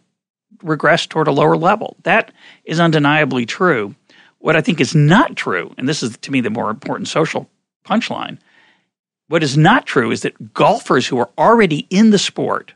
regress 0.63 1.05
toward 1.05 1.27
a 1.27 1.31
lower 1.31 1.57
level. 1.57 1.97
That 2.03 2.31
is 2.65 2.79
undeniably 2.79 3.45
true. 3.45 3.93
What 4.39 4.55
I 4.55 4.61
think 4.61 4.81
is 4.81 4.95
not 4.95 5.35
true, 5.35 5.75
and 5.77 5.87
this 5.87 6.01
is 6.01 6.17
to 6.17 6.31
me 6.31 6.41
the 6.41 6.49
more 6.49 6.71
important 6.71 7.07
social 7.07 7.49
punchline, 7.83 8.37
what 9.27 9.43
is 9.43 9.57
not 9.57 9.85
true 9.85 10.11
is 10.11 10.21
that 10.21 10.53
golfers 10.53 11.07
who 11.07 11.17
are 11.19 11.29
already 11.37 11.87
in 11.89 12.09
the 12.11 12.19
sport, 12.19 12.73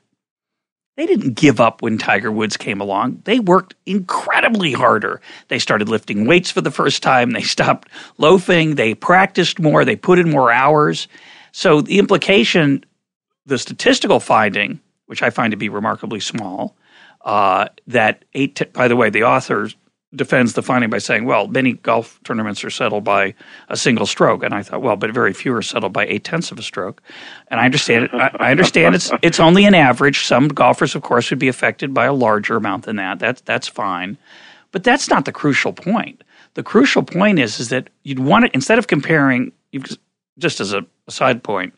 they 0.95 1.05
didn't 1.05 1.35
give 1.35 1.59
up 1.59 1.81
when 1.81 1.97
Tiger 1.99 2.31
Woods 2.31 2.57
came 2.57 2.81
along. 2.81 3.21
They 3.25 3.39
worked 3.39 3.75
incredibly 3.85 4.71
harder. 4.71 5.21
They 5.49 5.59
started 5.59 5.89
lifting 5.89 6.25
weights 6.25 6.49
for 6.49 6.61
the 6.61 6.71
first 6.71 7.03
time. 7.03 7.31
They 7.31 7.43
stopped 7.43 7.89
loafing. 8.17 8.75
They 8.75 8.95
practiced 8.95 9.59
more. 9.59 9.85
They 9.85 9.95
put 9.95 10.17
in 10.17 10.31
more 10.31 10.51
hours. 10.51 11.07
So 11.51 11.81
the 11.81 11.99
implication, 11.99 12.83
the 13.45 13.59
statistical 13.59 14.19
finding, 14.19 14.79
which 15.05 15.21
I 15.21 15.29
find 15.29 15.51
to 15.51 15.57
be 15.57 15.69
remarkably 15.69 16.19
small, 16.19 16.75
uh, 17.23 17.67
that 17.85 18.25
eight. 18.33 18.55
T- 18.55 18.65
by 18.65 18.87
the 18.87 18.95
way, 18.95 19.11
the 19.11 19.23
authors 19.23 19.75
defends 20.15 20.53
the 20.53 20.63
finding 20.63 20.89
by 20.89 20.99
saying, 20.99 21.25
well, 21.25 21.47
many 21.47 21.73
golf 21.73 22.19
tournaments 22.23 22.63
are 22.63 22.69
settled 22.69 23.03
by 23.03 23.33
a 23.67 23.75
single 23.75 24.05
stroke. 24.05 24.41
And 24.41 24.53
I 24.53 24.63
thought, 24.63 24.81
well, 24.81 24.95
but 24.95 25.11
very 25.11 25.33
few 25.33 25.53
are 25.53 25.61
settled 25.61 25.91
by 25.91 26.05
eight 26.07 26.23
tenths 26.23 26.51
of 26.51 26.57
a 26.57 26.61
stroke. 26.61 27.01
And 27.49 27.59
I 27.59 27.65
understand 27.65 28.05
it. 28.05 28.11
I, 28.13 28.51
understand 28.51 28.95
it's 28.95 29.11
it's 29.21 29.39
only 29.39 29.65
an 29.65 29.75
average. 29.75 30.25
Some 30.25 30.47
golfers, 30.47 30.95
of 30.95 31.01
course, 31.01 31.29
would 31.29 31.39
be 31.39 31.49
affected 31.49 31.93
by 31.93 32.05
a 32.05 32.13
larger 32.13 32.55
amount 32.55 32.85
than 32.85 32.95
that. 32.95 33.19
That's 33.19 33.41
that's 33.41 33.67
fine. 33.67 34.17
But 34.71 34.83
that's 34.83 35.09
not 35.09 35.25
the 35.25 35.31
crucial 35.31 35.73
point. 35.73 36.23
The 36.53 36.63
crucial 36.63 37.03
point 37.03 37.39
is 37.39 37.59
is 37.59 37.69
that 37.69 37.89
you'd 38.03 38.19
want 38.19 38.45
to 38.45 38.51
instead 38.53 38.79
of 38.79 38.87
comparing 38.87 39.51
just 40.39 40.59
as 40.61 40.73
a 40.73 40.85
side 41.09 41.43
point, 41.43 41.73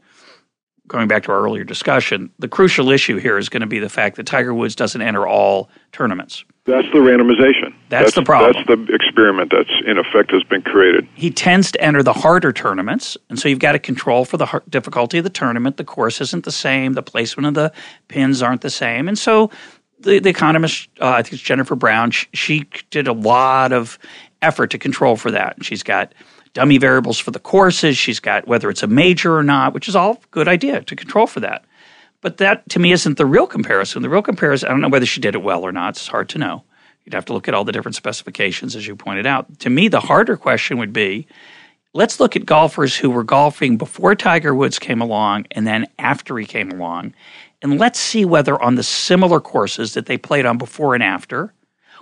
going 0.90 1.08
back 1.08 1.24
to 1.24 1.32
our 1.32 1.40
earlier 1.40 1.64
discussion, 1.64 2.30
the 2.40 2.50
crucial 2.50 2.92
issue 2.92 3.18
here 3.18 3.38
is 3.38 3.48
going 3.48 3.62
to 3.62 3.68
be 3.68 3.80
the 3.80 3.90
fact 3.90 4.18
that 4.18 4.26
Tiger 4.26 4.54
Woods 4.54 4.76
doesn't 4.76 5.02
enter 5.02 5.26
all 5.26 5.70
tournaments. 5.94 6.44
That's 6.66 6.88
the 6.92 7.00
randomization. 7.00 7.74
That's, 7.88 8.06
that's, 8.06 8.16
the 8.16 8.24
problem. 8.24 8.54
That's 8.54 8.68
the 8.68 8.94
experiment 8.94 9.52
that's 9.52 9.72
in 9.88 9.98
effect 9.98 10.32
has 10.32 10.44
been 10.44 10.62
created. 10.62 11.08
He 11.16 11.32
tends 11.32 11.72
to 11.72 11.82
enter 11.82 12.04
the 12.04 12.14
harder 12.14 12.52
tournaments, 12.52 13.18
and 13.30 13.40
so 13.40 13.48
you've 13.48 13.60
got 13.60 13.72
to 13.72 13.80
control 13.80 14.26
for 14.26 14.38
the 14.38 14.62
difficulty 14.70 15.18
of 15.18 15.24
the 15.24 15.32
tournament. 15.32 15.78
The 15.78 15.86
course 15.86 16.22
isn't 16.22 16.46
the 16.46 16.52
same. 16.52 16.94
The 16.94 17.02
placement 17.02 17.48
of 17.48 17.54
the 17.56 17.72
pins 18.08 18.44
aren't 18.44 18.62
the 18.62 18.70
same, 18.70 19.08
and 19.08 19.18
so 19.18 19.50
the, 20.00 20.20
the 20.20 20.30
economist, 20.30 20.90
uh, 21.02 21.10
I 21.10 21.22
think 21.22 21.34
it's 21.34 21.42
Jennifer 21.42 21.76
Brown, 21.76 22.12
she, 22.12 22.28
she 22.34 22.68
did 22.90 23.08
a 23.08 23.14
lot 23.14 23.72
of 23.72 24.00
effort 24.42 24.68
to 24.72 24.78
control 24.78 25.16
for 25.16 25.32
that. 25.32 25.58
And 25.58 25.66
she's 25.66 25.84
got 25.84 26.14
dummy 26.54 26.78
variables 26.78 27.20
for 27.20 27.32
the 27.32 27.40
courses. 27.40 27.98
She's 27.98 28.20
got 28.20 28.48
whether 28.48 28.70
it's 28.70 28.84
a 28.84 28.88
major 28.88 29.38
or 29.38 29.44
not, 29.44 29.74
which 29.74 29.88
is 29.88 29.96
all 29.96 30.22
good 30.32 30.48
idea 30.48 30.82
to 30.82 30.96
control 30.96 31.28
for 31.28 31.40
that. 31.42 31.66
But 32.22 32.38
that 32.38 32.68
to 32.70 32.80
me 32.80 32.92
isn't 32.92 33.18
the 33.18 33.26
real 33.26 33.48
comparison. 33.48 34.02
The 34.02 34.10
real 34.10 34.22
comparison, 34.22 34.68
I 34.68 34.72
don't 34.72 34.82
know 34.82 34.90
whether 34.90 35.06
she 35.06 35.22
did 35.22 35.36
it 35.36 35.44
well 35.44 35.64
or 35.64 35.72
not. 35.72 35.90
It's 35.90 36.08
hard 36.08 36.30
to 36.30 36.38
know. 36.38 36.64
You'd 37.06 37.14
have 37.14 37.26
to 37.26 37.34
look 37.34 37.48
at 37.48 37.54
all 37.54 37.64
the 37.64 37.72
different 37.72 37.96
specifications, 37.96 38.76
as 38.76 38.86
you 38.86 38.96
pointed 38.96 39.26
out. 39.26 39.60
To 39.60 39.70
me, 39.70 39.88
the 39.88 40.02
harder 40.02 40.38
question 40.38 40.78
would 40.78 40.94
be 40.94 41.28
let's 41.94 42.20
look 42.20 42.36
at 42.36 42.46
golfers 42.46 42.96
who 42.96 43.10
were 43.10 43.24
golfing 43.24 43.78
before 43.78 44.16
Tiger 44.16 44.54
Woods 44.54 44.78
came 44.78 45.02
along 45.02 45.48
and 45.52 45.66
then 45.66 45.88
after 45.98 46.38
he 46.38 46.46
came 46.46 46.72
along. 46.72 47.14
And 47.62 47.80
let's 47.80 48.00
see 48.00 48.26
whether 48.26 48.62
on 48.62 48.76
the 48.76 48.84
similar 48.84 49.40
courses 49.40 49.94
that 49.96 50.06
they 50.06 50.18
played 50.18 50.46
on 50.46 50.58
before 50.58 50.94
and 50.94 51.04
after, 51.04 51.54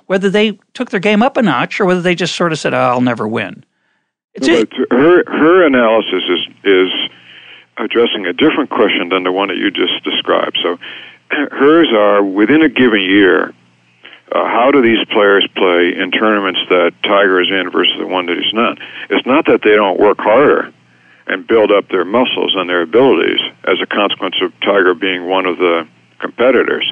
whether 0.08 0.30
they 0.30 0.60
took 0.74 0.92
their 0.92 1.00
game 1.00 1.24
up 1.24 1.38
a 1.38 1.42
notch 1.42 1.80
or 1.80 1.86
whether 1.86 2.02
they 2.02 2.16
just 2.16 2.36
sort 2.36 2.52
of 2.52 2.60
said, 2.60 2.74
oh, 2.74 2.78
I'll 2.78 3.02
never 3.02 3.28
win. 3.28 3.64
But 4.40 4.74
her 4.92 5.24
her 5.26 5.66
analysis 5.66 6.24
is 6.30 6.48
is 6.64 6.92
addressing 7.78 8.26
a 8.26 8.34
different 8.34 8.70
question 8.70 9.10
than 9.10 9.24
the 9.24 9.32
one 9.32 9.50
that 9.50 9.58
you 9.58 9.72
just 9.72 10.04
described. 10.04 10.58
So 10.62 10.78
hers 11.32 11.88
are 11.94 12.24
within 12.24 12.62
a 12.62 12.70
given 12.70 13.02
year. 13.02 13.54
Uh, 14.30 14.44
how 14.46 14.72
do 14.72 14.82
these 14.82 15.04
players 15.10 15.48
play 15.56 15.96
in 15.96 16.12
tournaments 16.12 16.60
that 16.70 16.92
Tiger 17.04 17.40
is 17.40 17.50
in 17.50 17.72
versus 17.72 17.96
the 17.98 18.08
one 18.08 18.26
that 18.26 18.38
he's 18.38 18.54
not? 18.54 18.78
It's 19.10 19.26
not 19.26 19.46
that 19.46 19.62
they 19.64 19.76
don't 19.76 20.00
work 20.00 20.18
harder 20.20 20.74
and 21.28 21.48
build 21.48 21.72
up 21.72 21.88
their 21.90 22.04
muscles 22.04 22.54
and 22.56 22.70
their 22.70 22.82
abilities 22.82 23.40
as 23.64 23.78
a 23.82 23.86
consequence 23.86 24.36
of 24.42 24.52
Tiger 24.62 24.94
being 24.94 25.28
one 25.28 25.46
of 25.46 25.58
the 25.58 25.88
competitors. 26.20 26.92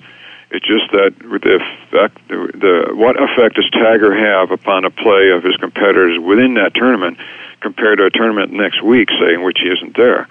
It's 0.56 0.66
just 0.66 0.90
that 0.92 1.12
the 1.20 1.60
effect, 1.60 2.16
the, 2.30 2.38
the 2.56 2.96
what 2.96 3.22
effect 3.22 3.56
does 3.56 3.70
Tiger 3.72 4.16
have 4.16 4.52
upon 4.52 4.86
a 4.86 4.90
play 4.90 5.32
of 5.36 5.44
his 5.44 5.58
competitors 5.58 6.18
within 6.18 6.54
that 6.54 6.74
tournament 6.74 7.18
compared 7.60 7.98
to 7.98 8.06
a 8.06 8.10
tournament 8.10 8.54
next 8.54 8.82
week, 8.82 9.10
say, 9.20 9.34
in 9.34 9.44
which 9.44 9.60
he 9.60 9.68
isn't 9.68 9.98
there? 9.98 10.30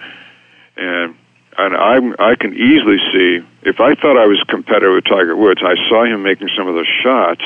And 0.77 1.13
and 1.59 1.77
I 1.77 2.31
I 2.31 2.35
can 2.35 2.55
easily 2.57 2.97
see 3.13 3.45
if 3.61 3.79
I 3.79 3.93
thought 3.93 4.17
I 4.17 4.25
was 4.25 4.41
competitive 4.49 4.95
with 4.95 5.05
Tiger 5.05 5.35
Woods, 5.35 5.61
I 5.63 5.75
saw 5.89 6.05
him 6.05 6.23
making 6.23 6.49
some 6.57 6.67
of 6.67 6.73
those 6.73 6.89
shots, 7.03 7.43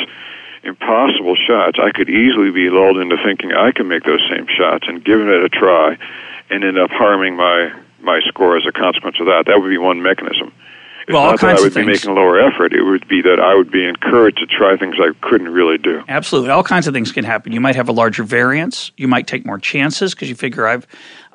impossible 0.64 1.36
shots. 1.36 1.80
I 1.84 1.92
could 1.92 2.10
easily 2.10 2.50
be 2.50 2.70
lulled 2.70 2.98
into 2.98 3.18
thinking 3.18 3.52
I 3.52 3.72
can 3.72 3.90
make 3.90 4.04
those 4.04 4.24
same 4.32 4.48
shots 4.48 4.88
and 4.88 5.04
giving 5.04 5.28
it 5.28 5.44
a 5.44 5.50
try, 5.50 5.98
and 6.50 6.64
end 6.64 6.80
up 6.80 6.92
harming 6.92 7.36
my 7.36 7.76
my 8.00 8.22
score 8.28 8.56
as 8.56 8.64
a 8.66 8.72
consequence 8.72 9.20
of 9.20 9.26
that. 9.26 9.48
That 9.48 9.60
would 9.60 9.70
be 9.70 9.78
one 9.78 10.02
mechanism. 10.02 10.54
It's 11.10 11.16
well, 11.16 11.32
not 11.32 11.40
that 11.40 11.58
I 11.58 11.62
would 11.62 11.74
be 11.74 11.84
making 11.84 12.12
a 12.12 12.14
lower 12.14 12.40
effort. 12.40 12.72
It 12.72 12.84
would 12.84 13.08
be 13.08 13.24
that 13.24 13.40
I 13.40 13.56
would 13.56 13.72
be 13.72 13.84
encouraged 13.84 14.38
to 14.38 14.46
try 14.46 14.78
things 14.78 14.98
I 15.00 15.10
couldn't 15.28 15.50
really 15.50 15.80
do. 15.80 16.04
Absolutely, 16.08 16.52
all 16.52 16.62
kinds 16.62 16.86
of 16.86 16.94
things 16.94 17.12
can 17.12 17.26
happen. 17.26 17.52
You 17.52 17.60
might 17.60 17.76
have 17.76 17.90
a 17.90 17.92
larger 17.92 18.22
variance. 18.22 18.92
You 18.96 19.08
might 19.08 19.26
take 19.26 19.44
more 19.44 19.58
chances 19.58 20.14
because 20.14 20.30
you 20.30 20.36
figure 20.36 20.68
I've 20.68 20.86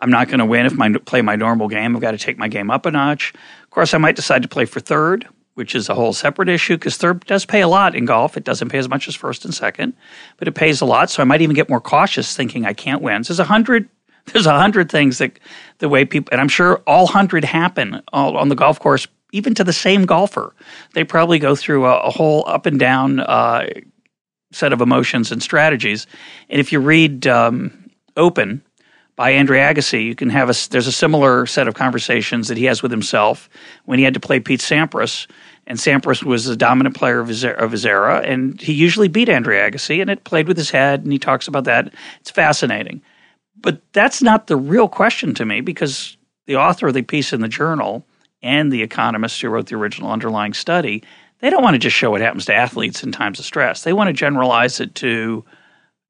I'm 0.01 0.11
not 0.11 0.29
going 0.29 0.39
to 0.39 0.45
win 0.45 0.65
if 0.65 0.81
I 0.81 0.93
play 0.99 1.23
my 1.23 1.35
normal 1.35 1.67
game. 1.67 1.97
I've 1.97 2.03
got 2.03 2.13
to 2.13 2.19
take 2.19 2.39
my 2.39 2.47
game 2.47 2.71
up 2.71 2.87
a 2.87 2.93
notch. 2.93 3.35
Of 3.65 3.71
course, 3.71 3.93
I 3.95 3.99
might 3.99 4.15
decide 4.15 4.43
to 4.43 4.49
play 4.49 4.65
for 4.65 4.79
third, 4.79 5.27
which 5.55 5.75
is 5.75 5.89
a 5.89 5.95
whole 5.97 6.13
separate 6.13 6.49
issue 6.49 6.77
because 6.77 6.97
third 6.97 7.27
does 7.27 7.45
pay 7.45 7.61
a 7.61 7.67
lot 7.67 7.97
in 7.97 8.05
golf. 8.05 8.37
It 8.37 8.45
doesn't 8.45 8.69
pay 8.69 8.79
as 8.79 8.89
much 8.89 9.09
as 9.09 9.17
first 9.17 9.45
and 9.45 9.53
second, 9.53 9.95
but 10.37 10.47
it 10.47 10.53
pays 10.53 10.83
a 10.83 10.85
lot. 10.85 11.11
So 11.11 11.21
I 11.21 11.25
might 11.25 11.41
even 11.41 11.57
get 11.57 11.69
more 11.69 11.81
cautious, 11.81 12.37
thinking 12.37 12.65
I 12.65 12.75
can't 12.75 13.03
win. 13.03 13.25
So 13.25 13.33
there's 13.33 13.41
a 13.41 13.45
hundred. 13.45 13.89
There's 14.33 14.47
a 14.47 14.57
hundred 14.57 14.89
things 14.89 15.19
that 15.19 15.39
the 15.79 15.89
way 15.89 16.05
people, 16.05 16.31
and 16.33 16.41
I'm 16.41 16.49
sure 16.49 16.81
all 16.87 17.09
hundred 17.09 17.45
happen 17.45 18.01
on 18.13 18.49
the 18.49 18.55
golf 18.55 18.79
course 18.79 19.07
even 19.35 19.53
to 19.53 19.65
the 19.65 19.73
same 19.73 20.07
golfer. 20.07 20.55
They 20.95 21.03
probably 21.03 21.41
go 21.41 21.57
through 21.57 21.87
a, 21.87 21.99
a 21.99 22.11
whole 22.11 22.45
up 22.47 22.67
and 22.67 22.79
down 22.79 23.19
uh, 23.21 23.67
set 24.53 24.73
of 24.73 24.81
emotions 24.81 25.33
and 25.33 25.43
strategies. 25.43 26.07
And 26.49 26.61
if 26.61 26.71
you 26.71 26.79
read 26.79 27.27
um, 27.27 27.91
Open 28.17 28.63
by 29.17 29.37
Andre 29.37 29.59
Agassi, 29.59 30.05
you 30.05 30.15
can 30.15 30.31
have 30.31 30.49
a 30.49 30.55
there's 30.71 30.87
a 30.87 30.93
similar 30.93 31.47
set 31.47 31.67
of 31.67 31.75
conversations 31.75 32.47
that 32.47 32.57
he 32.57 32.65
has 32.67 32.81
with 32.81 32.93
himself 32.93 33.51
when 33.87 33.99
he 33.99 34.05
had 34.05 34.15
to 34.15 34.21
play 34.21 34.39
Pete 34.39 34.61
Sampras. 34.61 35.27
And 35.67 35.79
Sampras 35.79 36.23
was 36.23 36.45
the 36.45 36.57
dominant 36.57 36.95
player 36.95 37.19
of 37.19 37.29
his, 37.29 37.45
of 37.45 37.73
his 37.73 37.87
era, 37.87 38.21
and 38.21 38.61
he 38.61 38.75
usually 38.75 39.09
beat 39.09 39.31
Andre 39.31 39.59
Agassi, 39.59 40.01
and 40.01 40.11
it 40.11 40.25
played 40.25 40.47
with 40.47 40.59
his 40.59 40.71
head, 40.71 41.03
and 41.03 41.13
he 41.13 41.19
talks 41.19 41.49
about 41.49 41.65
that. 41.65 41.93
It's 42.21 42.31
fascinating. 42.31 43.01
But 43.57 43.81
that's 43.95 44.23
not 44.23 44.47
the 44.47 44.59
real 44.59 44.89
question 44.89 45.35
to 45.35 45.45
me 45.47 45.63
because 45.63 46.19
the 46.47 46.57
author 46.57 46.89
of 46.89 46.95
the 46.95 47.03
piece 47.03 47.33
in 47.33 47.41
the 47.41 47.49
journal 47.49 48.05
and 48.45 48.71
the 48.71 48.83
economists 48.83 49.41
who 49.41 49.49
wrote 49.49 49.67
the 49.67 49.75
original 49.75 50.13
underlying 50.13 50.53
study, 50.53 51.03
they 51.41 51.51
don't 51.51 51.63
want 51.63 51.75
to 51.75 51.79
just 51.79 51.97
show 51.97 52.11
what 52.11 52.21
happens 52.21 52.45
to 52.45 52.55
athletes 52.55 53.03
in 53.03 53.11
times 53.11 53.39
of 53.39 53.45
stress. 53.45 53.83
They 53.83 53.93
want 53.93 54.09
to 54.09 54.13
generalize 54.13 54.79
it 54.79 54.95
to 54.97 55.45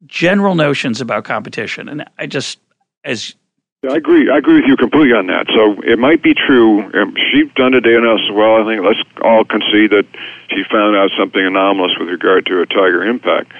general 0.07 0.55
notions 0.55 1.01
about 1.01 1.25
competition. 1.25 1.89
And 1.89 2.05
I 2.19 2.27
just, 2.27 2.59
as 3.05 3.35
I 3.89 3.97
agree. 3.97 4.31
I 4.31 4.39
agree 4.39 4.61
with 4.61 4.67
you 4.67 4.77
completely 4.77 5.13
on 5.13 5.27
that. 5.27 5.47
So 5.55 5.81
it 5.83 5.99
might 5.99 6.23
be 6.23 6.35
true. 6.35 6.91
Um, 6.95 7.15
she's 7.31 7.53
done 7.55 7.75
a 7.75 7.81
data 7.81 7.99
analysis 7.99 8.31
well. 8.33 8.63
I 8.63 8.65
think 8.65 8.85
let's 8.85 9.01
all 9.23 9.45
concede 9.45 9.91
that 9.91 10.07
she 10.49 10.65
found 10.71 10.97
out 10.97 11.11
something 11.19 11.45
anomalous 11.45 11.93
with 11.99 12.09
regard 12.09 12.47
to 12.47 12.61
a 12.61 12.67
tiger 12.67 13.05
impact. 13.05 13.53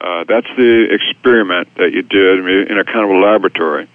Uh, 0.00 0.24
that's 0.28 0.48
the 0.56 0.88
experiment 0.92 1.68
that 1.76 1.92
you 1.92 2.02
did 2.02 2.40
in 2.68 2.78
a 2.78 2.84
kind 2.84 3.04
of 3.04 3.10
a 3.10 3.18
laboratory. 3.20 3.88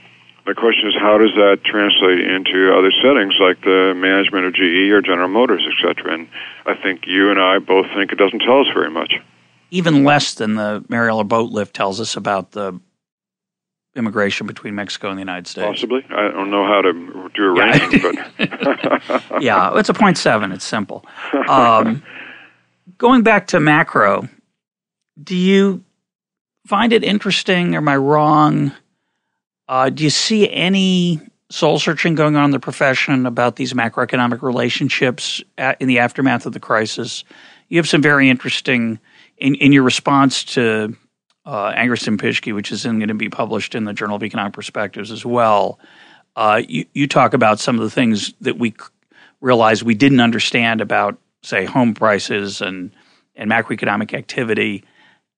The 0.49 0.55
question 0.55 0.87
is, 0.87 0.95
how 0.99 1.19
does 1.19 1.29
that 1.35 1.59
translate 1.63 2.21
into 2.21 2.73
other 2.75 2.91
settings 3.03 3.35
like 3.39 3.61
the 3.61 3.93
management 3.95 4.47
of 4.47 4.55
GE 4.55 4.89
or 4.89 4.99
General 4.99 5.27
Motors, 5.27 5.61
etc.? 5.61 6.11
And 6.11 6.27
I 6.65 6.73
think 6.73 7.05
you 7.05 7.29
and 7.29 7.39
I 7.39 7.59
both 7.59 7.85
think 7.93 8.11
it 8.11 8.15
doesn't 8.17 8.39
tell 8.39 8.61
us 8.61 8.67
very 8.73 8.89
much. 8.89 9.13
Even 9.69 10.03
less 10.03 10.33
than 10.33 10.55
the 10.55 10.83
Mariel 10.89 11.23
boat 11.23 11.51
lift 11.51 11.75
tells 11.75 12.01
us 12.01 12.15
about 12.15 12.53
the 12.53 12.81
immigration 13.95 14.47
between 14.47 14.73
Mexico 14.73 15.09
and 15.09 15.19
the 15.19 15.21
United 15.21 15.45
States. 15.45 15.67
Possibly. 15.67 16.03
I 16.09 16.31
don't 16.31 16.49
know 16.49 16.65
how 16.65 16.81
to 16.81 17.29
do 17.35 17.43
a 17.43 17.51
ranking, 17.53 18.01
but 18.01 19.23
yeah, 19.43 19.77
it's 19.77 19.89
a 19.89 19.93
point 19.93 20.17
seven. 20.17 20.51
It's 20.51 20.65
simple. 20.65 21.05
Um, 21.47 22.01
going 22.97 23.21
back 23.21 23.45
to 23.47 23.59
macro, 23.59 24.27
do 25.21 25.35
you 25.35 25.83
find 26.65 26.91
it 26.91 27.03
interesting? 27.03 27.75
Am 27.75 27.87
I 27.87 27.97
wrong? 27.97 28.71
Uh, 29.69 29.87
do 29.91 30.03
you 30.03 30.09
see 30.09 30.51
any 30.51 31.21
soul 31.51 31.77
searching 31.77 32.15
going 32.15 32.35
on 32.35 32.45
in 32.45 32.51
the 32.51 32.59
profession 32.59 33.27
about 33.27 33.55
these 33.55 33.73
macroeconomic 33.73 34.41
relationships 34.41 35.43
at, 35.59 35.79
in 35.79 35.87
the 35.87 35.99
aftermath 35.99 36.47
of 36.47 36.53
the 36.53 36.59
crisis? 36.59 37.23
You 37.67 37.77
have 37.77 37.87
some 37.87 38.01
very 38.01 38.31
interesting 38.31 38.99
in, 39.37 39.53
in 39.55 39.71
your 39.71 39.83
response 39.83 40.43
to 40.55 40.97
uh, 41.45 41.71
Angrist 41.73 42.07
and 42.07 42.19
Pischke, 42.19 42.53
which 42.53 42.71
is 42.71 42.83
going 42.83 43.07
to 43.07 43.13
be 43.13 43.29
published 43.29 43.75
in 43.75 43.83
the 43.83 43.93
Journal 43.93 44.15
of 44.15 44.23
Economic 44.23 44.53
Perspectives 44.53 45.11
as 45.11 45.23
well. 45.23 45.79
Uh, 46.35 46.63
you, 46.67 46.85
you 46.93 47.07
talk 47.07 47.35
about 47.35 47.59
some 47.59 47.75
of 47.75 47.83
the 47.83 47.91
things 47.91 48.33
that 48.41 48.57
we 48.57 48.73
realized 49.39 49.83
we 49.83 49.93
didn't 49.93 50.19
understand 50.19 50.81
about, 50.81 51.15
say, 51.43 51.65
home 51.65 51.93
prices 51.93 52.59
and 52.59 52.91
and 53.35 53.49
macroeconomic 53.49 54.15
activity. 54.15 54.83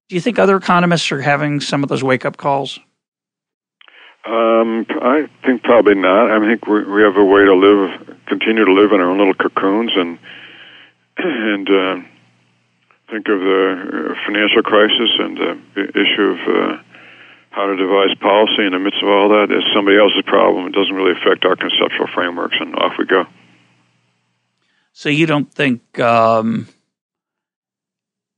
Do 0.08 0.16
you 0.16 0.22
think 0.22 0.40
other 0.40 0.56
economists 0.56 1.12
are 1.12 1.22
having 1.22 1.60
some 1.60 1.84
of 1.84 1.90
those 1.90 2.04
wake 2.04 2.26
up 2.26 2.38
calls? 2.38 2.80
Um, 4.24 4.86
I 5.02 5.28
think 5.44 5.64
probably 5.64 5.96
not. 5.96 6.30
I 6.30 6.40
think 6.46 6.68
we, 6.68 6.84
we 6.84 7.02
have 7.02 7.18
a 7.18 7.26
way 7.26 7.44
to 7.46 7.56
live, 7.56 8.18
continue 8.28 8.66
to 8.66 8.74
live 8.74 8.92
in 8.92 9.00
our 9.02 9.10
own 9.10 9.18
little 9.18 9.34
cocoons, 9.34 9.92
and 9.96 10.20
and 11.18 11.70
uh, 11.70 11.96
think 13.10 13.28
of 13.28 13.40
the 13.40 14.12
uh, 14.12 14.16
financial 14.26 14.62
crisis 14.62 15.10
and 15.18 15.38
the 15.38 15.84
issue 15.90 16.22
of 16.22 16.40
uh, 16.48 16.78
how 17.50 17.66
to 17.66 17.76
devise 17.76 18.16
policy 18.22 18.64
in 18.64 18.74
the 18.74 18.80
midst 18.80 19.02
of 19.02 19.10
all 19.10 19.30
that 19.30 19.52
is 19.52 19.64
somebody 19.74 19.98
else's 19.98 20.24
problem. 20.26 20.68
It 20.68 20.74
doesn't 20.74 20.96
really 20.96 21.18
affect 21.20 21.44
our 21.44 21.56
conceptual 21.56 22.08
frameworks, 22.14 22.56
and 22.60 22.76
off 22.76 22.94
we 23.00 23.06
go. 23.06 23.26
So 24.94 25.10
you 25.10 25.26
don't 25.26 25.52
think 25.52 26.00
um, 26.00 26.68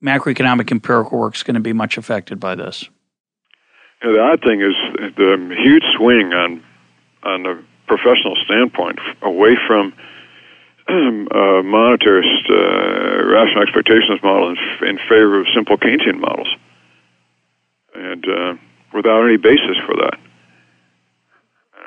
macroeconomic 0.03 0.71
empirical 0.71 1.19
work 1.19 1.35
is 1.35 1.43
going 1.43 1.55
to 1.55 1.61
be 1.61 1.73
much 1.73 1.97
affected 1.97 2.39
by 2.39 2.55
this. 2.55 2.89
The 4.03 4.19
odd 4.19 4.41
thing 4.41 4.59
is 4.59 4.75
the 5.15 5.55
huge 5.63 5.83
swing 5.95 6.33
on 6.33 6.61
on 7.23 7.43
the 7.43 7.63
professional 7.87 8.35
standpoint 8.43 8.99
away 9.21 9.55
from 9.65 9.93
um, 10.89 11.27
uh, 11.31 11.63
monetarist 11.63 12.49
uh, 12.49 13.25
rational 13.25 13.63
expectations 13.63 14.21
model 14.21 14.49
in, 14.49 14.87
in, 14.87 14.97
favor 15.07 15.39
of 15.39 15.47
simple 15.55 15.77
Keynesian 15.77 16.19
models, 16.19 16.49
and 17.95 18.25
uh, 18.27 18.55
without 18.93 19.23
any 19.23 19.37
basis 19.37 19.77
for 19.85 19.95
that. 19.95 20.19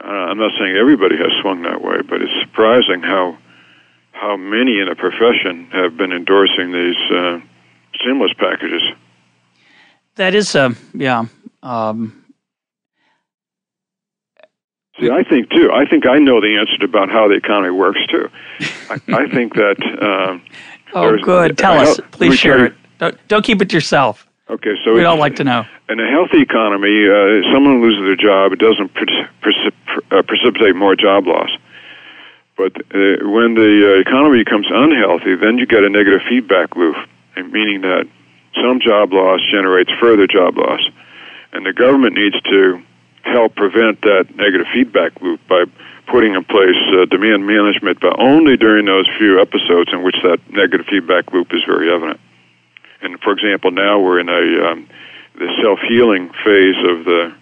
Uh, 0.02 0.08
I'm 0.08 0.38
not 0.38 0.52
saying 0.58 0.74
everybody 0.74 1.18
has 1.18 1.32
swung 1.42 1.62
that 1.62 1.82
way, 1.82 2.00
but 2.00 2.22
it's 2.22 2.32
surprising 2.48 3.02
how 3.02 3.36
how 4.12 4.38
many 4.38 4.80
in 4.80 4.88
the 4.88 4.94
profession 4.94 5.68
have 5.72 5.98
been 5.98 6.12
endorsing 6.12 6.72
these 6.72 6.96
uh, 7.10 7.40
stimulus 7.96 8.32
packages. 8.38 8.82
That 10.14 10.34
is, 10.34 10.56
uh, 10.56 10.70
yeah. 10.94 11.26
Um, 11.66 12.22
See, 15.00 15.10
I 15.10 15.24
think 15.24 15.50
too. 15.50 15.70
I 15.74 15.84
think 15.84 16.06
I 16.06 16.18
know 16.18 16.40
the 16.40 16.56
answer 16.56 16.82
about 16.82 17.10
how 17.10 17.28
the 17.28 17.34
economy 17.34 17.70
works 17.70 18.00
too. 18.08 18.30
I, 18.88 19.00
I 19.08 19.28
think 19.34 19.52
that. 19.54 19.76
Um, 20.00 20.42
oh, 20.94 21.18
good. 21.18 21.58
Tell 21.58 21.78
us, 21.78 22.00
please 22.12 22.38
share 22.38 22.66
it. 22.66 22.74
Don't, 22.98 23.28
don't 23.28 23.44
keep 23.44 23.60
it 23.60 23.68
to 23.70 23.76
yourself. 23.76 24.26
Okay, 24.48 24.74
so 24.84 24.94
we'd 24.94 25.04
all 25.04 25.18
like 25.18 25.36
to 25.36 25.44
know. 25.44 25.66
In 25.88 25.98
a 26.00 26.08
healthy 26.08 26.40
economy, 26.40 27.04
uh, 27.08 27.42
someone 27.52 27.82
loses 27.82 28.00
their 28.04 28.16
job, 28.16 28.52
it 28.52 28.60
doesn't 28.60 28.94
precip- 28.94 29.72
uh, 30.12 30.22
precipitate 30.22 30.76
more 30.76 30.94
job 30.94 31.26
loss. 31.26 31.50
But 32.56 32.76
uh, 32.76 33.26
when 33.28 33.54
the 33.54 33.96
uh, 33.96 34.00
economy 34.00 34.44
becomes 34.44 34.66
unhealthy, 34.70 35.34
then 35.34 35.58
you 35.58 35.66
get 35.66 35.82
a 35.82 35.90
negative 35.90 36.20
feedback 36.28 36.76
loop, 36.76 36.96
meaning 37.36 37.82
that 37.82 38.06
some 38.62 38.80
job 38.80 39.12
loss 39.12 39.40
generates 39.50 39.90
further 40.00 40.26
job 40.28 40.56
loss, 40.56 40.80
and 41.56 41.64
the 41.64 41.72
government 41.72 42.14
needs 42.14 42.38
to 42.42 42.82
help 43.22 43.56
prevent 43.56 44.02
that 44.02 44.28
negative 44.36 44.66
feedback 44.72 45.20
loop 45.22 45.40
by 45.48 45.64
putting 46.06 46.34
in 46.34 46.44
place 46.44 46.76
uh, 46.92 47.06
demand 47.06 47.46
management, 47.46 47.98
but 48.00 48.14
only 48.20 48.56
during 48.56 48.84
those 48.84 49.08
few 49.18 49.40
episodes 49.40 49.90
in 49.92 50.02
which 50.04 50.16
that 50.22 50.38
negative 50.50 50.86
feedback 50.86 51.32
loop 51.32 51.52
is 51.52 51.62
very 51.66 51.92
evident. 51.92 52.20
And 53.02 53.18
for 53.20 53.32
example, 53.32 53.70
now 53.70 53.98
we're 53.98 54.20
in 54.20 54.28
a 54.28 54.68
um, 54.68 54.88
the 55.34 55.48
self 55.62 55.80
healing 55.88 56.30
phase 56.44 56.76
of 56.84 57.04
the 57.04 57.34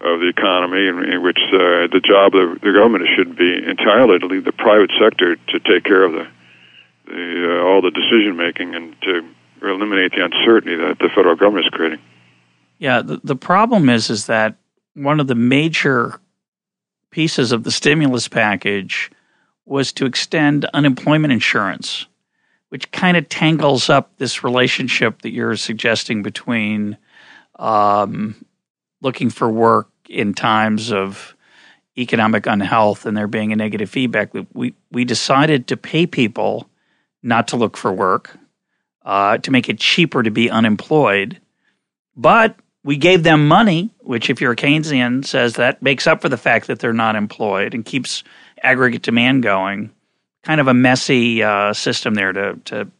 of 0.00 0.20
the 0.20 0.28
economy, 0.28 0.86
in, 0.86 1.04
in 1.04 1.22
which 1.22 1.40
uh, 1.52 1.90
the 1.90 2.00
job 2.02 2.34
of 2.34 2.60
the 2.60 2.72
government 2.72 3.04
should 3.16 3.36
be 3.36 3.52
entirely 3.66 4.18
to 4.18 4.26
leave 4.26 4.44
the 4.44 4.52
private 4.52 4.92
sector 5.00 5.36
to 5.36 5.58
take 5.60 5.82
care 5.82 6.04
of 6.04 6.12
the, 6.12 6.26
the 7.06 7.60
uh, 7.60 7.66
all 7.66 7.82
the 7.82 7.90
decision 7.90 8.36
making 8.36 8.74
and 8.74 8.94
to 9.02 9.26
eliminate 9.62 10.12
the 10.12 10.24
uncertainty 10.24 10.76
that 10.76 10.98
the 11.00 11.08
federal 11.14 11.34
government 11.36 11.66
is 11.66 11.70
creating. 11.70 11.98
Yeah, 12.78 13.02
the, 13.02 13.20
the 13.22 13.36
problem 13.36 13.88
is 13.88 14.10
is 14.10 14.26
that 14.26 14.56
one 14.94 15.20
of 15.20 15.26
the 15.26 15.34
major 15.34 16.20
pieces 17.10 17.52
of 17.52 17.64
the 17.64 17.70
stimulus 17.70 18.28
package 18.28 19.10
was 19.64 19.92
to 19.92 20.06
extend 20.06 20.64
unemployment 20.66 21.32
insurance, 21.32 22.06
which 22.70 22.90
kind 22.90 23.16
of 23.16 23.28
tangles 23.28 23.88
up 23.90 24.16
this 24.16 24.44
relationship 24.44 25.22
that 25.22 25.32
you're 25.32 25.56
suggesting 25.56 26.22
between 26.22 26.96
um, 27.58 28.44
looking 29.02 29.30
for 29.30 29.50
work 29.50 29.88
in 30.08 30.32
times 30.32 30.92
of 30.92 31.36
economic 31.96 32.46
unhealth 32.46 33.04
and 33.04 33.16
there 33.16 33.26
being 33.26 33.52
a 33.52 33.56
negative 33.56 33.90
feedback. 33.90 34.32
We 34.54 34.74
we 34.90 35.04
decided 35.04 35.66
to 35.68 35.76
pay 35.76 36.06
people 36.06 36.68
not 37.22 37.48
to 37.48 37.56
look 37.56 37.76
for 37.76 37.92
work, 37.92 38.38
uh, 39.04 39.38
to 39.38 39.50
make 39.50 39.68
it 39.68 39.78
cheaper 39.78 40.22
to 40.22 40.30
be 40.30 40.48
unemployed, 40.48 41.40
but 42.16 42.56
we 42.88 42.96
gave 42.96 43.22
them 43.22 43.46
money, 43.46 43.90
which, 44.00 44.30
if 44.30 44.40
you're 44.40 44.52
a 44.52 44.56
Keynesian, 44.56 45.22
says 45.22 45.56
that 45.56 45.82
makes 45.82 46.06
up 46.06 46.22
for 46.22 46.30
the 46.30 46.38
fact 46.38 46.68
that 46.68 46.78
they're 46.78 46.94
not 46.94 47.16
employed 47.16 47.74
and 47.74 47.84
keeps 47.84 48.24
aggregate 48.62 49.02
demand 49.02 49.42
going. 49.42 49.90
Kind 50.42 50.58
of 50.58 50.68
a 50.68 50.72
messy 50.72 51.42
uh, 51.42 51.74
system 51.74 52.14
there 52.14 52.32
to, 52.32 52.58
to 52.64 52.90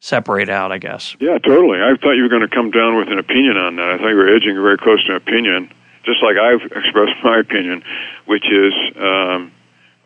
separate 0.00 0.48
out, 0.48 0.72
I 0.72 0.78
guess. 0.78 1.14
Yeah, 1.20 1.36
totally. 1.36 1.80
I 1.82 1.96
thought 2.00 2.12
you 2.12 2.22
were 2.22 2.30
going 2.30 2.48
to 2.48 2.54
come 2.54 2.70
down 2.70 2.96
with 2.96 3.08
an 3.08 3.18
opinion 3.18 3.58
on 3.58 3.76
that. 3.76 3.90
I 3.90 3.98
thought 3.98 4.08
you 4.08 4.16
were 4.16 4.34
edging 4.34 4.54
very 4.54 4.78
close 4.78 5.04
to 5.04 5.10
an 5.10 5.16
opinion, 5.18 5.70
just 6.06 6.22
like 6.22 6.38
I've 6.38 6.62
expressed 6.74 7.22
my 7.22 7.38
opinion, 7.38 7.82
which 8.24 8.50
is 8.50 8.72
um, 8.98 9.52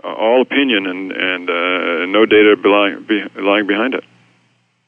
all 0.02 0.42
opinion 0.42 0.86
and, 0.86 1.12
and 1.12 1.48
uh, 1.48 2.06
no 2.06 2.26
data 2.26 2.56
lying, 2.64 3.06
lying 3.36 3.68
behind 3.68 3.94
it. 3.94 4.02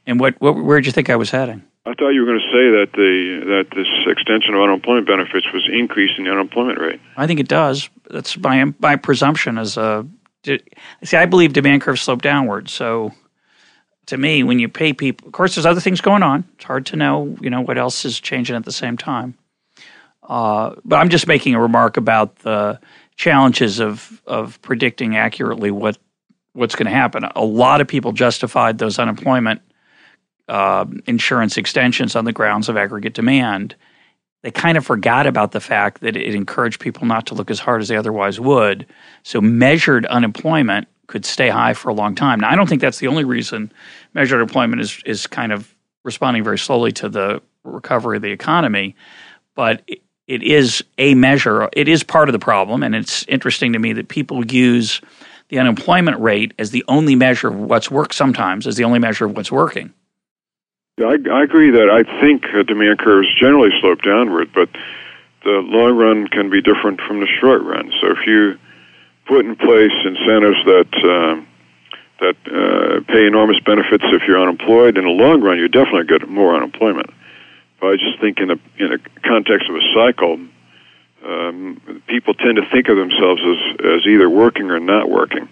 And 0.04 0.18
what, 0.18 0.34
what 0.40 0.56
where 0.56 0.80
did 0.80 0.86
you 0.86 0.92
think 0.92 1.10
I 1.10 1.14
was 1.14 1.30
heading? 1.30 1.62
I 1.84 1.94
thought 1.94 2.10
you 2.10 2.20
were 2.20 2.26
going 2.26 2.38
to 2.38 2.52
say 2.52 2.70
that 2.78 2.92
the 2.94 3.44
that 3.46 3.76
this 3.76 3.88
extension 4.06 4.54
of 4.54 4.60
unemployment 4.62 5.06
benefits 5.06 5.46
was 5.52 5.68
increasing 5.72 6.24
the 6.24 6.30
unemployment 6.30 6.78
rate. 6.78 7.00
I 7.16 7.26
think 7.26 7.40
it 7.40 7.48
does. 7.48 7.90
That's 8.08 8.38
my 8.38 8.72
my 8.78 8.96
presumption 8.96 9.58
as 9.58 9.76
a 9.76 10.06
see. 10.44 11.16
I 11.16 11.26
believe 11.26 11.52
demand 11.52 11.82
curves 11.82 12.02
slope 12.02 12.22
downward. 12.22 12.68
So 12.68 13.12
to 14.06 14.16
me, 14.16 14.44
when 14.44 14.60
you 14.60 14.68
pay 14.68 14.92
people, 14.92 15.26
of 15.26 15.32
course, 15.32 15.56
there's 15.56 15.66
other 15.66 15.80
things 15.80 16.00
going 16.00 16.22
on. 16.22 16.44
It's 16.54 16.64
hard 16.64 16.86
to 16.86 16.96
know, 16.96 17.36
you 17.40 17.50
know, 17.50 17.60
what 17.60 17.78
else 17.78 18.04
is 18.04 18.20
changing 18.20 18.54
at 18.54 18.64
the 18.64 18.72
same 18.72 18.96
time. 18.96 19.36
Uh, 20.22 20.76
but 20.84 20.96
I'm 20.96 21.08
just 21.08 21.26
making 21.26 21.54
a 21.54 21.60
remark 21.60 21.96
about 21.96 22.36
the 22.36 22.80
challenges 23.16 23.80
of 23.80 24.22
of 24.24 24.62
predicting 24.62 25.16
accurately 25.16 25.72
what 25.72 25.98
what's 26.52 26.76
going 26.76 26.86
to 26.86 26.92
happen. 26.92 27.24
A 27.34 27.44
lot 27.44 27.80
of 27.80 27.88
people 27.88 28.12
justified 28.12 28.78
those 28.78 29.00
unemployment 29.00 29.62
uh, 30.52 30.84
insurance 31.06 31.56
extensions 31.56 32.14
on 32.14 32.26
the 32.26 32.32
grounds 32.32 32.68
of 32.68 32.76
aggregate 32.76 33.14
demand, 33.14 33.74
they 34.42 34.50
kind 34.50 34.76
of 34.76 34.84
forgot 34.84 35.26
about 35.26 35.52
the 35.52 35.60
fact 35.60 36.02
that 36.02 36.14
it 36.14 36.34
encouraged 36.34 36.78
people 36.78 37.06
not 37.06 37.26
to 37.26 37.34
look 37.34 37.50
as 37.50 37.58
hard 37.58 37.80
as 37.80 37.88
they 37.88 37.96
otherwise 37.96 38.38
would. 38.38 38.84
So 39.22 39.40
measured 39.40 40.04
unemployment 40.06 40.88
could 41.06 41.24
stay 41.24 41.48
high 41.48 41.72
for 41.72 41.88
a 41.88 41.94
long 41.94 42.14
time. 42.14 42.38
Now, 42.38 42.50
I 42.50 42.56
don't 42.56 42.68
think 42.68 42.82
that's 42.82 42.98
the 42.98 43.06
only 43.06 43.24
reason 43.24 43.72
measured 44.12 44.36
unemployment 44.36 44.82
is 44.82 45.00
is 45.06 45.26
kind 45.26 45.52
of 45.52 45.74
responding 46.04 46.44
very 46.44 46.58
slowly 46.58 46.92
to 46.92 47.08
the 47.08 47.40
recovery 47.64 48.16
of 48.16 48.22
the 48.22 48.30
economy, 48.30 48.94
but 49.54 49.82
it, 49.86 50.02
it 50.26 50.42
is 50.42 50.84
a 50.98 51.14
measure. 51.14 51.70
It 51.72 51.88
is 51.88 52.02
part 52.02 52.28
of 52.28 52.34
the 52.34 52.38
problem, 52.38 52.82
and 52.82 52.94
it's 52.94 53.24
interesting 53.26 53.72
to 53.72 53.78
me 53.78 53.94
that 53.94 54.08
people 54.08 54.44
use 54.44 55.00
the 55.48 55.58
unemployment 55.58 56.20
rate 56.20 56.52
as 56.58 56.72
the 56.72 56.84
only 56.88 57.14
measure 57.14 57.48
of 57.48 57.56
what's 57.56 57.90
worked 57.90 58.14
sometimes 58.14 58.66
as 58.66 58.76
the 58.76 58.84
only 58.84 58.98
measure 58.98 59.24
of 59.24 59.34
what's 59.34 59.50
working. 59.50 59.94
I, 61.02 61.18
I 61.30 61.42
agree 61.42 61.70
that 61.70 61.88
I 61.90 62.02
think 62.20 62.44
demand 62.66 62.98
curves 62.98 63.28
generally 63.40 63.70
slope 63.80 64.02
downward, 64.02 64.52
but 64.54 64.68
the 65.44 65.62
long 65.64 65.96
run 65.96 66.28
can 66.28 66.50
be 66.50 66.60
different 66.60 67.00
from 67.00 67.20
the 67.20 67.26
short 67.26 67.62
run. 67.62 67.92
So 68.00 68.12
if 68.12 68.26
you 68.26 68.58
put 69.26 69.44
in 69.44 69.56
place 69.56 69.92
incentives 70.04 70.64
that 70.66 70.90
uh, 71.02 71.42
that 72.20 72.36
uh, 72.46 73.12
pay 73.12 73.26
enormous 73.26 73.58
benefits 73.60 74.04
if 74.08 74.22
you're 74.28 74.40
unemployed, 74.40 74.96
in 74.96 75.04
the 75.04 75.10
long 75.10 75.40
run 75.42 75.58
you 75.58 75.68
definitely 75.68 76.06
get 76.06 76.28
more 76.28 76.54
unemployment. 76.54 77.10
But 77.80 77.86
I 77.88 77.96
just 77.96 78.20
think 78.20 78.38
in 78.38 78.50
a 78.50 78.58
in 78.78 78.92
a 78.92 78.98
context 79.26 79.68
of 79.68 79.76
a 79.76 79.82
cycle, 79.94 80.38
um, 81.24 82.02
people 82.06 82.34
tend 82.34 82.56
to 82.56 82.68
think 82.70 82.88
of 82.88 82.96
themselves 82.96 83.42
as 83.42 83.80
as 83.84 84.06
either 84.06 84.30
working 84.30 84.70
or 84.70 84.78
not 84.78 85.10
working, 85.10 85.48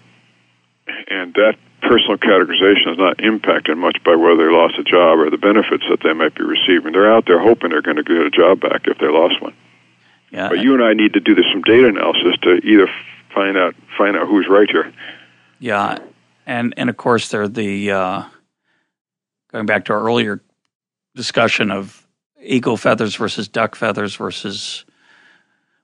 and 1.09 1.33
that 1.33 1.57
personal 1.81 2.17
categorization 2.17 2.93
is 2.93 2.97
not 2.97 3.19
impacted 3.23 3.77
much 3.77 3.97
by 4.03 4.15
whether 4.15 4.37
they 4.37 4.53
lost 4.53 4.77
a 4.77 4.83
job 4.83 5.19
or 5.19 5.29
the 5.29 5.37
benefits 5.37 5.83
that 5.89 5.99
they 6.03 6.13
might 6.13 6.35
be 6.35 6.43
receiving. 6.43 6.93
They're 6.93 7.11
out 7.11 7.25
there 7.25 7.39
hoping 7.39 7.71
they're 7.71 7.81
going 7.81 7.97
to 7.97 8.03
get 8.03 8.17
a 8.17 8.29
job 8.29 8.61
back 8.61 8.81
if 8.85 8.97
they 8.99 9.07
lost 9.07 9.41
one. 9.41 9.53
Yeah, 10.31 10.49
but 10.49 10.59
you 10.59 10.73
and 10.73 10.83
I 10.83 10.93
need 10.93 11.13
to 11.13 11.19
do 11.19 11.35
this 11.35 11.45
some 11.51 11.61
data 11.63 11.87
analysis 11.87 12.35
to 12.43 12.53
either 12.63 12.87
find 13.33 13.57
out 13.57 13.75
find 13.97 14.15
out 14.15 14.27
who's 14.27 14.47
right 14.47 14.69
here. 14.69 14.93
Yeah, 15.59 15.97
and 16.45 16.73
and 16.77 16.89
of 16.89 16.97
course 16.97 17.29
they're 17.29 17.49
the 17.49 17.91
uh, 17.91 18.23
going 19.51 19.65
back 19.65 19.85
to 19.85 19.93
our 19.93 19.99
earlier 19.99 20.41
discussion 21.15 21.69
of 21.69 22.07
eagle 22.41 22.77
feathers 22.77 23.15
versus 23.15 23.49
duck 23.49 23.75
feathers 23.75 24.15
versus 24.15 24.85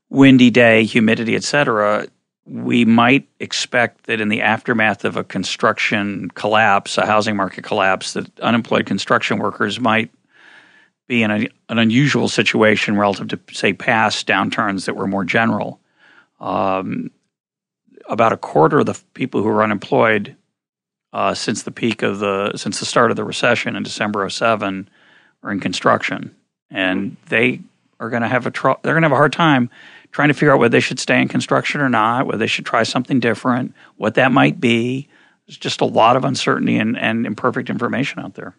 windy 0.09 0.49
day, 0.49 0.85
humidity, 0.85 1.35
etc 1.35 2.07
we 2.49 2.85
might 2.85 3.27
expect 3.39 4.05
that 4.05 4.21
in 4.21 4.29
the 4.29 4.41
aftermath 4.41 5.05
of 5.05 5.17
a 5.17 5.23
construction 5.23 6.29
collapse, 6.29 6.97
a 6.97 7.05
housing 7.05 7.35
market 7.35 7.63
collapse, 7.63 8.13
that 8.13 8.39
unemployed 8.39 8.85
construction 8.85 9.37
workers 9.37 9.79
might 9.79 10.11
be 11.07 11.23
in 11.23 11.31
a, 11.31 11.47
an 11.69 11.79
unusual 11.79 12.27
situation 12.27 12.97
relative 12.97 13.27
to, 13.29 13.39
say, 13.51 13.73
past 13.73 14.27
downturns 14.27 14.85
that 14.85 14.95
were 14.95 15.07
more 15.07 15.25
general. 15.25 15.79
Um, 16.39 17.11
about 18.07 18.31
a 18.31 18.37
quarter 18.37 18.79
of 18.79 18.85
the 18.85 18.97
people 19.13 19.41
who 19.41 19.49
are 19.49 19.63
unemployed 19.63 20.35
uh, 21.13 21.33
since 21.33 21.63
the 21.63 21.71
peak 21.71 22.03
of 22.03 22.19
the 22.19 22.55
since 22.55 22.79
the 22.79 22.85
start 22.85 23.11
of 23.11 23.17
the 23.17 23.23
recession 23.23 23.75
in 23.75 23.83
December 23.83 24.29
07 24.29 24.89
are 25.43 25.51
in 25.51 25.59
construction, 25.59 26.35
and 26.69 27.17
they 27.27 27.61
are 27.99 28.09
going 28.09 28.21
to 28.21 28.27
have 28.27 28.45
a 28.45 28.51
tr- 28.51 28.79
they're 28.81 28.93
going 28.93 29.01
to 29.01 29.07
have 29.07 29.13
a 29.13 29.15
hard 29.15 29.33
time 29.33 29.69
trying 30.17 30.29
to 30.29 30.33
figure 30.33 30.51
out 30.51 30.57
whether 30.57 30.71
they 30.71 30.79
should 30.79 30.99
stay 30.99 31.21
in 31.21 31.27
construction 31.27 31.79
or 31.79 31.89
not, 31.89 32.25
whether 32.25 32.39
they 32.39 32.47
should 32.47 32.65
try 32.65 32.81
something 32.81 33.19
different, 33.19 33.75
what 33.97 34.15
that 34.15 34.31
might 34.31 34.59
be. 34.59 35.07
There's 35.45 35.59
just 35.59 35.79
a 35.79 35.85
lot 35.85 36.15
of 36.15 36.25
uncertainty 36.25 36.75
and, 36.75 36.97
and 36.97 37.27
imperfect 37.27 37.69
information 37.69 38.17
out 38.17 38.33
there. 38.33 38.55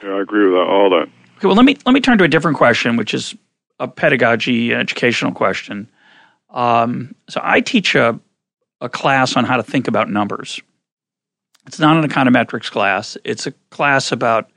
Yeah, 0.00 0.10
I 0.10 0.20
agree 0.20 0.48
with 0.48 0.60
all 0.60 0.90
that. 0.90 1.08
Okay, 1.38 1.48
well, 1.48 1.56
let 1.56 1.64
me 1.64 1.76
let 1.84 1.92
me 1.92 2.00
turn 2.00 2.18
to 2.18 2.24
a 2.24 2.28
different 2.28 2.56
question, 2.56 2.96
which 2.96 3.12
is 3.12 3.34
a 3.80 3.88
pedagogy 3.88 4.72
educational 4.72 5.32
question. 5.32 5.90
Um, 6.50 7.16
so 7.28 7.40
I 7.42 7.60
teach 7.60 7.96
a 7.96 8.20
a 8.80 8.88
class 8.88 9.36
on 9.36 9.44
how 9.44 9.56
to 9.56 9.64
think 9.64 9.88
about 9.88 10.08
numbers. 10.08 10.60
It's 11.66 11.80
not 11.80 11.96
an 11.96 12.08
econometrics 12.08 12.70
class. 12.70 13.18
It's 13.24 13.48
a 13.48 13.52
class 13.70 14.12
about 14.12 14.52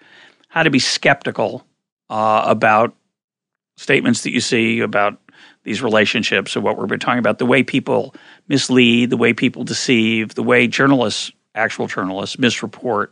how 0.49 0.61
to 0.61 0.69
be 0.69 0.77
skeptical 0.77 1.65
uh, 2.11 2.43
about 2.45 2.93
statements 3.81 4.21
that 4.23 4.31
you 4.31 4.39
see 4.39 4.79
about 4.79 5.19
these 5.63 5.81
relationships 5.81 6.55
of 6.55 6.63
what 6.63 6.77
we've 6.77 6.87
been 6.87 6.99
talking 6.99 7.19
about, 7.19 7.39
the 7.39 7.45
way 7.45 7.63
people 7.63 8.15
mislead, 8.47 9.09
the 9.09 9.17
way 9.17 9.33
people 9.33 9.63
deceive, 9.63 10.35
the 10.35 10.43
way 10.43 10.67
journalists, 10.67 11.31
actual 11.55 11.87
journalists, 11.87 12.35
misreport 12.35 13.07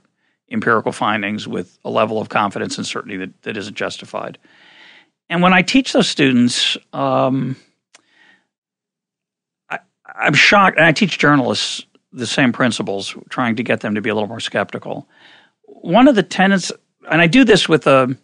empirical 0.52 0.92
findings 0.92 1.48
with 1.48 1.78
a 1.86 1.90
level 1.90 2.20
of 2.20 2.30
confidence 2.30 2.78
and 2.78 2.88
certainty 2.88 3.18
that, 3.18 3.42
that 3.44 3.58
isn't 3.58 3.76
justified. 3.76 4.38
And 5.30 5.42
when 5.44 5.54
I 5.54 5.62
teach 5.62 5.94
those 5.94 6.08
students, 6.08 6.78
um, 6.92 7.56
I, 9.70 9.80
I'm 10.16 10.34
shocked, 10.34 10.78
and 10.78 10.86
I 10.86 10.92
teach 10.92 11.20
journalists 11.20 11.86
the 12.12 12.26
same 12.26 12.52
principles, 12.52 13.16
trying 13.30 13.56
to 13.58 13.64
get 13.64 13.82
them 13.82 13.94
to 13.94 14.02
be 14.02 14.10
a 14.10 14.16
little 14.16 14.28
more 14.28 14.40
skeptical. 14.40 15.08
One 15.66 16.08
of 16.08 16.16
the 16.16 16.24
tenets, 16.24 16.72
and 17.12 17.22
I 17.22 17.28
do 17.28 17.44
this 17.44 17.70
with 17.70 17.86
a 17.86 18.18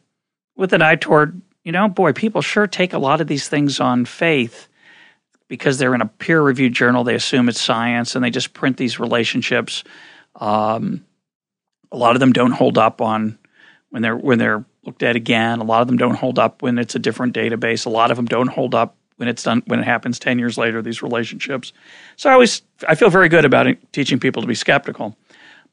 with 0.56 0.74
an 0.74 0.82
eye 0.82 0.96
toward, 0.96 1.42
you 1.66 1.72
know, 1.72 1.90
boy, 1.90 2.14
people 2.14 2.42
sure 2.42 2.68
take 2.68 2.94
a 2.94 3.00
lot 3.00 3.20
of 3.20 3.28
these 3.28 3.50
things 3.50 3.80
on 3.80 4.06
faith 4.06 4.70
because 5.48 5.78
they're 5.78 5.96
in 5.96 6.02
a 6.02 6.06
peer 6.06 6.42
reviewed 6.42 6.74
journal. 6.74 7.04
They 7.04 7.16
assume 7.16 7.50
it's 7.50 7.60
science, 7.60 8.16
and 8.16 8.24
they 8.24 8.30
just 8.30 8.54
print 8.54 8.78
these 8.78 9.00
relationships. 9.00 9.84
Um, 10.36 11.04
a 11.92 11.98
lot 11.98 12.16
of 12.16 12.20
them 12.20 12.32
don't 12.34 12.52
hold 12.52 12.78
up 12.78 13.02
on 13.02 13.38
when 13.90 14.04
they're 14.04 14.16
when 14.16 14.38
they're 14.38 14.64
looked 14.84 15.02
at 15.02 15.16
again. 15.16 15.60
A 15.60 15.64
lot 15.64 15.82
of 15.82 15.88
them 15.88 15.98
don't 15.98 16.16
hold 16.16 16.38
up 16.38 16.62
when 16.62 16.78
it's 16.78 16.94
a 16.94 17.00
different 17.00 17.34
database. 17.34 17.86
A 17.86 17.90
lot 17.90 18.12
of 18.12 18.18
them 18.18 18.28
don't 18.28 18.48
hold 18.48 18.76
up 18.76 18.96
when 19.18 19.28
it's 19.28 19.44
done 19.44 19.64
when 19.66 19.80
it 19.80 19.86
happens 19.86 20.20
10 20.20 20.40
years 20.40 20.58
later 20.58 20.82
these 20.82 21.02
relationships 21.02 21.72
so 22.18 22.30
i 22.30 22.34
always 22.34 22.62
i 22.88 22.96
feel 22.96 23.10
very 23.10 23.30
good 23.30 23.46
about 23.46 23.66
it, 23.66 23.80
teaching 23.94 24.20
people 24.20 24.42
to 24.42 24.48
be 24.48 24.56
skeptical 24.56 25.16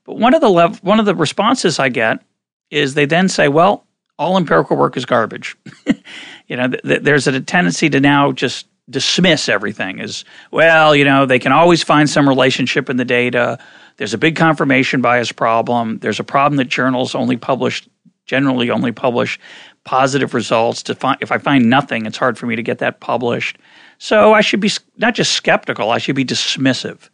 but 0.05 0.17
one 0.17 0.33
of 0.33 0.41
the 0.41 0.49
lev- 0.49 0.83
one 0.85 1.01
of 1.01 1.07
the 1.07 1.15
responses 1.17 1.81
i 1.81 1.89
get 1.89 2.23
is 2.71 2.95
they 2.95 3.05
then 3.05 3.29
say 3.29 3.49
well 3.49 3.85
all 4.23 4.37
empirical 4.37 4.77
work 4.77 4.97
is 4.97 5.05
garbage 5.05 5.57
you 6.47 6.57
know 6.57 6.69
th- 6.69 6.83
th- 6.83 7.03
there's 7.03 7.27
a 7.27 7.41
tendency 7.41 7.89
to 7.91 8.01
now 8.01 8.33
just 8.33 8.67
dismiss 8.91 9.49
everything 9.49 10.01
as 10.01 10.25
well 10.51 10.95
you 10.95 11.05
know 11.05 11.27
they 11.27 11.39
can 11.39 11.53
always 11.53 11.83
find 11.83 12.09
some 12.09 12.29
relationship 12.29 12.89
in 12.89 12.97
the 12.97 13.05
data 13.05 13.59
there's 13.97 14.15
a 14.15 14.19
big 14.19 14.37
confirmation 14.37 15.01
bias 15.01 15.33
problem 15.33 15.99
there's 15.99 16.21
a 16.21 16.25
problem 16.25 16.57
that 16.57 16.69
journals 16.69 17.15
only 17.15 17.37
publish 17.37 17.89
generally 18.27 18.71
only 18.71 18.93
publish 18.93 19.39
positive 19.85 20.35
results. 20.35 20.83
To 20.85 20.95
find, 20.95 21.19
if 21.21 21.33
I 21.33 21.39
find 21.39 21.69
nothing, 21.69 22.07
it's 22.07 22.17
hard 22.17 22.39
for 22.39 22.47
me 22.47 22.57
to 22.57 22.63
get 22.63 22.79
that 22.79 23.01
published. 23.01 23.59
So 23.99 24.33
I 24.33 24.41
should 24.41 24.61
be 24.61 24.71
not 24.97 25.15
just 25.15 25.33
skeptical; 25.33 25.91
I 25.91 25.99
should 25.99 26.17
be 26.17 26.25
dismissive. 26.25 27.09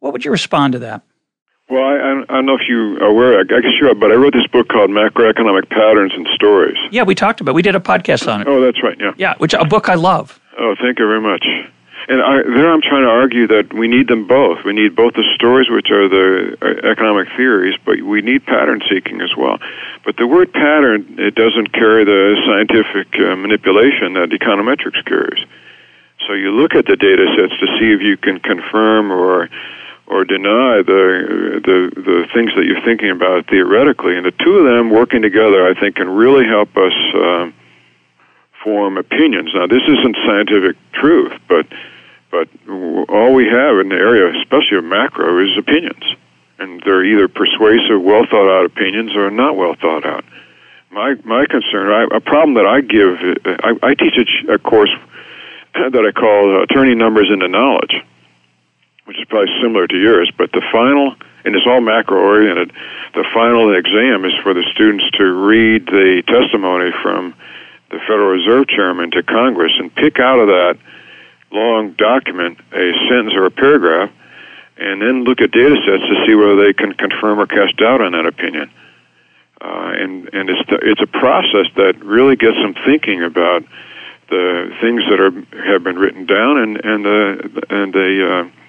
What 0.00 0.12
would 0.12 0.24
you 0.24 0.30
respond 0.30 0.72
to 0.72 0.78
that? 0.80 1.02
Well, 1.74 1.82
I, 1.82 2.22
I 2.30 2.34
don't 2.38 2.46
know 2.46 2.54
if 2.54 2.68
you 2.68 2.98
are 3.02 3.10
aware. 3.10 3.40
I 3.40 3.42
guess 3.42 3.74
you 3.80 3.90
are, 3.90 3.96
but 3.96 4.12
I 4.12 4.14
wrote 4.14 4.32
this 4.32 4.46
book 4.46 4.68
called 4.68 4.90
Macroeconomic 4.90 5.68
Patterns 5.70 6.12
and 6.14 6.24
Stories. 6.32 6.78
Yeah, 6.92 7.02
we 7.02 7.16
talked 7.16 7.40
about. 7.40 7.50
It. 7.50 7.54
We 7.56 7.62
did 7.62 7.74
a 7.74 7.80
podcast 7.80 8.32
on 8.32 8.42
it. 8.42 8.46
Oh, 8.46 8.60
that's 8.60 8.80
right. 8.80 8.96
Yeah. 9.00 9.10
Yeah, 9.16 9.34
which 9.38 9.54
a 9.54 9.64
book 9.64 9.88
I 9.88 9.96
love. 9.96 10.38
Oh, 10.56 10.76
thank 10.80 11.00
you 11.00 11.06
very 11.08 11.20
much. 11.20 11.44
And 12.06 12.22
I, 12.22 12.42
there 12.42 12.72
I'm 12.72 12.80
trying 12.80 13.02
to 13.02 13.10
argue 13.10 13.48
that 13.48 13.74
we 13.74 13.88
need 13.88 14.06
them 14.06 14.28
both. 14.28 14.58
We 14.64 14.72
need 14.72 14.94
both 14.94 15.14
the 15.14 15.24
stories, 15.34 15.68
which 15.68 15.90
are 15.90 16.08
the 16.08 16.56
uh, 16.62 16.86
economic 16.88 17.26
theories, 17.36 17.74
but 17.84 18.00
we 18.02 18.22
need 18.22 18.46
pattern 18.46 18.80
seeking 18.88 19.20
as 19.20 19.34
well. 19.36 19.58
But 20.04 20.16
the 20.16 20.28
word 20.28 20.52
pattern, 20.52 21.16
it 21.18 21.34
doesn't 21.34 21.72
carry 21.72 22.04
the 22.04 22.36
scientific 22.46 23.18
uh, 23.18 23.34
manipulation 23.34 24.14
that 24.14 24.30
econometrics 24.30 25.04
carries. 25.06 25.44
So 26.28 26.34
you 26.34 26.52
look 26.52 26.76
at 26.76 26.86
the 26.86 26.94
data 26.94 27.26
sets 27.34 27.58
to 27.58 27.66
see 27.80 27.90
if 27.90 28.00
you 28.00 28.16
can 28.16 28.38
confirm 28.38 29.10
or 29.10 29.48
or 30.06 30.24
deny 30.24 30.82
the 30.82 31.60
the 31.64 31.78
the 31.94 32.26
things 32.34 32.52
that 32.56 32.64
you're 32.64 32.84
thinking 32.84 33.10
about 33.10 33.46
theoretically, 33.48 34.16
and 34.16 34.26
the 34.26 34.32
two 34.32 34.58
of 34.58 34.64
them 34.64 34.90
working 34.90 35.22
together, 35.22 35.66
I 35.66 35.78
think, 35.78 35.96
can 35.96 36.08
really 36.08 36.46
help 36.46 36.76
us 36.76 36.92
uh, 37.14 37.50
form 38.62 38.98
opinions. 38.98 39.50
Now, 39.54 39.66
this 39.66 39.82
isn't 39.82 40.16
scientific 40.26 40.76
truth, 40.92 41.32
but 41.48 41.66
but 42.30 42.48
all 43.08 43.32
we 43.32 43.46
have 43.46 43.78
in 43.78 43.88
the 43.90 43.96
area, 43.96 44.34
especially 44.42 44.78
of 44.78 44.84
macro, 44.84 45.38
is 45.44 45.56
opinions. 45.56 46.02
And 46.58 46.82
they're 46.84 47.04
either 47.04 47.28
persuasive, 47.28 48.02
well 48.02 48.26
thought 48.30 48.50
out 48.50 48.66
opinions 48.66 49.14
or 49.14 49.30
not 49.30 49.56
well 49.56 49.74
thought 49.80 50.04
out. 50.04 50.24
My, 50.90 51.14
my 51.24 51.46
concern, 51.46 51.90
I, 51.90 52.16
a 52.16 52.20
problem 52.20 52.54
that 52.54 52.66
I 52.66 52.80
give, 52.80 53.18
I, 53.62 53.90
I 53.90 53.94
teach 53.94 54.14
a, 54.18 54.54
a 54.54 54.58
course 54.58 54.90
that 55.74 56.06
I 56.06 56.12
call 56.12 56.62
uh, 56.62 56.66
Turning 56.66 56.98
Numbers 56.98 57.28
into 57.32 57.48
Knowledge, 57.48 57.94
which 59.04 59.18
is 59.18 59.24
probably 59.28 59.52
similar 59.62 59.86
to 59.86 59.96
yours, 59.96 60.30
but 60.36 60.50
the 60.52 60.62
final, 60.72 61.14
and 61.44 61.54
it's 61.54 61.66
all 61.66 61.80
macro 61.80 62.18
oriented, 62.18 62.72
the 63.14 63.24
final 63.34 63.74
exam 63.74 64.24
is 64.24 64.32
for 64.42 64.54
the 64.54 64.64
students 64.72 65.04
to 65.18 65.24
read 65.24 65.86
the 65.86 66.22
testimony 66.26 66.90
from 67.02 67.34
the 67.90 67.98
Federal 68.00 68.30
Reserve 68.30 68.68
Chairman 68.68 69.10
to 69.12 69.22
Congress 69.22 69.72
and 69.78 69.94
pick 69.94 70.18
out 70.18 70.38
of 70.38 70.48
that 70.48 70.78
long 71.52 71.92
document 71.92 72.58
a 72.72 72.92
sentence 73.08 73.34
or 73.34 73.46
a 73.46 73.50
paragraph, 73.50 74.10
and 74.76 75.00
then 75.00 75.24
look 75.24 75.40
at 75.40 75.52
data 75.52 75.76
sets 75.86 76.02
to 76.02 76.24
see 76.26 76.34
whether 76.34 76.56
they 76.56 76.72
can 76.72 76.92
confirm 76.94 77.38
or 77.38 77.46
cast 77.46 77.76
doubt 77.76 78.00
on 78.00 78.12
that 78.12 78.26
opinion. 78.26 78.70
Uh, 79.60 79.92
and 79.96 80.28
and 80.34 80.50
it's 80.50 80.68
the, 80.68 80.76
it's 80.82 81.00
a 81.00 81.06
process 81.06 81.66
that 81.76 81.94
really 82.04 82.36
gets 82.36 82.56
them 82.56 82.74
thinking 82.84 83.22
about 83.22 83.62
the 84.28 84.74
things 84.80 85.02
that 85.08 85.20
are 85.20 85.30
have 85.72 85.84
been 85.84 85.96
written 85.96 86.26
down 86.26 86.58
and 86.58 86.84
and 86.84 87.04
the 87.04 87.62
and 87.70 87.94
the 87.94 88.10
uh, 88.28 88.63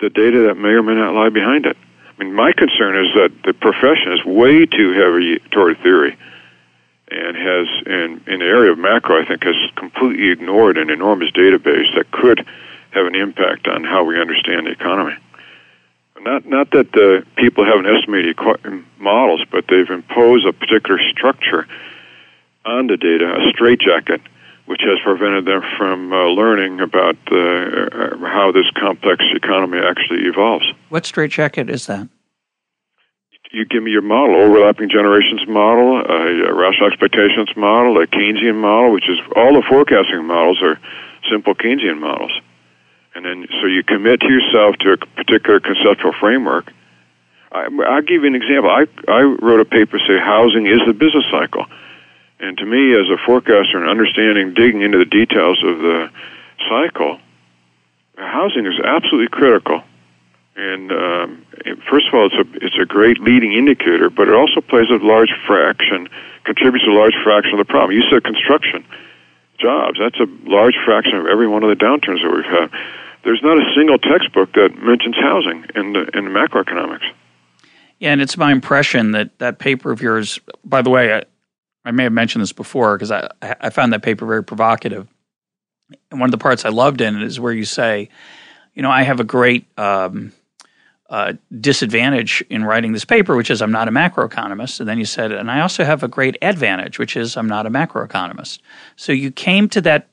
the 0.00 0.10
data 0.10 0.48
that 0.48 0.56
may 0.56 0.70
or 0.70 0.82
may 0.82 0.94
not 0.94 1.14
lie 1.14 1.28
behind 1.28 1.66
it. 1.66 1.76
I 1.76 2.24
mean, 2.24 2.34
my 2.34 2.52
concern 2.52 2.96
is 3.04 3.14
that 3.14 3.32
the 3.44 3.54
profession 3.54 4.12
is 4.12 4.24
way 4.24 4.66
too 4.66 4.92
heavy 4.92 5.38
toward 5.50 5.78
theory 5.82 6.16
and 7.10 7.36
has 7.36 7.66
in 7.86 8.22
in 8.26 8.38
the 8.40 8.46
area 8.46 8.72
of 8.72 8.78
macro 8.78 9.20
I 9.20 9.26
think 9.26 9.42
has 9.44 9.56
completely 9.76 10.30
ignored 10.30 10.78
an 10.78 10.90
enormous 10.90 11.30
database 11.32 11.94
that 11.96 12.10
could 12.10 12.46
have 12.92 13.06
an 13.06 13.14
impact 13.14 13.68
on 13.68 13.84
how 13.84 14.04
we 14.04 14.20
understand 14.20 14.66
the 14.66 14.70
economy. 14.70 15.16
Not 16.20 16.44
not 16.44 16.70
that 16.72 16.92
the 16.92 17.24
people 17.36 17.64
haven't 17.64 17.86
estimated 17.86 18.38
models, 18.98 19.42
but 19.50 19.64
they've 19.68 19.88
imposed 19.88 20.46
a 20.46 20.52
particular 20.52 21.00
structure 21.10 21.66
on 22.66 22.88
the 22.88 22.98
data, 22.98 23.24
a 23.24 23.50
straitjacket, 23.50 24.20
which 24.70 24.82
has 24.86 25.02
prevented 25.02 25.44
them 25.46 25.62
from 25.76 26.12
uh, 26.12 26.30
learning 26.30 26.78
about 26.78 27.16
uh, 27.26 28.14
how 28.22 28.52
this 28.54 28.70
complex 28.78 29.18
economy 29.34 29.78
actually 29.82 30.22
evolves. 30.30 30.64
What 30.90 31.04
straitjacket 31.04 31.68
is 31.68 31.86
that? 31.86 32.08
you 33.50 33.64
give 33.64 33.82
me 33.82 33.90
your 33.90 34.02
model, 34.02 34.36
overlapping 34.36 34.88
generations 34.88 35.42
model, 35.48 35.98
a, 36.06 36.54
rational 36.54 36.86
expectations 36.86 37.50
model, 37.56 38.00
a 38.00 38.06
Keynesian 38.06 38.54
model, 38.54 38.92
which 38.92 39.08
is 39.08 39.18
all 39.34 39.54
the 39.54 39.66
forecasting 39.68 40.24
models 40.24 40.62
are 40.62 40.78
simple 41.28 41.56
Keynesian 41.56 41.98
models. 41.98 42.30
And 43.16 43.24
then, 43.24 43.48
so 43.60 43.66
you 43.66 43.82
commit 43.82 44.20
to 44.20 44.28
yourself 44.28 44.76
to 44.86 44.92
a 44.92 44.96
particular 45.18 45.58
conceptual 45.58 46.12
framework. 46.20 46.70
I, 47.50 47.66
I'll 47.88 48.02
give 48.02 48.22
you 48.22 48.28
an 48.28 48.36
example. 48.36 48.70
I, 48.70 48.86
I 49.10 49.22
wrote 49.22 49.58
a 49.58 49.64
paper 49.64 49.98
say 49.98 50.16
housing 50.16 50.66
is 50.66 50.78
the 50.86 50.92
business 50.92 51.24
cycle. 51.28 51.66
And 52.40 52.56
to 52.58 52.66
me, 52.66 52.92
as 52.94 53.08
a 53.10 53.18
forecaster 53.26 53.78
and 53.78 53.88
understanding, 53.88 54.54
digging 54.54 54.82
into 54.82 54.98
the 54.98 55.04
details 55.04 55.62
of 55.62 55.78
the 55.78 56.10
cycle, 56.68 57.18
housing 58.16 58.66
is 58.66 58.78
absolutely 58.82 59.28
critical 59.28 59.82
and 60.60 60.92
um, 60.92 61.46
first 61.88 62.08
of 62.08 62.14
all, 62.14 62.26
it's 62.26 62.34
a 62.34 62.64
it's 62.64 62.76
a 62.80 62.84
great 62.84 63.18
leading 63.20 63.52
indicator, 63.52 64.10
but 64.10 64.28
it 64.28 64.34
also 64.34 64.60
plays 64.60 64.90
a 64.90 65.02
large 65.02 65.32
fraction, 65.46 66.08
contributes 66.44 66.86
a 66.86 66.90
large 66.90 67.14
fraction 67.24 67.52
of 67.52 67.58
the 67.58 67.64
problem. 67.64 67.96
You 67.96 68.04
said 68.10 68.24
construction 68.24 68.84
jobs. 69.58 69.98
That's 69.98 70.18
a 70.20 70.26
large 70.44 70.74
fraction 70.84 71.16
of 71.16 71.26
every 71.26 71.48
one 71.48 71.62
of 71.62 71.70
the 71.70 71.82
downturns 71.82 72.22
that 72.22 72.32
we've 72.34 72.44
had. 72.44 72.70
There's 73.24 73.42
not 73.42 73.58
a 73.58 73.74
single 73.74 73.98
textbook 73.98 74.52
that 74.54 74.76
mentions 74.82 75.16
housing 75.16 75.64
in 75.74 75.92
the, 75.92 76.00
in 76.16 76.24
macroeconomics. 76.32 77.08
Yeah, 77.98 78.12
and 78.12 78.22
it's 78.22 78.38
my 78.38 78.50
impression 78.50 79.12
that 79.12 79.38
that 79.38 79.58
paper 79.58 79.92
of 79.92 80.02
yours. 80.02 80.40
By 80.64 80.82
the 80.82 80.90
way, 80.90 81.22
I, 81.90 81.92
may 81.92 82.04
have 82.04 82.12
mentioned 82.12 82.42
this 82.42 82.52
before 82.52 82.96
because 82.96 83.10
I 83.10 83.28
I 83.42 83.70
found 83.70 83.92
that 83.92 84.02
paper 84.02 84.24
very 84.26 84.44
provocative. 84.44 85.08
And 86.10 86.20
one 86.20 86.28
of 86.28 86.32
the 86.32 86.38
parts 86.38 86.64
I 86.64 86.68
loved 86.68 87.00
in 87.00 87.16
it 87.16 87.22
is 87.22 87.40
where 87.40 87.52
you 87.52 87.64
say, 87.64 88.08
you 88.74 88.82
know, 88.82 88.90
I 88.90 89.02
have 89.02 89.18
a 89.18 89.24
great 89.24 89.66
um, 89.76 90.32
uh, 91.08 91.32
disadvantage 91.60 92.44
in 92.48 92.64
writing 92.64 92.92
this 92.92 93.04
paper, 93.04 93.34
which 93.34 93.50
is 93.50 93.60
I'm 93.60 93.72
not 93.72 93.88
a 93.88 93.90
macroeconomist. 93.90 94.78
And 94.78 94.88
then 94.88 94.98
you 94.98 95.04
said, 95.04 95.32
and 95.32 95.50
I 95.50 95.60
also 95.60 95.84
have 95.84 96.04
a 96.04 96.08
great 96.08 96.36
advantage, 96.40 96.98
which 96.98 97.16
is 97.16 97.36
I'm 97.36 97.48
not 97.48 97.66
a 97.66 97.70
macroeconomist. 97.70 98.60
So 98.94 99.10
you 99.10 99.32
came 99.32 99.68
to 99.70 99.80
that 99.80 100.08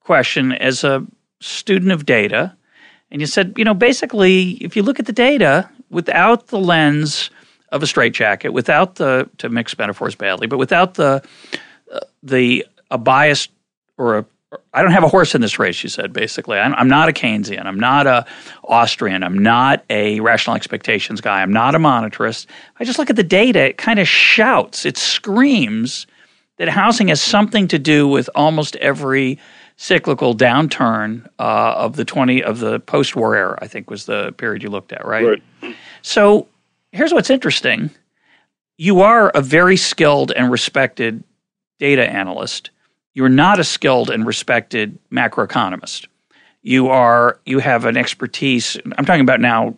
question 0.00 0.52
as 0.52 0.84
a 0.84 1.06
student 1.40 1.92
of 1.92 2.06
data, 2.06 2.56
and 3.10 3.20
you 3.20 3.26
said, 3.26 3.54
you 3.58 3.64
know, 3.64 3.74
basically, 3.74 4.52
if 4.64 4.74
you 4.74 4.82
look 4.82 4.98
at 4.98 5.06
the 5.06 5.12
data 5.12 5.68
without 5.90 6.46
the 6.46 6.58
lens 6.58 7.30
of 7.74 7.82
a 7.82 7.86
straitjacket, 7.86 8.52
without 8.52 8.94
the 8.94 9.28
to 9.38 9.48
mix 9.48 9.76
metaphors 9.76 10.14
badly, 10.14 10.46
but 10.46 10.58
without 10.58 10.94
the 10.94 11.22
uh, 11.92 12.00
the 12.22 12.64
a 12.90 12.96
bias 12.96 13.48
or 13.98 14.18
a 14.18 14.26
I 14.72 14.82
don't 14.82 14.92
have 14.92 15.02
a 15.02 15.08
horse 15.08 15.34
in 15.34 15.40
this 15.40 15.58
race, 15.58 15.82
you 15.82 15.88
said, 15.88 16.12
basically. 16.12 16.58
I'm, 16.58 16.74
I'm, 16.74 16.86
not 16.86 17.08
a 17.08 17.12
Keynesian. 17.12 17.66
I'm 17.66 17.80
not 17.80 18.06
a 18.06 18.24
Austrian. 18.62 19.24
I'm 19.24 19.36
not 19.36 19.84
a 19.90 20.20
rational 20.20 20.54
expectations 20.54 21.20
guy. 21.20 21.42
I'm 21.42 21.52
not 21.52 21.74
a 21.74 21.78
monetarist. 21.78 22.46
I 22.78 22.84
just 22.84 22.96
look 22.96 23.10
at 23.10 23.16
the 23.16 23.24
data. 23.24 23.70
It 23.70 23.78
kind 23.78 23.98
of 23.98 24.06
shouts, 24.06 24.86
it 24.86 24.96
screams 24.96 26.06
that 26.58 26.68
housing 26.68 27.08
has 27.08 27.20
something 27.20 27.66
to 27.66 27.80
do 27.80 28.06
with 28.06 28.30
almost 28.36 28.76
every 28.76 29.40
cyclical 29.76 30.36
downturn 30.36 31.26
uh, 31.40 31.74
of 31.76 31.96
the 31.96 32.04
20 32.04 32.42
of 32.44 32.60
the 32.60 32.78
post-war 32.80 33.34
era, 33.34 33.58
I 33.60 33.66
think 33.66 33.90
was 33.90 34.06
the 34.06 34.32
period 34.32 34.62
you 34.62 34.70
looked 34.70 34.92
at, 34.92 35.04
right? 35.04 35.42
Right. 35.62 35.76
So 36.02 36.46
here's 36.94 37.12
what's 37.12 37.30
interesting. 37.30 37.90
You 38.78 39.02
are 39.02 39.30
a 39.30 39.42
very 39.42 39.76
skilled 39.76 40.32
and 40.32 40.50
respected 40.50 41.22
data 41.78 42.08
analyst 42.08 42.70
you're 43.14 43.28
not 43.28 43.60
a 43.60 43.64
skilled 43.64 44.10
and 44.10 44.26
respected 44.26 44.98
macroeconomist. 45.10 46.06
You 46.62 46.88
are 46.88 47.38
you 47.46 47.60
have 47.60 47.84
an 47.84 47.96
expertise. 47.96 48.76
I'm 48.98 49.04
talking 49.04 49.22
about 49.22 49.40
now, 49.40 49.76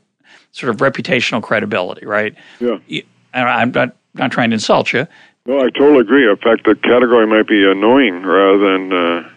sort 0.53 0.71
of 0.71 0.79
reputational 0.79 1.43
credibility, 1.43 2.07
right? 2.07 2.35
Yeah. 2.61 2.79
You, 2.87 3.03
I'm 3.35 3.71
not 3.73 3.95
not 4.15 4.33
trying 4.33 4.51
to 4.51 4.55
insult 4.55 4.93
you. 4.93 5.07
No, 5.45 5.61
I 5.61 5.71
totally 5.71 6.01
agree. 6.01 6.29
In 6.29 6.37
fact, 6.39 6.65
the 6.65 6.75
category 6.75 7.27
might 7.27 7.47
be 7.47 7.65
annoying 7.71 8.23
rather 8.23 8.59
than 8.59 8.93
uh, 8.93 9.31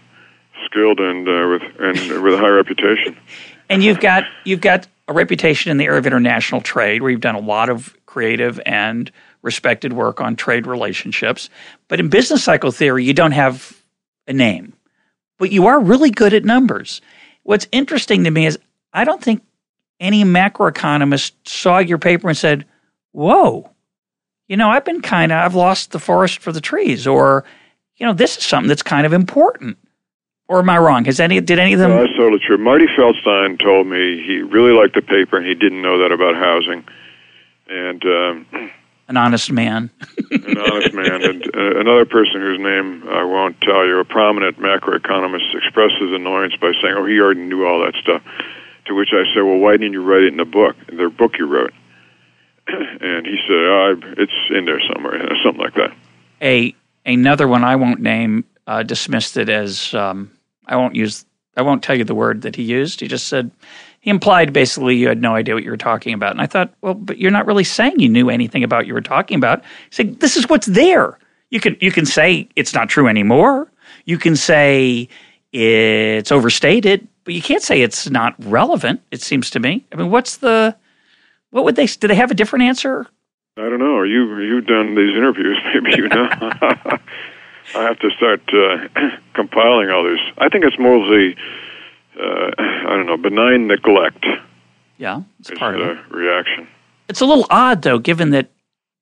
skilled 0.65 0.99
and 0.99 1.27
uh, 1.27 1.49
with 1.49 1.61
and 1.79 2.23
with 2.23 2.33
a 2.33 2.37
high 2.37 2.49
reputation. 2.49 3.17
And 3.71 3.83
you've 3.83 3.99
got 3.99 4.23
you've 4.45 4.61
got 4.61 4.87
a 5.09 5.13
reputation 5.13 5.71
in 5.71 5.77
the 5.77 5.85
area 5.85 5.97
of 5.97 6.05
international 6.05 6.61
trade, 6.61 7.01
where 7.01 7.09
you've 7.09 7.19
done 7.19 7.35
a 7.35 7.39
lot 7.39 7.67
of 7.67 7.97
creative 8.05 8.61
and 8.65 9.11
respected 9.41 9.91
work 9.91 10.21
on 10.21 10.35
trade 10.35 10.67
relationships. 10.67 11.49
But 11.87 11.99
in 11.99 12.09
business 12.09 12.43
cycle 12.43 12.71
theory, 12.71 13.03
you 13.03 13.13
don't 13.13 13.31
have 13.31 13.75
a 14.27 14.33
name, 14.33 14.73
but 15.39 15.51
you 15.51 15.65
are 15.65 15.79
really 15.79 16.11
good 16.11 16.33
at 16.33 16.45
numbers. 16.45 17.01
What's 17.41 17.67
interesting 17.71 18.23
to 18.25 18.31
me 18.31 18.45
is 18.45 18.59
I 18.93 19.03
don't 19.03 19.21
think 19.21 19.41
any 19.99 20.23
macroeconomist 20.23 21.31
saw 21.43 21.79
your 21.79 21.97
paper 21.97 22.29
and 22.29 22.37
said, 22.37 22.65
Whoa, 23.11 23.71
you 24.47 24.57
know, 24.57 24.69
I've 24.69 24.85
been 24.85 25.01
kind 25.01 25.31
of, 25.31 25.39
I've 25.39 25.55
lost 25.55 25.91
the 25.91 25.99
forest 25.99 26.37
for 26.37 26.51
the 26.51 26.61
trees, 26.61 27.07
or, 27.07 27.45
you 27.97 28.05
know, 28.05 28.13
this 28.13 28.37
is 28.37 28.45
something 28.45 28.67
that's 28.69 28.83
kind 28.83 29.07
of 29.07 29.13
important. 29.13 29.79
Or 30.49 30.59
am 30.59 30.69
I 30.69 30.79
wrong? 30.79 31.05
Has 31.05 31.19
any, 31.19 31.39
did 31.39 31.59
any 31.59 31.73
of 31.73 31.79
them? 31.79 31.91
No, 31.91 32.01
that's 32.01 32.17
totally 32.17 32.41
true. 32.45 32.57
Marty 32.57 32.87
Feldstein 32.97 33.61
told 33.61 33.85
me 33.85 34.23
he 34.25 34.41
really 34.41 34.71
liked 34.71 34.95
the 34.95 35.01
paper 35.03 35.37
and 35.37 35.45
he 35.45 35.53
didn't 35.53 35.83
know 35.83 35.99
that 35.99 36.11
about 36.11 36.35
housing. 36.35 36.83
And, 37.69 38.03
um, 38.03 38.71
an 39.07 39.15
honest 39.15 39.51
man. 39.51 39.91
an 40.31 40.57
honest 40.57 40.93
man. 40.93 41.23
And 41.23 41.43
uh, 41.55 41.79
another 41.79 42.05
person 42.05 42.41
whose 42.41 42.59
name 42.59 43.07
I 43.09 43.23
won't 43.23 43.61
tell 43.61 43.85
you, 43.85 43.99
a 43.99 44.05
prominent 44.05 44.57
macroeconomist, 44.57 45.55
expressed 45.55 45.95
his 46.01 46.11
annoyance 46.11 46.55
by 46.59 46.71
saying, 46.81 46.95
"Oh, 46.97 47.05
he 47.05 47.19
already 47.19 47.41
knew 47.41 47.65
all 47.65 47.83
that 47.85 47.95
stuff." 48.01 48.21
To 48.85 48.95
which 48.95 49.09
I 49.11 49.23
said, 49.33 49.41
"Well, 49.41 49.57
why 49.57 49.73
didn't 49.73 49.93
you 49.93 50.03
write 50.03 50.23
it 50.23 50.33
in 50.33 50.39
a 50.39 50.45
book, 50.45 50.75
the 50.87 51.09
book 51.09 51.37
you 51.39 51.47
wrote?" 51.47 51.73
and 52.67 53.25
he 53.25 53.37
said, 53.47 53.55
oh, 53.55 53.99
"It's 54.17 54.31
in 54.51 54.65
there 54.65 54.81
somewhere, 54.93 55.27
something 55.43 55.61
like 55.61 55.73
that." 55.73 55.91
A 56.41 56.75
another 57.03 57.47
one 57.47 57.63
I 57.63 57.75
won't 57.75 58.01
name 58.01 58.45
uh, 58.67 58.83
dismissed 58.83 59.37
it 59.37 59.49
as 59.49 59.93
um, 59.95 60.31
I 60.69 60.77
won't 60.77 60.95
use 60.95 61.25
I 61.57 61.61
won't 61.61 61.83
tell 61.83 61.97
you 61.97 62.05
the 62.05 62.15
word 62.15 62.43
that 62.43 62.55
he 62.55 62.63
used. 62.63 63.01
He 63.01 63.07
just 63.07 63.27
said 63.27 63.51
he 63.99 64.09
implied 64.09 64.53
basically 64.53 64.95
you 64.95 65.09
had 65.09 65.21
no 65.21 65.35
idea 65.35 65.55
what 65.55 65.63
you 65.63 65.71
were 65.71 65.77
talking 65.77 66.13
about. 66.13 66.31
And 66.31 66.41
I 66.41 66.45
thought, 66.45 66.73
well, 66.81 66.93
but 66.93 67.17
you're 67.17 67.31
not 67.31 67.45
really 67.45 67.65
saying 67.65 67.99
you 67.99 68.07
knew 68.07 68.29
anything 68.29 68.63
about 68.63 68.77
what 68.77 68.87
you 68.87 68.93
were 68.93 69.01
talking 69.01 69.35
about. 69.35 69.61
He 69.89 69.95
said, 69.95 70.19
this 70.21 70.37
is 70.37 70.47
what's 70.47 70.67
there. 70.67 71.19
You 71.49 71.59
can 71.59 71.75
you 71.81 71.91
can 71.91 72.05
say 72.05 72.47
it's 72.55 72.73
not 72.73 72.89
true 72.89 73.07
anymore. 73.07 73.69
You 74.05 74.17
can 74.17 74.35
say 74.35 75.09
it's 75.51 76.31
overstated, 76.31 77.07
but 77.23 77.33
you 77.33 77.41
can't 77.41 77.63
say 77.63 77.81
it's 77.81 78.09
not 78.09 78.35
relevant. 78.45 79.01
It 79.11 79.21
seems 79.21 79.49
to 79.51 79.59
me. 79.59 79.85
I 79.91 79.95
mean, 79.95 80.11
what's 80.11 80.37
the 80.37 80.75
what 81.49 81.65
would 81.65 81.75
they 81.75 81.87
do? 81.87 82.07
They 82.07 82.15
have 82.15 82.31
a 82.31 82.35
different 82.35 82.63
answer? 82.63 83.07
I 83.57 83.63
don't 83.63 83.79
know. 83.79 84.03
You 84.03 84.39
you've 84.39 84.67
done 84.67 84.95
these 84.95 85.15
interviews, 85.17 85.57
maybe 85.81 86.03
you 86.03 86.07
know. 86.07 86.29
I 87.75 87.83
have 87.83 87.99
to 87.99 88.09
start 88.11 88.41
uh, 88.53 89.09
compiling 89.33 89.89
all 89.89 90.03
this. 90.03 90.19
I 90.37 90.49
think 90.49 90.65
it's 90.65 90.79
mostly 90.79 91.35
uh, 92.19 92.51
I 92.57 92.89
don't 92.89 93.05
know, 93.05 93.17
benign 93.17 93.67
neglect. 93.67 94.25
Yeah, 94.97 95.21
it's 95.39 95.51
part 95.51 95.79
of 95.79 95.81
it. 95.81 95.97
reaction. 96.11 96.67
It's 97.07 97.21
a 97.21 97.25
little 97.25 97.45
odd, 97.49 97.81
though, 97.81 97.99
given 97.99 98.31
that 98.31 98.51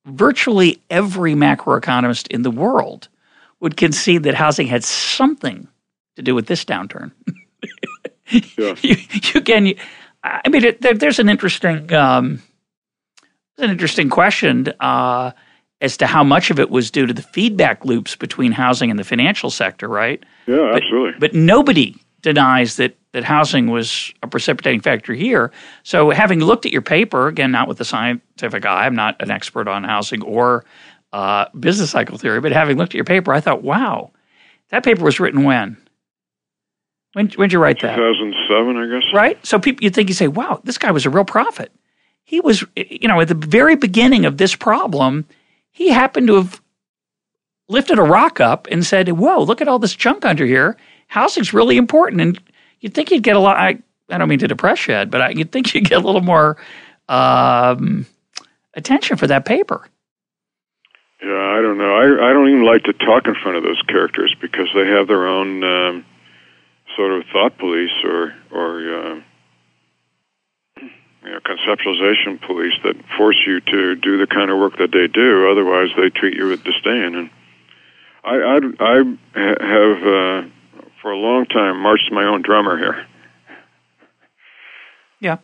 virtually 0.05 0.81
every 0.89 1.33
macroeconomist 1.33 2.27
in 2.27 2.43
the 2.43 2.51
world 2.51 3.07
would 3.59 3.75
concede 3.75 4.23
that 4.23 4.35
housing 4.35 4.67
had 4.67 4.83
something 4.83 5.67
to 6.15 6.21
do 6.21 6.35
with 6.35 6.45
this 6.45 6.63
downturn. 6.63 7.11
yeah. 8.27 8.75
you, 8.81 8.95
you 9.11 9.41
can. 9.41 9.65
You, 9.65 9.75
I 10.23 10.47
mean, 10.49 10.63
it, 10.63 10.81
there, 10.81 10.93
there's 10.93 11.19
an 11.19 11.29
interesting, 11.29 11.91
um, 11.93 12.41
an 13.57 13.71
interesting 13.71 14.09
question 14.09 14.71
uh, 14.79 15.31
as 15.81 15.97
to 15.97 16.07
how 16.07 16.23
much 16.23 16.49
of 16.49 16.59
it 16.59 16.69
was 16.69 16.89
due 16.89 17.05
to 17.05 17.13
the 17.13 17.21
feedback 17.21 17.85
loops 17.85 18.15
between 18.15 18.51
housing 18.51 18.89
and 18.89 18.97
the 18.97 19.03
financial 19.03 19.49
sector, 19.49 19.87
right? 19.87 20.23
Yeah, 20.47 20.69
but, 20.71 20.83
absolutely. 20.83 21.19
But 21.19 21.33
nobody 21.33 21.95
denies 22.21 22.77
that 22.77 22.97
that 23.13 23.23
housing 23.23 23.67
was 23.67 24.13
a 24.21 24.27
precipitating 24.27 24.81
factor 24.81 25.13
here. 25.13 25.51
So, 25.83 26.09
having 26.11 26.39
looked 26.39 26.65
at 26.65 26.71
your 26.71 26.81
paper, 26.81 27.27
again, 27.27 27.51
not 27.51 27.67
with 27.67 27.77
the 27.77 27.85
scientific 27.85 28.65
eye, 28.65 28.85
I'm 28.85 28.95
not 28.95 29.21
an 29.21 29.31
expert 29.31 29.67
on 29.67 29.83
housing 29.83 30.21
or 30.21 30.65
uh, 31.13 31.45
business 31.59 31.91
cycle 31.91 32.17
theory, 32.17 32.41
but 32.41 32.51
having 32.51 32.77
looked 32.77 32.91
at 32.91 32.95
your 32.95 33.05
paper, 33.05 33.33
I 33.33 33.39
thought, 33.39 33.63
wow, 33.63 34.11
that 34.69 34.83
paper 34.83 35.03
was 35.03 35.19
written 35.19 35.43
when? 35.43 35.77
When 37.13 37.27
did 37.27 37.53
you 37.53 37.59
write 37.59 37.81
that? 37.81 37.95
2007, 37.95 38.77
I 38.77 38.99
guess. 38.99 39.13
Right. 39.13 39.43
So 39.45 39.57
people, 39.57 39.83
you 39.83 39.89
think 39.89 40.09
you 40.09 40.13
say, 40.13 40.27
wow, 40.27 40.61
this 40.63 40.77
guy 40.77 40.91
was 40.91 41.05
a 41.05 41.09
real 41.09 41.25
prophet. 41.25 41.71
He 42.23 42.39
was, 42.41 42.63
you 42.75 43.07
know, 43.07 43.19
at 43.21 43.29
the 43.29 43.33
very 43.33 43.75
beginning 43.75 44.25
of 44.25 44.37
this 44.37 44.55
problem, 44.55 45.25
he 45.77 45.89
happened 45.89 46.25
to 46.25 46.37
have 46.37 46.59
lifted 47.69 47.99
a 47.99 48.01
rock 48.01 48.39
up 48.39 48.67
and 48.71 48.83
said, 48.83 49.07
whoa, 49.09 49.43
look 49.43 49.61
at 49.61 49.67
all 49.67 49.77
this 49.77 49.95
junk 49.95 50.25
under 50.25 50.43
here. 50.43 50.75
Housing's 51.05 51.53
really 51.53 51.77
important. 51.77 52.19
And 52.19 52.41
you'd 52.79 52.95
think 52.95 53.11
you'd 53.11 53.21
get 53.21 53.35
a 53.35 53.39
lot. 53.39 53.57
I, 53.57 53.77
I 54.09 54.17
don't 54.17 54.27
mean 54.27 54.39
to 54.39 54.47
depress 54.47 54.87
you, 54.87 55.05
but 55.05 55.21
I, 55.21 55.29
you'd 55.29 55.51
think 55.51 55.71
you'd 55.75 55.87
get 55.87 56.01
a 56.01 56.05
little 56.05 56.21
more 56.21 56.57
um, 57.07 58.07
attention 58.73 59.17
for 59.17 59.27
that 59.27 59.45
paper. 59.45 59.87
Yeah, 61.21 61.29
I 61.29 61.61
don't 61.61 61.77
know. 61.77 61.95
I 61.95 62.29
I 62.29 62.33
don't 62.33 62.49
even 62.49 62.65
like 62.65 62.83
to 62.83 62.93
talk 62.93 63.27
in 63.27 63.35
front 63.41 63.57
of 63.57 63.63
those 63.63 63.81
characters 63.87 64.35
because 64.39 64.67
they 64.73 64.85
have 64.85 65.07
their 65.07 65.27
own 65.27 65.63
um, 65.63 66.05
sort 66.95 67.11
of 67.11 67.23
thought 67.31 67.57
police 67.57 68.03
or 68.03 68.33
or 68.51 68.93
uh, 68.93 69.21
you 71.23 71.31
know 71.31 71.39
conceptualization 71.39 72.41
police 72.45 72.73
that 72.83 72.95
force 73.17 73.37
you 73.45 73.59
to 73.61 73.95
do 73.95 74.17
the 74.17 74.27
kind 74.27 74.51
of 74.51 74.57
work 74.57 74.77
that 74.77 74.91
they 74.91 75.07
do. 75.07 75.49
Otherwise, 75.51 75.89
they 75.97 76.09
treat 76.09 76.35
you 76.35 76.47
with 76.47 76.63
disdain. 76.63 77.15
And 77.15 77.29
I 78.23 78.35
I, 78.35 78.59
I 78.79 79.65
have. 79.65 80.07
Uh, 80.07 80.49
for 81.01 81.11
a 81.11 81.17
long 81.17 81.45
time 81.45 81.79
marched 81.79 82.11
my 82.11 82.25
own 82.25 82.41
drummer 82.41 82.77
here. 82.77 83.05
Yeah, 85.21 85.37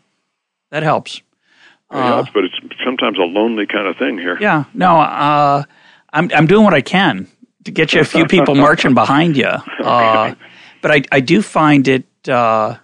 that 0.72 0.84
helps. 0.84 1.18
It 1.18 1.96
uh, 1.96 2.04
helps, 2.04 2.32
but 2.34 2.44
it's 2.44 2.56
sometimes 2.84 3.18
a 3.18 3.22
lonely 3.22 3.66
kind 3.66 3.88
of 3.88 3.98
thing 3.98 4.18
here. 4.18 4.38
Yeah, 4.42 4.66
no, 4.74 5.00
uh, 5.00 5.64
I'm 6.12 6.30
I'm 6.34 6.48
doing 6.48 6.66
what 6.66 6.74
I 6.74 6.82
can 6.82 7.28
to 7.64 7.72
get 7.72 7.94
you 7.94 8.02
a 8.02 8.06
few 8.06 8.26
people 8.26 8.56
marching 8.68 8.94
behind 8.94 9.38
you. 9.38 9.48
Uh, 9.48 10.36
but 10.82 10.92
I 10.92 11.04
I 11.14 11.20
do 11.22 11.42
find 11.42 11.88
it, 11.88 12.06
uh, 12.28 12.76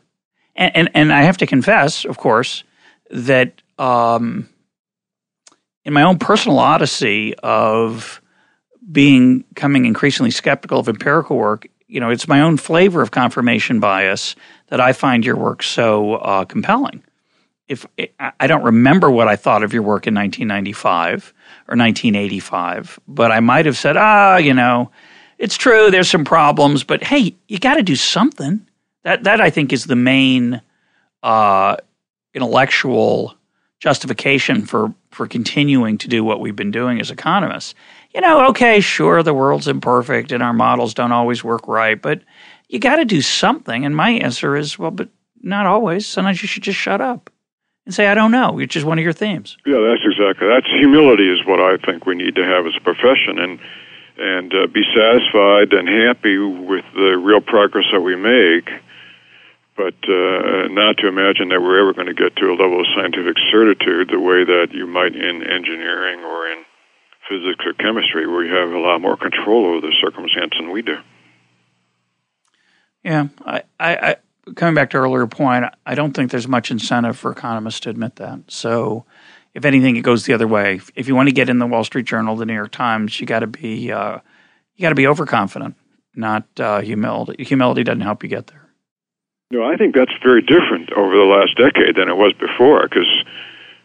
and, 0.55 0.71
and 0.75 0.89
and 0.93 1.13
I 1.13 1.23
have 1.23 1.37
to 1.37 1.45
confess, 1.45 2.05
of 2.05 2.17
course, 2.17 2.63
that 3.09 3.61
um, 3.77 4.49
in 5.85 5.93
my 5.93 6.03
own 6.03 6.19
personal 6.19 6.59
odyssey 6.59 7.35
of 7.43 8.21
being 8.91 9.43
coming 9.55 9.85
increasingly 9.85 10.31
skeptical 10.31 10.79
of 10.79 10.89
empirical 10.89 11.37
work, 11.37 11.67
you 11.87 11.99
know, 11.99 12.09
it's 12.09 12.27
my 12.27 12.41
own 12.41 12.57
flavor 12.57 13.01
of 13.01 13.11
confirmation 13.11 13.79
bias 13.79 14.35
that 14.67 14.79
I 14.79 14.93
find 14.93 15.25
your 15.25 15.35
work 15.35 15.63
so 15.63 16.15
uh, 16.15 16.45
compelling. 16.45 17.03
If 17.67 17.85
I 18.39 18.47
don't 18.47 18.63
remember 18.63 19.11
what 19.11 19.27
I 19.27 19.35
thought 19.35 19.63
of 19.63 19.73
your 19.73 19.83
work 19.83 20.07
in 20.07 20.15
1995 20.15 21.33
or 21.67 21.77
1985, 21.77 22.99
but 23.07 23.31
I 23.31 23.41
might 23.41 23.67
have 23.67 23.77
said, 23.77 23.95
ah, 23.95 24.37
you 24.37 24.55
know, 24.55 24.89
it's 25.37 25.55
true, 25.55 25.91
there's 25.91 26.09
some 26.09 26.25
problems, 26.25 26.83
but 26.83 27.03
hey, 27.03 27.35
you 27.47 27.59
got 27.59 27.75
to 27.75 27.83
do 27.83 27.95
something. 27.95 28.65
That 29.03 29.23
that 29.23 29.39
I 29.39 29.49
think 29.49 29.71
is 29.71 29.85
the 29.85 29.95
main 29.95 30.61
uh, 31.23 31.77
intellectual 32.33 33.35
justification 33.79 34.65
for 34.65 34.93
for 35.11 35.27
continuing 35.27 35.97
to 35.97 36.07
do 36.07 36.23
what 36.23 36.39
we've 36.39 36.55
been 36.55 36.71
doing 36.71 36.99
as 36.99 37.09
economists 37.09 37.73
you 38.13 38.21
know, 38.21 38.47
okay, 38.47 38.79
sure, 38.79 39.21
the 39.21 39.33
world's 39.33 39.67
imperfect 39.67 40.31
and 40.31 40.41
our 40.41 40.53
models 40.53 40.93
don't 40.93 41.11
always 41.11 41.43
work 41.43 41.67
right, 41.67 42.01
but 42.01 42.21
you 42.67 42.79
got 42.79 42.97
to 42.97 43.05
do 43.05 43.21
something. 43.21 43.85
And 43.85 43.95
my 43.95 44.11
answer 44.11 44.55
is, 44.55 44.79
well, 44.79 44.91
but 44.91 45.09
not 45.41 45.65
always. 45.65 46.05
Sometimes 46.05 46.41
you 46.41 46.47
should 46.47 46.63
just 46.63 46.79
shut 46.79 47.01
up 47.01 47.29
and 47.85 47.93
say, 47.93 48.07
I 48.07 48.15
don't 48.15 48.31
know, 48.31 48.53
which 48.53 48.75
is 48.75 48.83
one 48.83 48.97
of 48.97 49.03
your 49.03 49.13
themes. 49.13 49.57
Yeah, 49.65 49.79
that's 49.79 50.01
exactly. 50.03 50.47
That's 50.47 50.67
humility 50.67 51.31
is 51.31 51.45
what 51.45 51.59
I 51.59 51.77
think 51.77 52.05
we 52.05 52.15
need 52.15 52.35
to 52.35 52.43
have 52.43 52.65
as 52.65 52.73
a 52.75 52.83
profession, 52.83 53.39
and 53.39 53.59
and 54.21 54.53
uh, 54.53 54.67
be 54.67 54.83
satisfied 54.93 55.71
and 55.71 55.87
happy 55.87 56.37
with 56.37 56.83
the 56.93 57.17
real 57.17 57.39
progress 57.39 57.85
that 57.93 58.01
we 58.01 58.17
make, 58.17 58.69
but 59.79 59.95
uh, 60.11 60.67
not 60.67 60.97
to 60.97 61.07
imagine 61.07 61.47
that 61.49 61.61
we're 61.61 61.79
ever 61.79 61.93
going 61.93 62.07
to 62.07 62.13
get 62.13 62.35
to 62.35 62.51
a 62.51 62.55
level 62.59 62.81
of 62.81 62.87
scientific 62.93 63.37
certitude 63.49 64.09
the 64.11 64.19
way 64.19 64.43
that 64.43 64.73
you 64.73 64.85
might 64.85 65.15
in 65.15 65.41
engineering 65.41 66.19
or 66.19 66.51
in 66.51 66.65
physics 67.29 67.63
or 67.65 67.71
chemistry, 67.75 68.27
where 68.27 68.43
you 68.43 68.53
have 68.53 68.71
a 68.71 68.77
lot 68.77 68.99
more 68.99 69.15
control 69.15 69.67
over 69.67 69.79
the 69.79 69.95
circumstance 70.03 70.51
than 70.59 70.71
we 70.71 70.81
do. 70.81 70.97
Yeah, 73.05 73.29
I, 73.45 73.63
I, 73.79 73.95
I 73.95 74.15
coming 74.55 74.75
back 74.75 74.89
to 74.89 74.97
earlier 74.97 75.25
point, 75.27 75.63
I 75.85 75.95
don't 75.95 76.11
think 76.11 76.31
there's 76.31 76.47
much 76.47 76.71
incentive 76.71 77.17
for 77.17 77.31
economists 77.31 77.79
to 77.81 77.89
admit 77.89 78.17
that. 78.17 78.51
So, 78.51 79.05
if 79.53 79.63
anything, 79.63 79.95
it 79.95 80.01
goes 80.01 80.25
the 80.25 80.33
other 80.33 80.47
way. 80.47 80.81
If 80.95 81.07
you 81.07 81.15
want 81.15 81.29
to 81.29 81.33
get 81.33 81.47
in 81.47 81.59
the 81.59 81.67
Wall 81.67 81.85
Street 81.85 82.05
Journal, 82.05 82.35
the 82.35 82.45
New 82.45 82.53
York 82.53 82.71
Times, 82.71 83.17
you 83.21 83.25
got 83.25 83.39
to 83.39 83.47
be 83.47 83.93
uh, 83.93 84.19
you 84.75 84.81
got 84.81 84.89
to 84.89 84.95
be 84.95 85.07
overconfident, 85.07 85.75
not 86.15 86.43
uh, 86.59 86.81
humility. 86.81 87.41
Humility 87.45 87.85
doesn't 87.85 88.01
help 88.01 88.23
you 88.23 88.29
get 88.29 88.47
there. 88.47 88.58
No, 89.51 89.63
I 89.63 89.77
think 89.77 89.95
that's 89.95 90.13
very 90.21 90.41
different 90.41 90.91
over 90.93 91.15
the 91.15 91.23
last 91.23 91.57
decade 91.57 91.95
than 91.95 92.07
it 92.07 92.17
was 92.17 92.33
before. 92.33 92.83
Because 92.83 93.09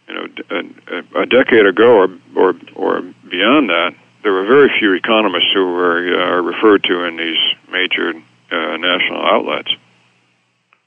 you 0.07 0.13
know, 0.13 0.27
a, 0.51 1.21
a 1.21 1.25
decade 1.25 1.65
ago 1.65 1.97
or 1.97 2.09
or 2.35 2.53
or 2.75 3.01
beyond 3.29 3.69
that, 3.69 3.95
there 4.21 4.31
were 4.31 4.45
very 4.45 4.69
few 4.79 4.93
economists 4.93 5.51
who 5.53 5.65
were 5.65 5.97
uh, 6.21 6.41
referred 6.41 6.83
to 6.83 7.03
in 7.05 7.17
these 7.17 7.41
major 7.71 8.13
uh, 8.51 8.77
national 8.77 9.25
outlets. 9.25 9.71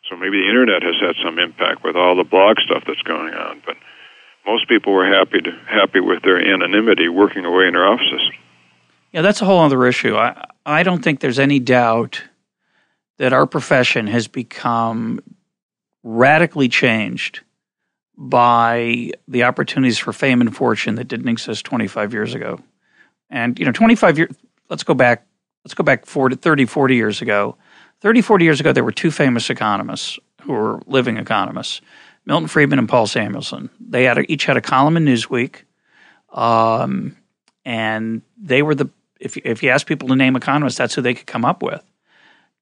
So 0.09 0.16
maybe 0.16 0.41
the 0.41 0.49
internet 0.49 0.83
has 0.83 0.95
had 1.01 1.16
some 1.24 1.39
impact 1.39 1.83
with 1.83 1.97
all 1.97 2.16
the 2.16 2.24
blog 2.24 2.59
stuff 2.61 2.85
that's 2.87 3.03
going 3.03 3.35
on, 3.35 3.61
but 3.66 3.76
most 4.47 4.68
people 4.68 4.93
were 4.93 5.07
happy 5.07 5.41
to 5.41 5.51
happy 5.66 6.01
with 6.01 6.22
their 6.22 6.41
anonymity 6.41 7.09
working 7.09 7.45
away 7.45 7.66
in 7.66 7.74
their 7.74 7.87
offices. 7.87 8.31
Yeah, 9.12 9.22
that's 9.22 9.43
a 9.43 9.45
whole 9.45 9.59
other 9.59 9.87
issue. 9.87 10.16
I 10.16 10.45
I 10.64 10.85
don't 10.85 11.03
think 11.03 11.18
there's 11.18 11.41
any 11.41 11.59
doubt 11.59 12.22
that 13.19 13.33
our 13.33 13.47
profession 13.47 14.07
has 14.07 14.29
become 14.29 15.21
radically 16.03 16.69
changed 16.69 17.41
by 18.16 19.11
the 19.29 19.45
opportunities 19.45 19.99
for 19.99 20.12
fame 20.12 20.41
and 20.41 20.57
fortune 20.57 20.97
that 20.97 21.07
didn't 21.07 21.29
exist 21.29 21.64
25 21.66 22.12
years 22.12 22.35
ago. 22.35 22.61
And 23.31 23.59
you 23.59 23.64
know, 23.64 23.73
25 23.73 24.19
years 24.19 24.31
let's 24.71 24.83
go 24.83 24.95
back 24.95 25.27
let's 25.64 25.75
go 25.75 25.85
back 25.85 26.07
40, 26.07 26.37
30 26.37 26.64
40 26.64 26.97
years 26.97 27.23
ago. 27.23 27.57
30 28.01 28.23
40 28.23 28.45
years 28.45 28.61
ago 28.61 28.73
there 28.73 28.85
were 28.85 28.93
two 28.93 29.11
famous 29.11 29.51
economists 29.51 30.19
who 30.43 30.53
were 30.53 30.81
living 30.87 31.16
economists. 31.16 31.81
Milton 32.27 32.49
Friedman 32.49 32.79
and 32.79 32.89
Paul 32.89 33.07
Samuelson. 33.07 33.71
They 33.81 34.05
had 34.05 34.19
a, 34.19 34.33
each 34.33 34.45
had 34.45 34.57
a 34.57 34.61
column 34.61 34.99
in 34.99 35.05
Newsweek, 35.07 35.62
um, 36.31 37.16
and 37.64 38.21
they 38.37 38.62
were 38.62 38.75
the 38.75 38.91
if 39.19 39.37
if 39.39 39.62
you 39.62 39.71
ask 39.71 39.87
people 39.87 40.09
to 40.09 40.16
name 40.16 40.37
economists, 40.37 40.77
that's 40.77 40.95
who 40.95 41.03
they 41.03 41.14
could 41.14 41.27
come 41.27 41.45
up 41.45 41.62
with. 41.62 41.83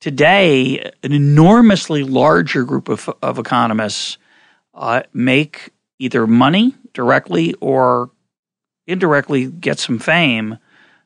Today, 0.00 0.90
an 1.02 1.12
enormously 1.12 2.02
larger 2.04 2.64
group 2.64 2.88
of, 2.88 3.08
of 3.22 3.38
economists 3.38 4.18
uh, 4.74 5.02
make 5.12 5.70
either 5.98 6.26
money 6.26 6.74
directly 6.92 7.54
or 7.54 8.10
indirectly 8.86 9.46
get 9.46 9.78
some 9.78 9.98
fame 9.98 10.58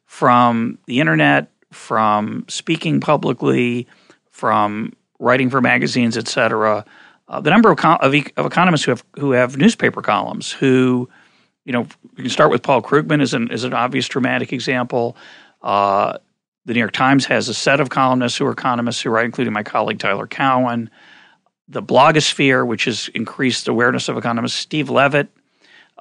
from 0.07 0.79
the 0.87 1.01
internet, 1.01 1.51
from 1.73 2.45
speaking 2.49 3.01
publicly, 3.01 3.87
from 4.31 4.93
writing 5.19 5.51
for 5.51 5.61
magazines, 5.61 6.17
et 6.17 6.27
cetera 6.27 6.85
uh, 7.31 7.41
the 7.41 7.51
number 7.51 7.71
of, 7.71 7.79
of, 7.85 8.15
of, 8.37 8.47
economists 8.47 8.85
who 8.85 8.91
have 8.91 9.05
who 9.19 9.31
have 9.31 9.57
newspaper 9.57 10.03
columns 10.03 10.51
who 10.51 11.09
you 11.65 11.73
know 11.73 11.87
you 12.17 12.25
can 12.25 12.29
start 12.29 12.51
with 12.51 12.63
Paul 12.63 12.83
Krugman 12.83 13.23
is 13.23 13.33
an 13.33 13.51
as 13.53 13.65
an 13.65 13.73
obvious 13.73 14.09
dramatic 14.09 14.53
example. 14.53 15.17
Uh, 15.63 16.19
the 16.65 16.75
New 16.75 16.81
York 16.81 16.93
Times 16.93 17.25
has 17.27 17.49
a 17.49 17.55
set 17.55 17.81
of 17.81 17.91
columnists 17.91 18.39
who 18.39 18.47
are 18.47 18.53
economists 18.53 19.01
who 19.01 19.11
write, 19.11 19.25
including 19.25 19.53
my 19.53 19.63
colleague 19.63 19.99
Tyler 19.99 20.27
Cowen. 20.27 20.91
The 21.69 21.83
blogosphere, 21.83 22.67
which 22.67 22.85
has 22.85 23.09
increased 23.15 23.69
awareness 23.69 24.09
of 24.09 24.17
economists, 24.17 24.59
Steve 24.59 24.91
Levitt 24.91 25.29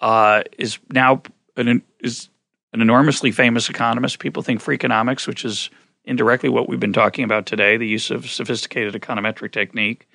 uh, 0.01 0.43
is 0.57 0.79
now 0.91 1.21
an 1.55 1.83
is 1.99 2.29
an 2.73 2.81
enormously 2.81 3.31
famous 3.31 3.69
economist. 3.69 4.19
People 4.19 4.43
think 4.43 4.61
Freakonomics, 4.61 5.27
which 5.27 5.45
is 5.45 5.69
indirectly 6.05 6.49
what 6.49 6.67
we've 6.67 6.79
been 6.79 6.93
talking 6.93 7.23
about 7.23 7.45
today, 7.45 7.77
the 7.77 7.87
use 7.87 8.11
of 8.11 8.29
sophisticated 8.29 8.99
econometric 8.99 9.51
technique. 9.51 10.07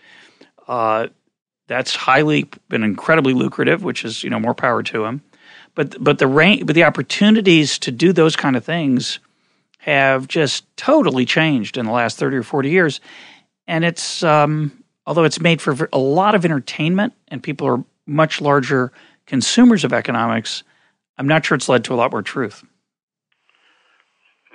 Uh, 0.66 1.08
that's 1.66 1.94
highly 1.94 2.48
been 2.68 2.82
incredibly 2.82 3.32
lucrative, 3.32 3.82
which 3.82 4.04
is 4.04 4.22
you 4.22 4.30
know 4.30 4.40
more 4.40 4.54
power 4.54 4.82
to 4.82 5.04
him. 5.04 5.22
But 5.74 6.02
but 6.02 6.18
the 6.18 6.26
range, 6.26 6.66
but 6.66 6.74
the 6.74 6.84
opportunities 6.84 7.78
to 7.80 7.90
do 7.90 8.12
those 8.12 8.36
kind 8.36 8.56
of 8.56 8.64
things 8.64 9.18
have 9.84 10.26
just 10.28 10.64
totally 10.78 11.26
changed 11.26 11.76
in 11.76 11.84
the 11.84 11.92
last 11.92 12.18
thirty 12.18 12.36
or 12.36 12.42
forty 12.42 12.70
years, 12.70 13.00
and 13.66 13.84
it's 13.84 14.22
um, 14.22 14.72
although 15.06 15.24
it's 15.24 15.40
made 15.40 15.60
for 15.60 15.88
a 15.92 15.98
lot 15.98 16.34
of 16.34 16.44
entertainment 16.44 17.12
and 17.28 17.42
people 17.42 17.66
are 17.66 17.84
much 18.06 18.40
larger 18.40 18.92
consumers 19.26 19.84
of 19.84 19.92
economics. 19.92 20.62
I'm 21.18 21.28
not 21.28 21.44
sure 21.44 21.54
it's 21.54 21.68
led 21.68 21.84
to 21.84 21.94
a 21.94 21.96
lot 21.96 22.12
more 22.12 22.22
truth. 22.22 22.64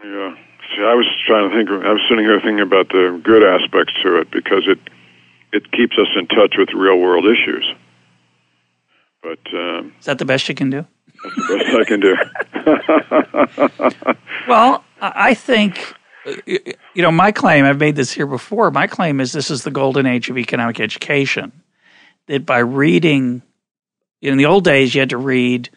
Yeah. 0.04 0.36
See, 0.76 0.84
I 0.84 0.96
was 0.96 1.06
trying 1.28 1.50
to 1.50 1.56
think. 1.56 1.70
I 1.70 1.92
was 1.92 2.02
sitting 2.10 2.26
here 2.26 2.40
thinking 2.40 2.62
about 2.62 2.90
the 2.90 3.22
good 3.24 3.44
aspects 3.44 3.94
to 4.02 4.18
it 4.22 4.32
because 4.32 4.64
it 4.66 4.80
it 5.52 5.72
keeps 5.72 5.96
us 5.98 6.08
in 6.16 6.26
touch 6.28 6.56
with 6.58 6.70
real 6.74 7.00
world 7.00 7.26
issues. 7.26 7.72
But 9.22 9.40
um, 9.54 9.94
is 10.00 10.06
that 10.06 10.18
the 10.18 10.26
best 10.26 10.50
you 10.50 10.56
can 10.56 10.72
do? 10.72 10.88
That's 11.24 11.36
the 11.36 11.58
best 11.58 11.76
I 11.76 11.84
can 11.86 12.00
do. 12.00 12.16
well, 14.48 14.84
I 15.02 15.34
think 15.34 15.96
you 16.46 17.02
know 17.02 17.12
my 17.12 17.32
claim. 17.32 17.66
I've 17.66 17.80
made 17.80 17.96
this 17.96 18.12
here 18.12 18.28
before. 18.28 18.72
My 18.72 18.88
claim 18.88 19.20
is 19.20 19.32
this 19.32 19.52
is 19.52 19.64
the 19.64 19.72
golden 19.72 20.06
age 20.06 20.30
of 20.30 20.38
economic 20.38 20.80
education. 20.80 21.52
That 22.28 22.46
by 22.46 22.60
reading, 22.60 23.42
in 24.22 24.38
the 24.38 24.46
old 24.46 24.64
days, 24.64 24.94
you 24.94 25.02
had 25.02 25.10
to 25.10 25.18
read. 25.18 25.70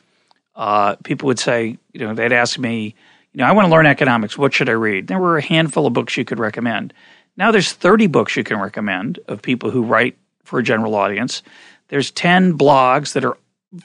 Uh, 0.55 0.97
people 0.97 1.29
would 1.29 1.39
say, 1.39 1.79
you 1.93 2.01
know, 2.07 2.15
they'd 2.15 2.33
ask 2.33 2.59
me, 2.59 2.95
you 3.33 3.39
know, 3.39 3.45
I 3.45 3.53
want 3.53 3.67
to 3.67 3.71
learn 3.71 3.87
economics. 3.87 4.37
What 4.37 4.53
should 4.53 4.69
I 4.69 4.73
read? 4.73 5.07
There 5.07 5.19
were 5.19 5.39
a 5.39 5.43
handful 5.43 5.87
of 5.87 5.95
books 5.95 6.17
you 6.17 6.25
could 6.27 6.39
recommend. 6.39 6.93
Now 7.37 7.51
there's 7.51 7.73
30 7.73 8.09
books 8.09 8.37
you 8.37 8.45
can 8.45 8.61
recommend 8.61 9.19
of 9.29 9.41
people 9.41 9.71
who 9.71 9.83
write 9.83 10.19
for 10.45 10.59
a 10.59 10.63
general 10.63 10.95
audience. 10.95 11.43
There's 11.89 12.11
10 12.11 12.59
blogs 12.59 13.15
that 13.15 13.25
are 13.25 13.39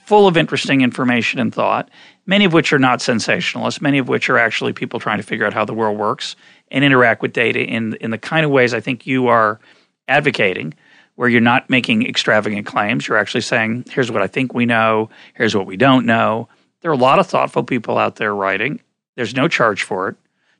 full 0.06 0.28
of 0.28 0.38
interesting 0.38 0.82
information 0.82 1.40
and 1.40 1.54
thought, 1.54 1.90
many 2.26 2.46
of 2.46 2.54
which 2.54 2.74
are 2.74 2.80
not 2.80 3.02
sensationalist, 3.02 3.82
many 3.82 3.98
of 3.98 4.08
which 4.08 4.30
are 4.30 4.38
actually 4.38 4.74
people 4.74 5.00
trying 5.00 5.18
to 5.18 5.24
figure 5.24 5.46
out 5.46 5.54
how 5.54 5.66
the 5.66 5.74
world 5.74 5.98
works 5.98 6.36
and 6.70 6.84
interact 6.84 7.22
with 7.22 7.34
data 7.34 7.62
in 7.62 7.96
in 7.96 8.12
the 8.12 8.18
kind 8.18 8.46
of 8.46 8.52
ways 8.52 8.74
I 8.74 8.80
think 8.80 9.08
you 9.08 9.28
are 9.28 9.60
advocating 10.08 10.74
where 11.16 11.30
you're 11.30 11.42
not 11.42 11.70
making 11.70 12.08
extravagant 12.08 12.68
claims, 12.68 13.08
you're 13.08 13.18
actually 13.18 13.42
saying 13.42 13.86
here's 13.90 14.12
what 14.12 14.22
I 14.22 14.28
think 14.28 14.54
we 14.54 14.66
know, 14.66 15.10
here's 15.34 15.56
what 15.56 15.66
we 15.66 15.76
don't 15.76 16.06
know. 16.06 16.48
There 16.82 16.92
are 16.92 16.94
a 16.94 16.98
lot 16.98 17.18
of 17.18 17.26
thoughtful 17.26 17.64
people 17.64 17.98
out 17.98 18.18
there 18.18 18.36
writing. 18.36 18.82
There's 19.16 19.36
no 19.36 19.48
charge 19.48 19.82
for 19.82 20.10
it 20.10 20.16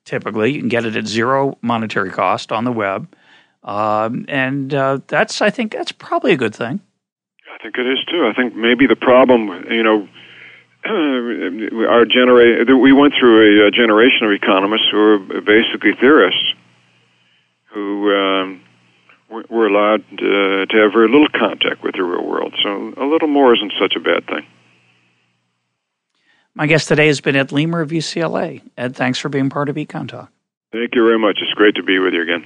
typically. 0.08 0.54
You 0.54 0.60
can 0.60 0.70
get 0.70 0.86
it 0.86 0.96
at 0.96 1.06
zero 1.06 1.58
monetary 1.62 2.10
cost 2.10 2.52
on 2.52 2.64
the 2.64 2.72
web. 2.72 3.14
Um, 3.64 4.26
and 4.30 4.74
uh, 4.74 5.00
that's, 5.08 5.42
I 5.42 5.50
think, 5.50 5.74
that's 5.74 5.92
probably 5.92 6.32
a 6.32 6.38
good 6.38 6.56
thing. 6.56 6.80
I 7.58 7.64
think 7.64 7.78
it 7.78 7.88
is 7.88 8.00
too. 8.06 8.28
I 8.28 8.34
think 8.34 8.56
maybe 8.56 8.86
the 8.86 8.96
problem, 8.96 9.66
you 9.70 9.82
know, 9.84 10.08
our 11.90 12.06
generation, 12.06 12.80
we 12.80 12.94
went 12.94 13.14
through 13.20 13.64
a, 13.64 13.68
a, 13.68 13.72
generation 13.72 14.28
of 14.28 14.32
economists 14.32 14.88
who 14.92 14.98
were 14.98 15.42
basically 15.42 15.94
theorists 16.00 16.54
who 17.74 18.12
um, 18.14 18.62
were 19.30 19.68
allowed 19.68 20.04
to, 20.18 20.66
to 20.68 20.78
have 20.78 20.94
very 20.94 21.10
little 21.10 21.28
contact 21.30 21.84
with 21.84 21.96
the 21.96 22.04
real 22.04 22.26
world. 22.26 22.54
So 22.64 22.94
a 22.96 23.06
little 23.06 23.28
more 23.28 23.56
isn't 23.56 23.74
such 23.80 23.96
a 23.96 24.00
bad 24.00 24.26
thing. 24.28 24.46
My 26.54 26.68
guest 26.68 26.88
today 26.88 27.08
has 27.08 27.22
been 27.22 27.36
Ed 27.36 27.52
Leamer 27.52 27.82
of 27.82 27.90
UCLA. 27.90 28.62
Ed, 28.78 28.96
thanks 28.96 29.20
for 29.20 29.30
being 29.30 29.50
part 29.50 29.70
of 29.70 29.76
Econ 29.76 30.08
Talk. 30.08 30.32
Thank 30.72 30.96
you 30.96 31.04
very 31.04 31.20
much. 31.20 31.38
It's 31.42 31.54
great 31.54 31.76
to 31.76 31.84
be 31.84 32.00
with 32.00 32.14
you 32.14 32.22
again. 32.22 32.46